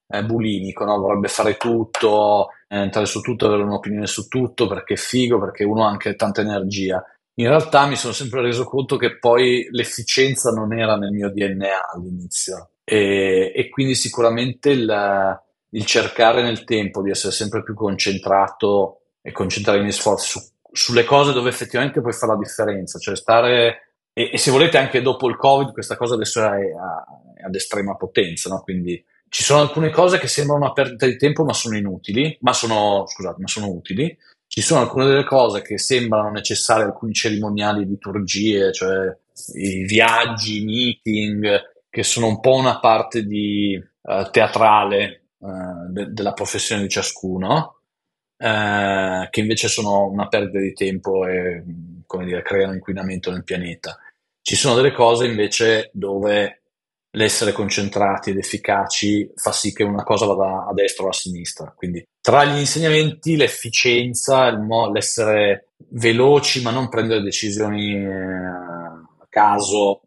eh, 0.08 0.24
bulimico, 0.24 0.86
no? 0.86 0.98
vorrebbe 1.00 1.28
fare 1.28 1.58
tutto, 1.58 2.50
eh, 2.68 2.78
entrare 2.78 3.06
su 3.06 3.22
tutto, 3.22 3.48
avere 3.48 3.64
un'opinione 3.64 4.08
su 4.08 4.28
tutto 4.28 4.68
perché 4.68 4.94
è 4.94 4.98
figo, 4.98 5.40
perché 5.40 5.64
uno 5.64 5.86
ha 5.86 5.90
anche 5.90 6.16
tanta 6.16 6.42
energia. 6.42 7.04
In 7.36 7.48
realtà 7.48 7.88
mi 7.88 7.96
sono 7.96 8.14
sempre 8.14 8.42
reso 8.42 8.64
conto 8.64 8.96
che 8.96 9.18
poi 9.18 9.68
l'efficienza 9.72 10.52
non 10.52 10.72
era 10.72 10.98
nel 10.98 11.12
mio 11.12 11.32
DNA 11.32 11.92
all'inizio 11.92 12.74
e, 12.84 13.52
e 13.56 13.70
quindi 13.70 13.96
sicuramente 13.96 14.70
il, 14.70 15.42
il, 15.70 15.86
cercare 15.86 16.44
nel 16.44 16.64
tempo 16.64 17.02
di 17.02 17.10
essere 17.10 17.34
sempre 17.34 17.64
più 17.64 17.74
concentrato 17.74 19.00
e 19.20 19.32
concentrare 19.32 19.80
i 19.80 19.82
miei 19.82 19.94
sforzi 19.94 20.28
su, 20.30 20.40
sulle 20.72 21.06
cose 21.06 21.34
dove 21.34 21.50
effettivamente 21.50 22.02
puoi 22.02 22.14
fare 22.14 22.34
la 22.34 22.38
differenza, 22.38 23.00
cioè 23.00 23.16
stare 23.16 23.93
e, 24.14 24.30
e, 24.34 24.38
se 24.38 24.52
volete 24.52 24.78
anche 24.78 25.02
dopo 25.02 25.28
il 25.28 25.36
Covid 25.36 25.72
questa 25.72 25.98
cosa 25.98 26.14
adesso 26.14 26.44
è, 26.44 26.60
è 26.60 27.44
ad 27.44 27.56
estrema 27.56 27.96
potenza, 27.96 28.50
no? 28.50 28.62
quindi 28.62 29.04
ci 29.34 29.42
sono 29.42 29.62
alcune 29.62 29.90
cose 29.90 30.20
che 30.20 30.28
sembrano 30.28 30.64
una 30.64 30.74
perdita 30.74 31.08
di 31.08 31.18
tempo 31.18 31.44
ma 31.44 31.54
sono 31.54 31.76
inutili, 31.76 32.38
ma 32.42 32.54
sono, 32.54 33.06
scusate, 33.08 33.42
ma 33.42 33.48
sono 33.48 33.68
utili. 33.68 34.16
Ci 34.46 34.62
sono 34.62 34.82
alcune 34.82 35.08
delle 35.08 35.26
cose 35.26 35.64
che 35.64 35.80
sembrano 35.80 36.30
necessarie, 36.30 36.84
alcuni 36.84 37.14
cerimoniali, 37.14 37.88
liturgie, 37.88 38.72
cioè 38.72 39.12
i 39.56 39.86
viaggi, 39.86 40.62
i 40.62 40.66
meeting, 40.66 41.62
che 41.90 42.04
sono 42.04 42.28
un 42.28 42.40
po' 42.40 42.54
una 42.54 42.80
parte 42.80 43.26
di 43.26 43.76
uh, 43.76 44.30
teatrale 44.30 45.30
uh, 45.40 45.90
de- 45.90 46.14
della 46.14 46.34
professione 46.34 46.84
di 46.84 46.90
ciascuno, 46.90 47.80
uh, 48.38 49.28
che 49.32 49.40
invece 49.40 49.68
sono 49.68 50.06
una 50.06 50.28
perdita 50.28 50.60
di 50.60 50.74
tempo 50.74 51.26
e 51.26 51.64
come 52.06 52.26
dire, 52.26 52.44
creano 52.44 52.74
inquinamento 52.74 53.32
nel 53.32 53.44
pianeta. 53.44 53.98
Ci 54.46 54.56
sono 54.58 54.76
delle 54.76 54.92
cose 54.92 55.26
invece 55.26 55.90
dove 55.94 56.64
l'essere 57.12 57.54
concentrati 57.54 58.32
ed 58.32 58.38
efficaci 58.38 59.32
fa 59.36 59.54
sì 59.54 59.72
che 59.72 59.84
una 59.84 60.04
cosa 60.04 60.26
vada 60.26 60.68
a 60.68 60.74
destra 60.74 61.06
o 61.06 61.10
a 61.10 61.14
sinistra. 61.14 61.74
Quindi 61.74 62.06
tra 62.20 62.44
gli 62.44 62.60
insegnamenti 62.60 63.38
l'efficienza, 63.38 64.54
mo- 64.58 64.92
l'essere 64.92 65.70
veloci 65.92 66.62
ma 66.62 66.72
non 66.72 66.90
prendere 66.90 67.24
decisioni 67.24 67.96
eh, 67.96 68.06
a 68.06 69.28
caso, 69.30 70.02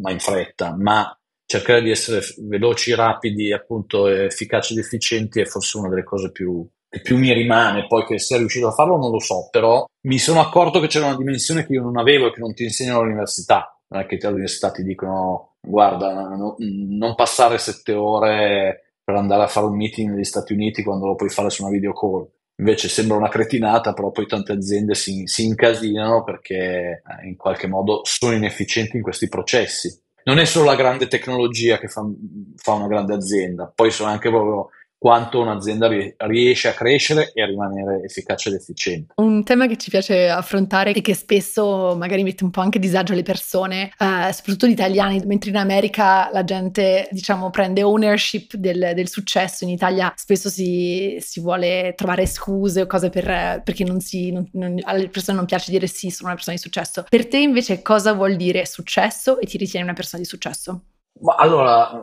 ma 0.00 0.10
in 0.10 0.18
fretta, 0.18 0.74
ma 0.74 1.14
cercare 1.44 1.82
di 1.82 1.90
essere 1.90 2.22
veloci, 2.38 2.94
rapidi, 2.94 3.52
appunto 3.52 4.08
efficaci 4.08 4.72
ed 4.72 4.78
efficienti 4.78 5.40
è 5.40 5.44
forse 5.44 5.76
una 5.76 5.90
delle 5.90 6.04
cose 6.04 6.32
più, 6.32 6.66
più 7.00 7.16
mi 7.16 7.32
rimane, 7.32 7.86
poi 7.86 8.04
che 8.04 8.18
sia 8.18 8.36
riuscito 8.36 8.68
a 8.68 8.72
farlo 8.72 8.96
non 8.98 9.10
lo 9.10 9.18
so, 9.18 9.48
però 9.50 9.84
mi 10.02 10.18
sono 10.18 10.40
accorto 10.40 10.80
che 10.80 10.88
c'era 10.88 11.06
una 11.06 11.16
dimensione 11.16 11.64
che 11.64 11.72
io 11.72 11.82
non 11.82 11.96
avevo 11.96 12.26
e 12.26 12.32
che 12.32 12.40
non 12.40 12.52
ti 12.52 12.64
insegnano 12.64 13.00
all'università. 13.00 13.76
Non 13.88 14.00
è 14.00 14.06
che 14.06 14.18
all'università 14.26 14.70
ti 14.70 14.82
dicono 14.82 15.54
guarda, 15.60 16.12
no, 16.12 16.56
non 16.58 17.14
passare 17.14 17.58
sette 17.58 17.92
ore 17.92 18.96
per 19.04 19.14
andare 19.14 19.42
a 19.42 19.48
fare 19.48 19.66
un 19.66 19.76
meeting 19.76 20.10
negli 20.10 20.24
Stati 20.24 20.52
Uniti 20.52 20.82
quando 20.82 21.06
lo 21.06 21.14
puoi 21.14 21.30
fare 21.30 21.50
su 21.50 21.62
una 21.62 21.72
video 21.72 21.92
call. 21.92 22.28
Invece 22.56 22.88
sembra 22.88 23.16
una 23.16 23.28
cretinata, 23.28 23.92
però 23.92 24.10
poi 24.10 24.26
tante 24.26 24.52
aziende 24.52 24.94
si, 24.94 25.22
si 25.26 25.46
incasinano 25.46 26.22
perché 26.22 27.02
eh, 27.04 27.26
in 27.26 27.36
qualche 27.36 27.66
modo 27.66 28.02
sono 28.04 28.34
inefficienti 28.34 28.96
in 28.96 29.02
questi 29.02 29.28
processi. 29.28 30.00
Non 30.24 30.38
è 30.38 30.44
solo 30.44 30.66
la 30.66 30.76
grande 30.76 31.08
tecnologia 31.08 31.78
che 31.78 31.88
fa, 31.88 32.02
fa 32.56 32.72
una 32.74 32.86
grande 32.86 33.14
azienda, 33.14 33.72
poi 33.74 33.90
sono 33.90 34.10
anche 34.10 34.28
proprio 34.28 34.68
quanto 35.02 35.40
un'azienda 35.40 35.88
riesce 36.16 36.68
a 36.68 36.74
crescere 36.74 37.32
e 37.34 37.42
a 37.42 37.46
rimanere 37.46 38.04
efficace 38.04 38.50
ed 38.50 38.54
efficiente. 38.54 39.14
Un 39.16 39.42
tema 39.42 39.66
che 39.66 39.76
ci 39.76 39.90
piace 39.90 40.28
affrontare 40.28 40.92
e 40.92 41.00
che 41.00 41.12
spesso 41.14 41.96
magari 41.98 42.22
mette 42.22 42.44
un 42.44 42.50
po' 42.50 42.60
anche 42.60 42.78
disagio 42.78 43.12
alle 43.12 43.24
persone, 43.24 43.90
eh, 43.98 44.32
soprattutto 44.32 44.68
gli 44.68 44.70
italiani, 44.70 45.20
mentre 45.24 45.50
in 45.50 45.56
America 45.56 46.30
la 46.30 46.44
gente 46.44 47.08
diciamo 47.10 47.50
prende 47.50 47.82
ownership 47.82 48.54
del, 48.54 48.92
del 48.94 49.08
successo, 49.08 49.64
in 49.64 49.70
Italia 49.70 50.12
spesso 50.14 50.48
si, 50.48 51.16
si, 51.18 51.40
vuole 51.40 51.94
trovare 51.96 52.24
scuse 52.24 52.82
o 52.82 52.86
cose 52.86 53.10
per, 53.10 53.60
perché 53.64 53.82
non 53.82 53.98
si, 53.98 54.30
non, 54.30 54.48
non, 54.52 54.78
alle 54.84 55.08
persone 55.08 55.36
non 55.36 55.46
piace 55.46 55.72
dire 55.72 55.88
sì, 55.88 56.10
sono 56.10 56.28
una 56.28 56.36
persona 56.36 56.54
di 56.54 56.62
successo. 56.62 57.06
Per 57.08 57.26
te 57.26 57.38
invece 57.38 57.82
cosa 57.82 58.12
vuol 58.12 58.36
dire 58.36 58.64
successo 58.66 59.40
e 59.40 59.46
ti 59.46 59.58
ritieni 59.58 59.84
una 59.84 59.94
persona 59.94 60.22
di 60.22 60.28
successo? 60.28 60.84
Ma 61.22 61.34
allora, 61.36 62.02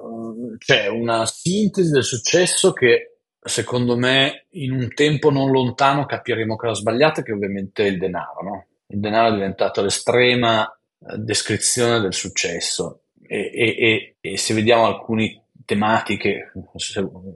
c'è 0.58 0.88
una 0.88 1.26
sintesi 1.26 1.92
del 1.92 2.04
successo 2.04 2.72
che 2.72 3.18
secondo 3.42 3.98
me 3.98 4.46
in 4.52 4.72
un 4.72 4.94
tempo 4.94 5.30
non 5.30 5.52
lontano 5.52 6.06
capiremo 6.06 6.56
che 6.56 6.66
era 6.66 6.76
sbagliata, 6.76 7.22
che 7.22 7.34
ovviamente 7.34 7.86
è 7.86 7.88
il 7.88 7.98
denaro, 7.98 8.42
no? 8.44 8.66
Il 8.88 9.00
denaro 9.00 9.30
è 9.30 9.34
diventato 9.34 9.82
l'estrema 9.82 10.66
eh, 10.66 11.18
descrizione 11.18 12.00
del 12.00 12.14
successo 12.14 13.02
e, 13.22 13.52
e, 13.54 13.76
e, 13.78 14.16
e 14.20 14.38
se 14.38 14.54
vediamo 14.54 14.86
alcune 14.86 15.44
tematiche, 15.66 16.52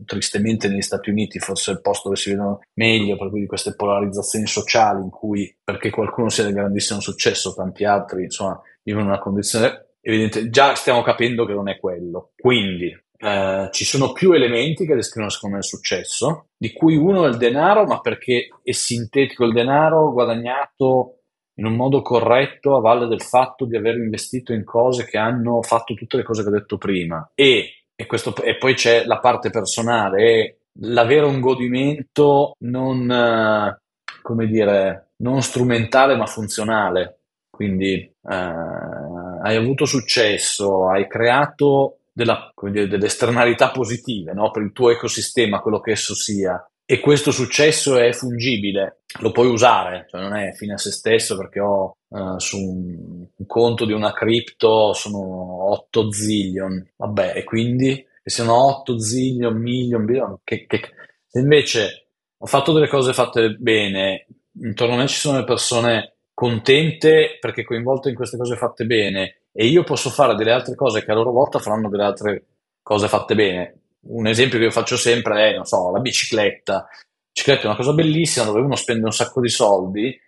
tristemente 0.06 0.68
negli 0.68 0.82
Stati 0.82 1.12
Uniti 1.12 1.38
forse 1.38 1.70
è 1.70 1.74
il 1.76 1.82
posto 1.82 2.10
dove 2.10 2.20
si 2.20 2.32
vedono 2.32 2.62
meglio, 2.74 3.16
per 3.16 3.30
cui 3.30 3.42
di 3.42 3.46
queste 3.46 3.76
polarizzazioni 3.76 4.48
sociali 4.48 5.04
in 5.04 5.12
cui 5.12 5.56
perché 5.64 5.92
qualcuno 5.92 6.30
sia 6.30 6.44
del 6.44 6.54
grandissimo 6.54 7.00
successo, 7.00 7.54
tanti 7.54 7.86
altri 7.86 8.24
insomma 8.24 8.60
vivono 8.82 9.06
una 9.06 9.20
condizione 9.20 9.93
evidente, 10.04 10.49
già 10.49 10.76
stiamo 10.76 11.01
capendo 11.01 11.45
che 11.45 11.54
non 11.54 11.70
è 11.70 11.80
quello. 11.80 12.32
Quindi 12.36 12.95
eh, 13.18 13.70
ci 13.72 13.86
sono 13.86 14.12
più 14.12 14.34
elementi 14.34 14.86
che 14.86 14.95
descrivono 14.95 15.32
secondo 15.32 15.56
me 15.56 15.62
il 15.62 15.68
successo, 15.68 16.49
di 16.58 16.74
cui 16.74 16.95
uno 16.95 17.26
è 17.26 17.30
il 17.30 17.38
denaro, 17.38 17.86
ma 17.86 18.01
perché 18.01 18.49
è 18.62 18.72
sintetico 18.72 19.45
il 19.45 19.54
denaro 19.54 20.12
guadagnato 20.12 21.20
in 21.56 21.66
un 21.66 21.76
modo 21.76 22.01
corretto 22.01 22.76
a 22.76 22.82
valle 22.82 23.08
del 23.08 23.22
fatto 23.22 23.66
di 23.66 23.78
aver 23.78 23.95
investito 23.95 24.54
in 24.54 24.64
cose 24.64 25.06
che 25.06 25.18
hanno 25.18 25.62
fatto 25.62 25.93
tutte 25.93 26.18
le 26.18 26.24
cose 26.24 26.41
che 26.43 26.49
ho 26.49 26.51
detto 26.51 26.78
prima. 26.78 27.32
E, 27.36 27.86
e, 27.95 28.06
questo, 28.06 28.36
e 28.43 28.58
poi 28.58 28.74
c'è 28.74 29.06
la 29.06 29.20
parte 29.20 29.49
personale, 29.51 30.68
l'avere 30.80 31.26
un 31.26 31.39
godimento 31.39 32.56
non, 32.60 33.10
eh, 33.10 33.82
come 34.22 34.47
dire, 34.47 35.12
non 35.18 35.41
strumentale 35.41 36.16
ma 36.16 36.26
funzionale. 36.26 37.20
Quindi 37.49 38.12
eh, 38.30 38.36
hai 38.36 39.55
avuto 39.55 39.86
successo, 39.86 40.89
hai 40.89 41.07
creato 41.07 41.99
della, 42.13 42.53
dire, 42.69 42.88
delle 42.88 43.07
esternalità 43.07 43.71
positive 43.71 44.34
no? 44.34 44.51
per 44.51 44.61
il 44.61 44.71
tuo 44.71 44.91
ecosistema, 44.91 45.59
quello 45.59 45.80
che 45.80 45.91
esso 45.91 46.15
sia. 46.15 46.65
E 46.86 46.99
questo 46.99 47.32
successo 47.32 47.97
è 47.97 48.11
fungibile, 48.11 49.03
lo 49.21 49.32
puoi 49.32 49.47
usare, 49.47 50.05
cioè 50.09 50.21
non 50.21 50.36
è 50.36 50.51
fine 50.53 50.74
a 50.74 50.78
se 50.78 50.91
stesso 50.91 51.38
perché 51.38 51.61
ho 51.61 51.95
uh, 52.09 52.38
su 52.39 52.57
un, 52.57 53.26
un, 53.36 53.45
conto 53.47 53.86
di 53.86 53.93
una 53.93 54.11
cripto 54.11 54.91
sono 54.91 55.71
8 55.71 56.11
zillion, 56.11 56.86
vabbè, 56.97 57.34
e 57.38 57.43
quindi 57.45 58.05
se 58.21 58.30
sono 58.30 58.80
8 58.80 58.99
zillion, 58.99 59.55
million, 59.55 60.03
billion, 60.03 60.38
che, 60.43 60.65
che, 60.67 60.82
se 61.26 61.39
invece 61.39 62.07
ho 62.38 62.45
fatto 62.45 62.74
delle 62.74 62.89
cose 62.89 63.13
fatte 63.13 63.51
bene, 63.51 64.28
intorno 64.61 64.95
a 64.95 64.97
me 64.97 65.07
ci 65.07 65.17
sono 65.17 65.38
le 65.38 65.45
persone 65.45 66.12
contente 66.34 67.38
perché 67.40 67.64
coinvolte 67.64 68.10
in 68.10 68.16
queste 68.16 68.38
cose 68.38 68.56
fatte 68.56 68.86
bene 68.86 69.44
e 69.52 69.68
io 69.68 69.84
posso 69.84 70.10
fare 70.10 70.36
delle 70.36 70.52
altre 70.52 70.76
cose 70.76 71.04
che 71.04 71.12
a 71.12 71.14
loro 71.14 71.32
volta 71.32 71.60
faranno 71.60 71.90
delle 71.90 72.04
altre 72.04 72.46
cose 72.82 73.08
fatte 73.08 73.36
bene. 73.36 73.82
Un 74.08 74.28
esempio 74.28 74.58
che 74.58 74.66
io 74.66 74.72
faccio 74.72 74.98
sempre 74.98 75.52
è, 75.52 75.56
non 75.56 75.66
so, 75.66 75.92
la 75.92 76.00
bicicletta. 76.00 76.74
La 76.74 76.88
bicicletta 77.32 77.64
è 77.64 77.68
una 77.68 77.76
cosa 77.76 77.94
bellissima 77.94 78.46
dove 78.46 78.62
uno 78.62 78.76
spende 78.76 79.06
un 79.06 79.14
sacco 79.14 79.40
di 79.40 79.50
soldi, 79.50 80.20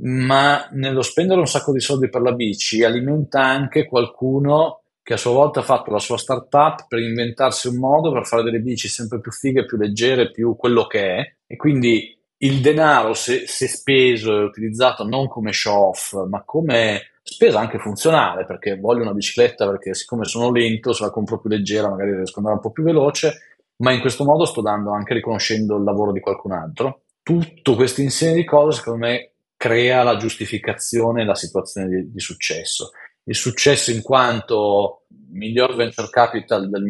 ma 0.00 0.68
nello 0.70 1.02
spendere 1.02 1.40
un 1.40 1.46
sacco 1.46 1.72
di 1.72 1.80
soldi 1.80 2.08
per 2.08 2.22
la 2.22 2.32
bici 2.32 2.82
alimenta 2.84 3.42
anche 3.42 3.84
qualcuno 3.86 4.82
che 5.02 5.14
a 5.14 5.18
sua 5.18 5.32
volta 5.32 5.60
ha 5.60 5.64
fatto 5.64 5.90
la 5.90 5.98
sua 5.98 6.16
startup 6.16 6.86
per 6.86 7.00
inventarsi 7.00 7.66
un 7.66 7.76
modo 7.76 8.12
per 8.12 8.24
fare 8.24 8.44
delle 8.44 8.60
bici 8.60 8.86
sempre 8.88 9.18
più 9.18 9.32
fighe, 9.32 9.66
più 9.66 9.76
leggere, 9.76 10.30
più 10.30 10.54
quello 10.56 10.86
che 10.86 11.16
è. 11.16 11.34
E 11.46 11.56
quindi 11.56 12.16
il 12.42 12.60
denaro, 12.60 13.14
se, 13.14 13.46
se 13.46 13.68
speso 13.68 14.36
e 14.36 14.44
utilizzato 14.44 15.04
non 15.04 15.28
come 15.28 15.52
show 15.52 15.88
off, 15.88 16.14
ma 16.28 16.42
come 16.42 17.12
spesa 17.22 17.60
anche 17.60 17.78
funzionale, 17.78 18.44
perché 18.44 18.78
voglio 18.78 19.02
una 19.02 19.12
bicicletta 19.12 19.66
perché 19.68 19.94
siccome 19.94 20.24
sono 20.24 20.50
lento, 20.50 20.92
se 20.92 21.04
la 21.04 21.10
compro 21.10 21.38
più 21.38 21.48
leggera 21.48 21.88
magari 21.88 22.14
riesco 22.14 22.40
ad 22.40 22.46
andare 22.46 22.56
un 22.56 22.62
po' 22.62 22.72
più 22.72 22.82
veloce, 22.82 23.60
ma 23.76 23.92
in 23.92 24.00
questo 24.00 24.24
modo 24.24 24.44
sto 24.44 24.60
dando 24.60 24.92
anche 24.92 25.14
riconoscendo 25.14 25.76
il 25.76 25.84
lavoro 25.84 26.10
di 26.12 26.20
qualcun 26.20 26.52
altro. 26.52 27.02
Tutto 27.22 27.76
questo 27.76 28.00
insieme 28.00 28.34
di 28.34 28.44
cose, 28.44 28.78
secondo 28.78 29.06
me, 29.06 29.30
crea 29.56 30.02
la 30.02 30.16
giustificazione 30.16 31.22
e 31.22 31.24
la 31.24 31.36
situazione 31.36 31.88
di, 31.88 32.10
di 32.10 32.20
successo. 32.20 32.90
Il 33.24 33.36
successo 33.36 33.92
in 33.92 34.02
quanto 34.02 35.04
miglior 35.30 35.76
venture 35.76 36.10
capital 36.10 36.68
del, 36.68 36.82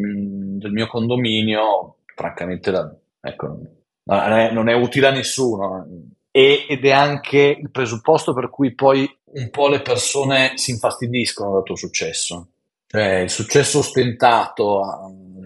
del 0.57 0.71
mio 0.71 0.87
condominio, 0.87 1.97
francamente, 2.15 2.71
da, 2.71 2.91
ecco, 3.21 3.59
non 4.05 4.33
è, 4.33 4.51
non 4.51 4.69
è 4.69 4.73
utile 4.73 5.07
a 5.07 5.11
nessuno 5.11 5.85
e, 6.31 6.65
ed 6.67 6.85
è 6.85 6.91
anche 6.91 7.57
il 7.59 7.71
presupposto 7.71 8.33
per 8.33 8.49
cui 8.49 8.73
poi 8.73 9.09
un 9.33 9.49
po' 9.49 9.67
le 9.67 9.81
persone 9.81 10.53
si 10.55 10.71
infastidiscono 10.71 11.53
dal 11.53 11.63
tuo 11.63 11.75
successo. 11.75 12.49
Cioè, 12.87 13.19
il 13.19 13.29
successo 13.29 13.79
ostentato 13.79 14.81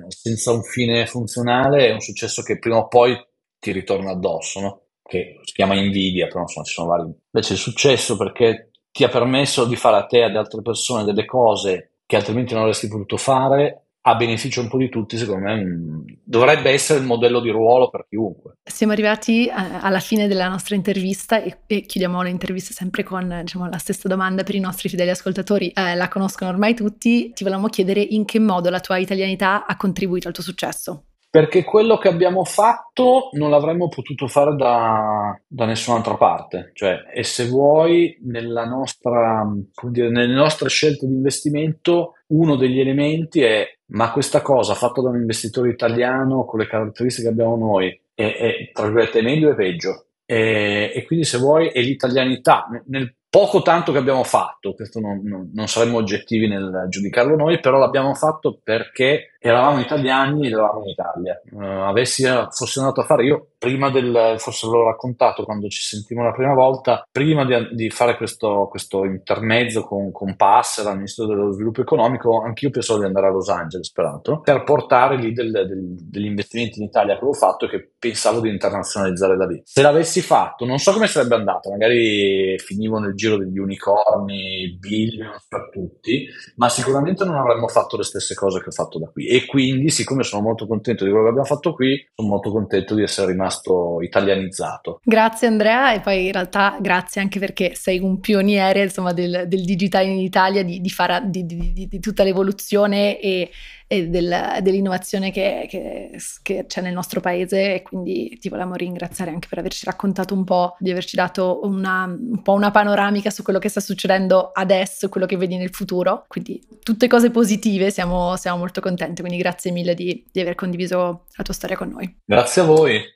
senza 0.10 0.52
un 0.52 0.64
fine 0.64 1.06
funzionale 1.06 1.88
è 1.88 1.94
un 1.94 2.02
successo 2.02 2.42
che 2.42 2.60
prima 2.60 2.78
o 2.78 2.88
poi 2.88 3.18
ti 3.60 3.72
ritorna 3.72 4.12
addosso, 4.12 4.60
no? 4.60 4.82
che 5.04 5.40
si 5.44 5.54
chiama 5.54 5.76
invidia, 5.76 6.28
però 6.28 6.42
insomma 6.42 6.66
ci 6.66 6.74
sono 6.74 6.88
vari. 6.88 7.04
Invece 7.32 7.54
il 7.54 7.60
successo 7.60 8.18
perché 8.18 8.72
ti 8.92 9.04
ha 9.04 9.10
permesso 9.10 9.66
di 9.66 9.76
fare 9.76 9.98
a 9.98 10.06
te 10.06 10.18
e 10.18 10.24
ad 10.24 10.36
altre 10.36 10.62
persone 10.62 11.04
delle 11.04 11.26
cose 11.26 11.92
che 12.06 12.16
altrimenti 12.16 12.54
non 12.54 12.64
avresti 12.64 12.88
potuto 12.88 13.18
fare 13.18 13.87
a 14.08 14.16
beneficio 14.16 14.62
un 14.62 14.70
po' 14.70 14.78
di 14.78 14.88
tutti, 14.88 15.18
secondo 15.18 15.46
me 15.46 15.64
mm, 15.64 16.00
dovrebbe 16.24 16.72
essere 16.72 17.00
il 17.00 17.06
modello 17.06 17.42
di 17.42 17.50
ruolo 17.50 17.90
per 17.90 18.06
chiunque. 18.08 18.54
Siamo 18.64 18.94
arrivati 18.94 19.52
a, 19.54 19.66
eh, 19.66 19.80
alla 19.82 20.00
fine 20.00 20.28
della 20.28 20.48
nostra 20.48 20.76
intervista 20.76 21.44
e, 21.44 21.60
e 21.68 21.82
chiudiamo 21.82 22.22
l'intervista 22.22 22.74
sempre 22.74 23.04
con 23.04 23.42
diciamo, 23.42 23.68
la 23.68 23.78
stessa 23.78 24.08
domanda 24.08 24.44
per 24.44 24.56
i 24.56 24.62
nostri 24.62 24.88
fedeli 24.88 25.10
ascoltatori. 25.10 25.72
Eh, 25.72 25.96
la 25.96 26.08
conoscono 26.08 26.50
ormai 26.50 26.74
tutti, 26.74 27.34
ti 27.34 27.44
volevamo 27.44 27.68
chiedere 27.68 28.00
in 28.00 28.24
che 28.24 28.40
modo 28.40 28.70
la 28.70 28.80
tua 28.80 28.98
italianità 28.98 29.66
ha 29.66 29.76
contribuito 29.76 30.30
al 30.30 30.34
tuo 30.34 30.44
successo 30.44 31.04
perché 31.30 31.64
quello 31.64 31.98
che 31.98 32.08
abbiamo 32.08 32.44
fatto 32.46 33.30
non 33.34 33.52
l'avremmo 33.52 33.90
potuto 33.90 34.28
fare 34.28 34.56
da, 34.56 35.40
da 35.46 35.66
nessun'altra 35.66 36.16
parte. 36.16 36.72
Cioè, 36.74 37.04
e 37.14 37.22
se 37.22 37.48
vuoi, 37.48 38.18
nella 38.24 38.66
nostra, 38.66 39.46
dire, 39.84 40.10
nelle 40.10 40.34
nostre 40.34 40.70
scelte 40.70 41.06
di 41.06 41.14
investimento, 41.14 42.14
uno 42.28 42.56
degli 42.56 42.80
elementi 42.80 43.42
è: 43.42 43.77
ma 43.88 44.12
questa 44.12 44.42
cosa 44.42 44.74
fatta 44.74 45.02
da 45.02 45.10
un 45.10 45.18
investitore 45.18 45.70
italiano 45.70 46.46
con 46.46 46.60
le 46.60 46.68
caratteristiche 46.68 47.28
che 47.28 47.34
abbiamo 47.34 47.56
noi 47.56 48.00
è, 48.14 48.36
è 48.36 48.72
tra 48.74 48.86
virgolette 48.86 49.22
meglio 49.22 49.52
e 49.52 49.56
peggio? 49.56 50.06
E, 50.26 50.92
e, 50.94 51.06
quindi, 51.06 51.24
se 51.24 51.38
vuoi, 51.38 51.70
è 51.70 51.80
l'italianità. 51.80 52.68
Nel 52.88 53.16
poco 53.30 53.62
tanto 53.62 53.92
che 53.92 53.98
abbiamo 53.98 54.24
fatto, 54.24 54.74
questo 54.74 55.00
non, 55.00 55.22
non, 55.24 55.52
non 55.54 55.68
saremmo 55.68 55.98
oggettivi 55.98 56.48
nel 56.48 56.88
giudicarlo 56.90 57.36
noi, 57.36 57.60
però 57.60 57.78
l'abbiamo 57.78 58.14
fatto 58.14 58.60
perché 58.62 59.37
eravamo 59.40 59.80
italiani 59.80 60.48
ed 60.48 60.54
eravamo 60.54 60.84
in 60.84 60.90
Italia. 60.90 61.42
Uh, 61.52 61.88
avessi, 61.88 62.26
fossi 62.50 62.80
andato 62.80 63.02
a 63.02 63.06
fare 63.06 63.26
io, 63.26 63.48
prima 63.58 63.90
del, 63.90 64.36
forse 64.38 64.68
l'ho 64.68 64.86
raccontato 64.86 65.44
quando 65.44 65.68
ci 65.68 65.82
sentivamo 65.82 66.28
la 66.28 66.34
prima 66.34 66.54
volta, 66.54 67.08
prima 67.12 67.46
di, 67.46 67.76
di 67.76 67.90
fare 67.90 68.18
questo, 68.18 68.68
questo, 68.70 69.06
intermezzo 69.06 69.84
con, 69.84 70.12
con 70.12 70.36
Pass, 70.36 70.80
al 70.80 70.96
Ministero 70.96 71.28
dello 71.28 71.52
Sviluppo 71.52 71.82
Economico, 71.82 72.42
anch'io 72.42 72.70
pensavo 72.70 73.00
di 73.00 73.06
andare 73.06 73.28
a 73.28 73.32
Los 73.32 73.50
Angeles, 73.50 73.92
peraltro, 73.92 74.42
per 74.42 74.64
portare 74.64 75.18
lì 75.18 75.34
del, 75.34 75.52
del, 75.52 75.96
degli 76.00 76.26
investimenti 76.26 76.80
in 76.80 76.86
Italia 76.86 77.14
che 77.14 77.20
avevo 77.20 77.34
fatto 77.34 77.66
e 77.66 77.70
che 77.70 77.92
pensavo 77.98 78.40
di 78.40 78.50
internazionalizzare 78.50 79.36
da 79.36 79.46
lì. 79.46 79.62
Se 79.64 79.82
l'avessi 79.82 80.22
fatto, 80.22 80.66
non 80.66 80.78
so 80.78 80.94
come 80.94 81.08
sarebbe 81.08 81.36
andata, 81.36 81.70
magari 81.70 82.58
finivo 82.60 83.00
nel 83.00 83.16
giro 83.16 83.38
degli 83.38 83.58
unicorni, 83.58 84.78
billions 84.80 85.46
per 85.48 85.70
tutti, 85.72 86.28
ma 86.56 86.70
sicuramente 86.70 87.26
non 87.26 87.36
avremmo 87.36 87.68
fatto 87.68 87.98
le 87.98 88.04
stesse 88.04 88.36
cose 88.36 88.62
che 88.62 88.70
ho 88.70 88.72
fatto 88.72 89.00
da 89.00 89.08
qui. 89.08 89.27
E 89.30 89.46
quindi, 89.46 89.90
siccome 89.90 90.24
sono 90.24 90.42
molto 90.42 90.66
contento 90.66 91.04
di 91.04 91.10
quello 91.10 91.26
che 91.26 91.32
abbiamo 91.32 91.48
fatto 91.48 91.74
qui, 91.74 92.02
sono 92.16 92.30
molto 92.30 92.50
contento 92.50 92.96
di 92.96 93.04
essere 93.04 93.32
rimasto 93.32 94.02
italianizzato. 94.02 95.02
Grazie 95.04 95.48
Andrea 95.48 95.94
e 95.94 96.00
poi 96.00 96.28
in 96.28 96.32
realtà 96.32 96.78
grazie 96.80 97.20
anche 97.20 97.38
perché 97.38 97.76
sei 97.76 98.00
un 98.00 98.20
pioniere 98.20 98.84
insomma, 98.84 99.12
del, 99.12 99.44
del 99.48 99.66
digitale 99.66 100.06
in 100.06 100.20
Italia, 100.20 100.64
di, 100.64 100.80
di, 100.80 100.90
fare, 100.90 101.22
di, 101.26 101.46
di 101.46 102.00
tutta 102.00 102.24
l'evoluzione 102.24 103.20
e 103.20 103.50
e 103.88 104.10
del, 104.10 104.60
dell'innovazione 104.62 105.32
che, 105.32 105.66
che, 105.70 106.12
che, 106.44 106.66
c'è 106.68 106.82
nel 106.82 106.94
nostro 106.94 107.22
paese 107.22 107.76
e 107.76 107.82
quindi 107.82 108.38
ti 108.40 108.50
volevamo 108.50 108.76
ringraziare 108.76 109.32
anche 109.32 109.48
per 109.48 109.60
averci 109.60 109.86
raccontato 109.86 110.34
un 110.34 110.44
po', 110.44 110.76
di 110.80 110.92
averci 110.92 111.16
dato 111.16 111.62
una, 111.64 112.04
un 112.04 112.42
po' 112.42 112.54
una 112.54 112.70
panoramica 112.70 113.30
su 113.30 113.44
quello 113.44 113.60
che 113.60 113.70
sta 113.70 113.80
succedendo 113.80 114.52
adesso 114.54 115.06
e 115.06 115.10
quello 115.10 115.26
che 115.26 115.38
vedi 115.38 115.56
nel 115.56 115.74
futuro. 115.74 116.26
Quindi 116.28 116.62
tutte 116.84 117.08
cose 117.08 117.32
positive, 117.32 117.90
siamo, 117.90 118.36
siamo 118.36 118.58
molto 118.58 118.82
contenti, 118.82 119.22
quindi 119.22 119.40
grazie 119.40 119.72
mille 119.72 119.94
di, 119.94 120.26
di 120.32 120.42
aver 120.42 120.56
condiviso 120.56 121.24
la 121.36 121.44
tua 121.44 121.54
storia 121.54 121.78
con 121.78 121.90
noi. 121.90 122.14
Grazie 122.26 122.62
a 122.62 122.66
voi. 122.66 123.16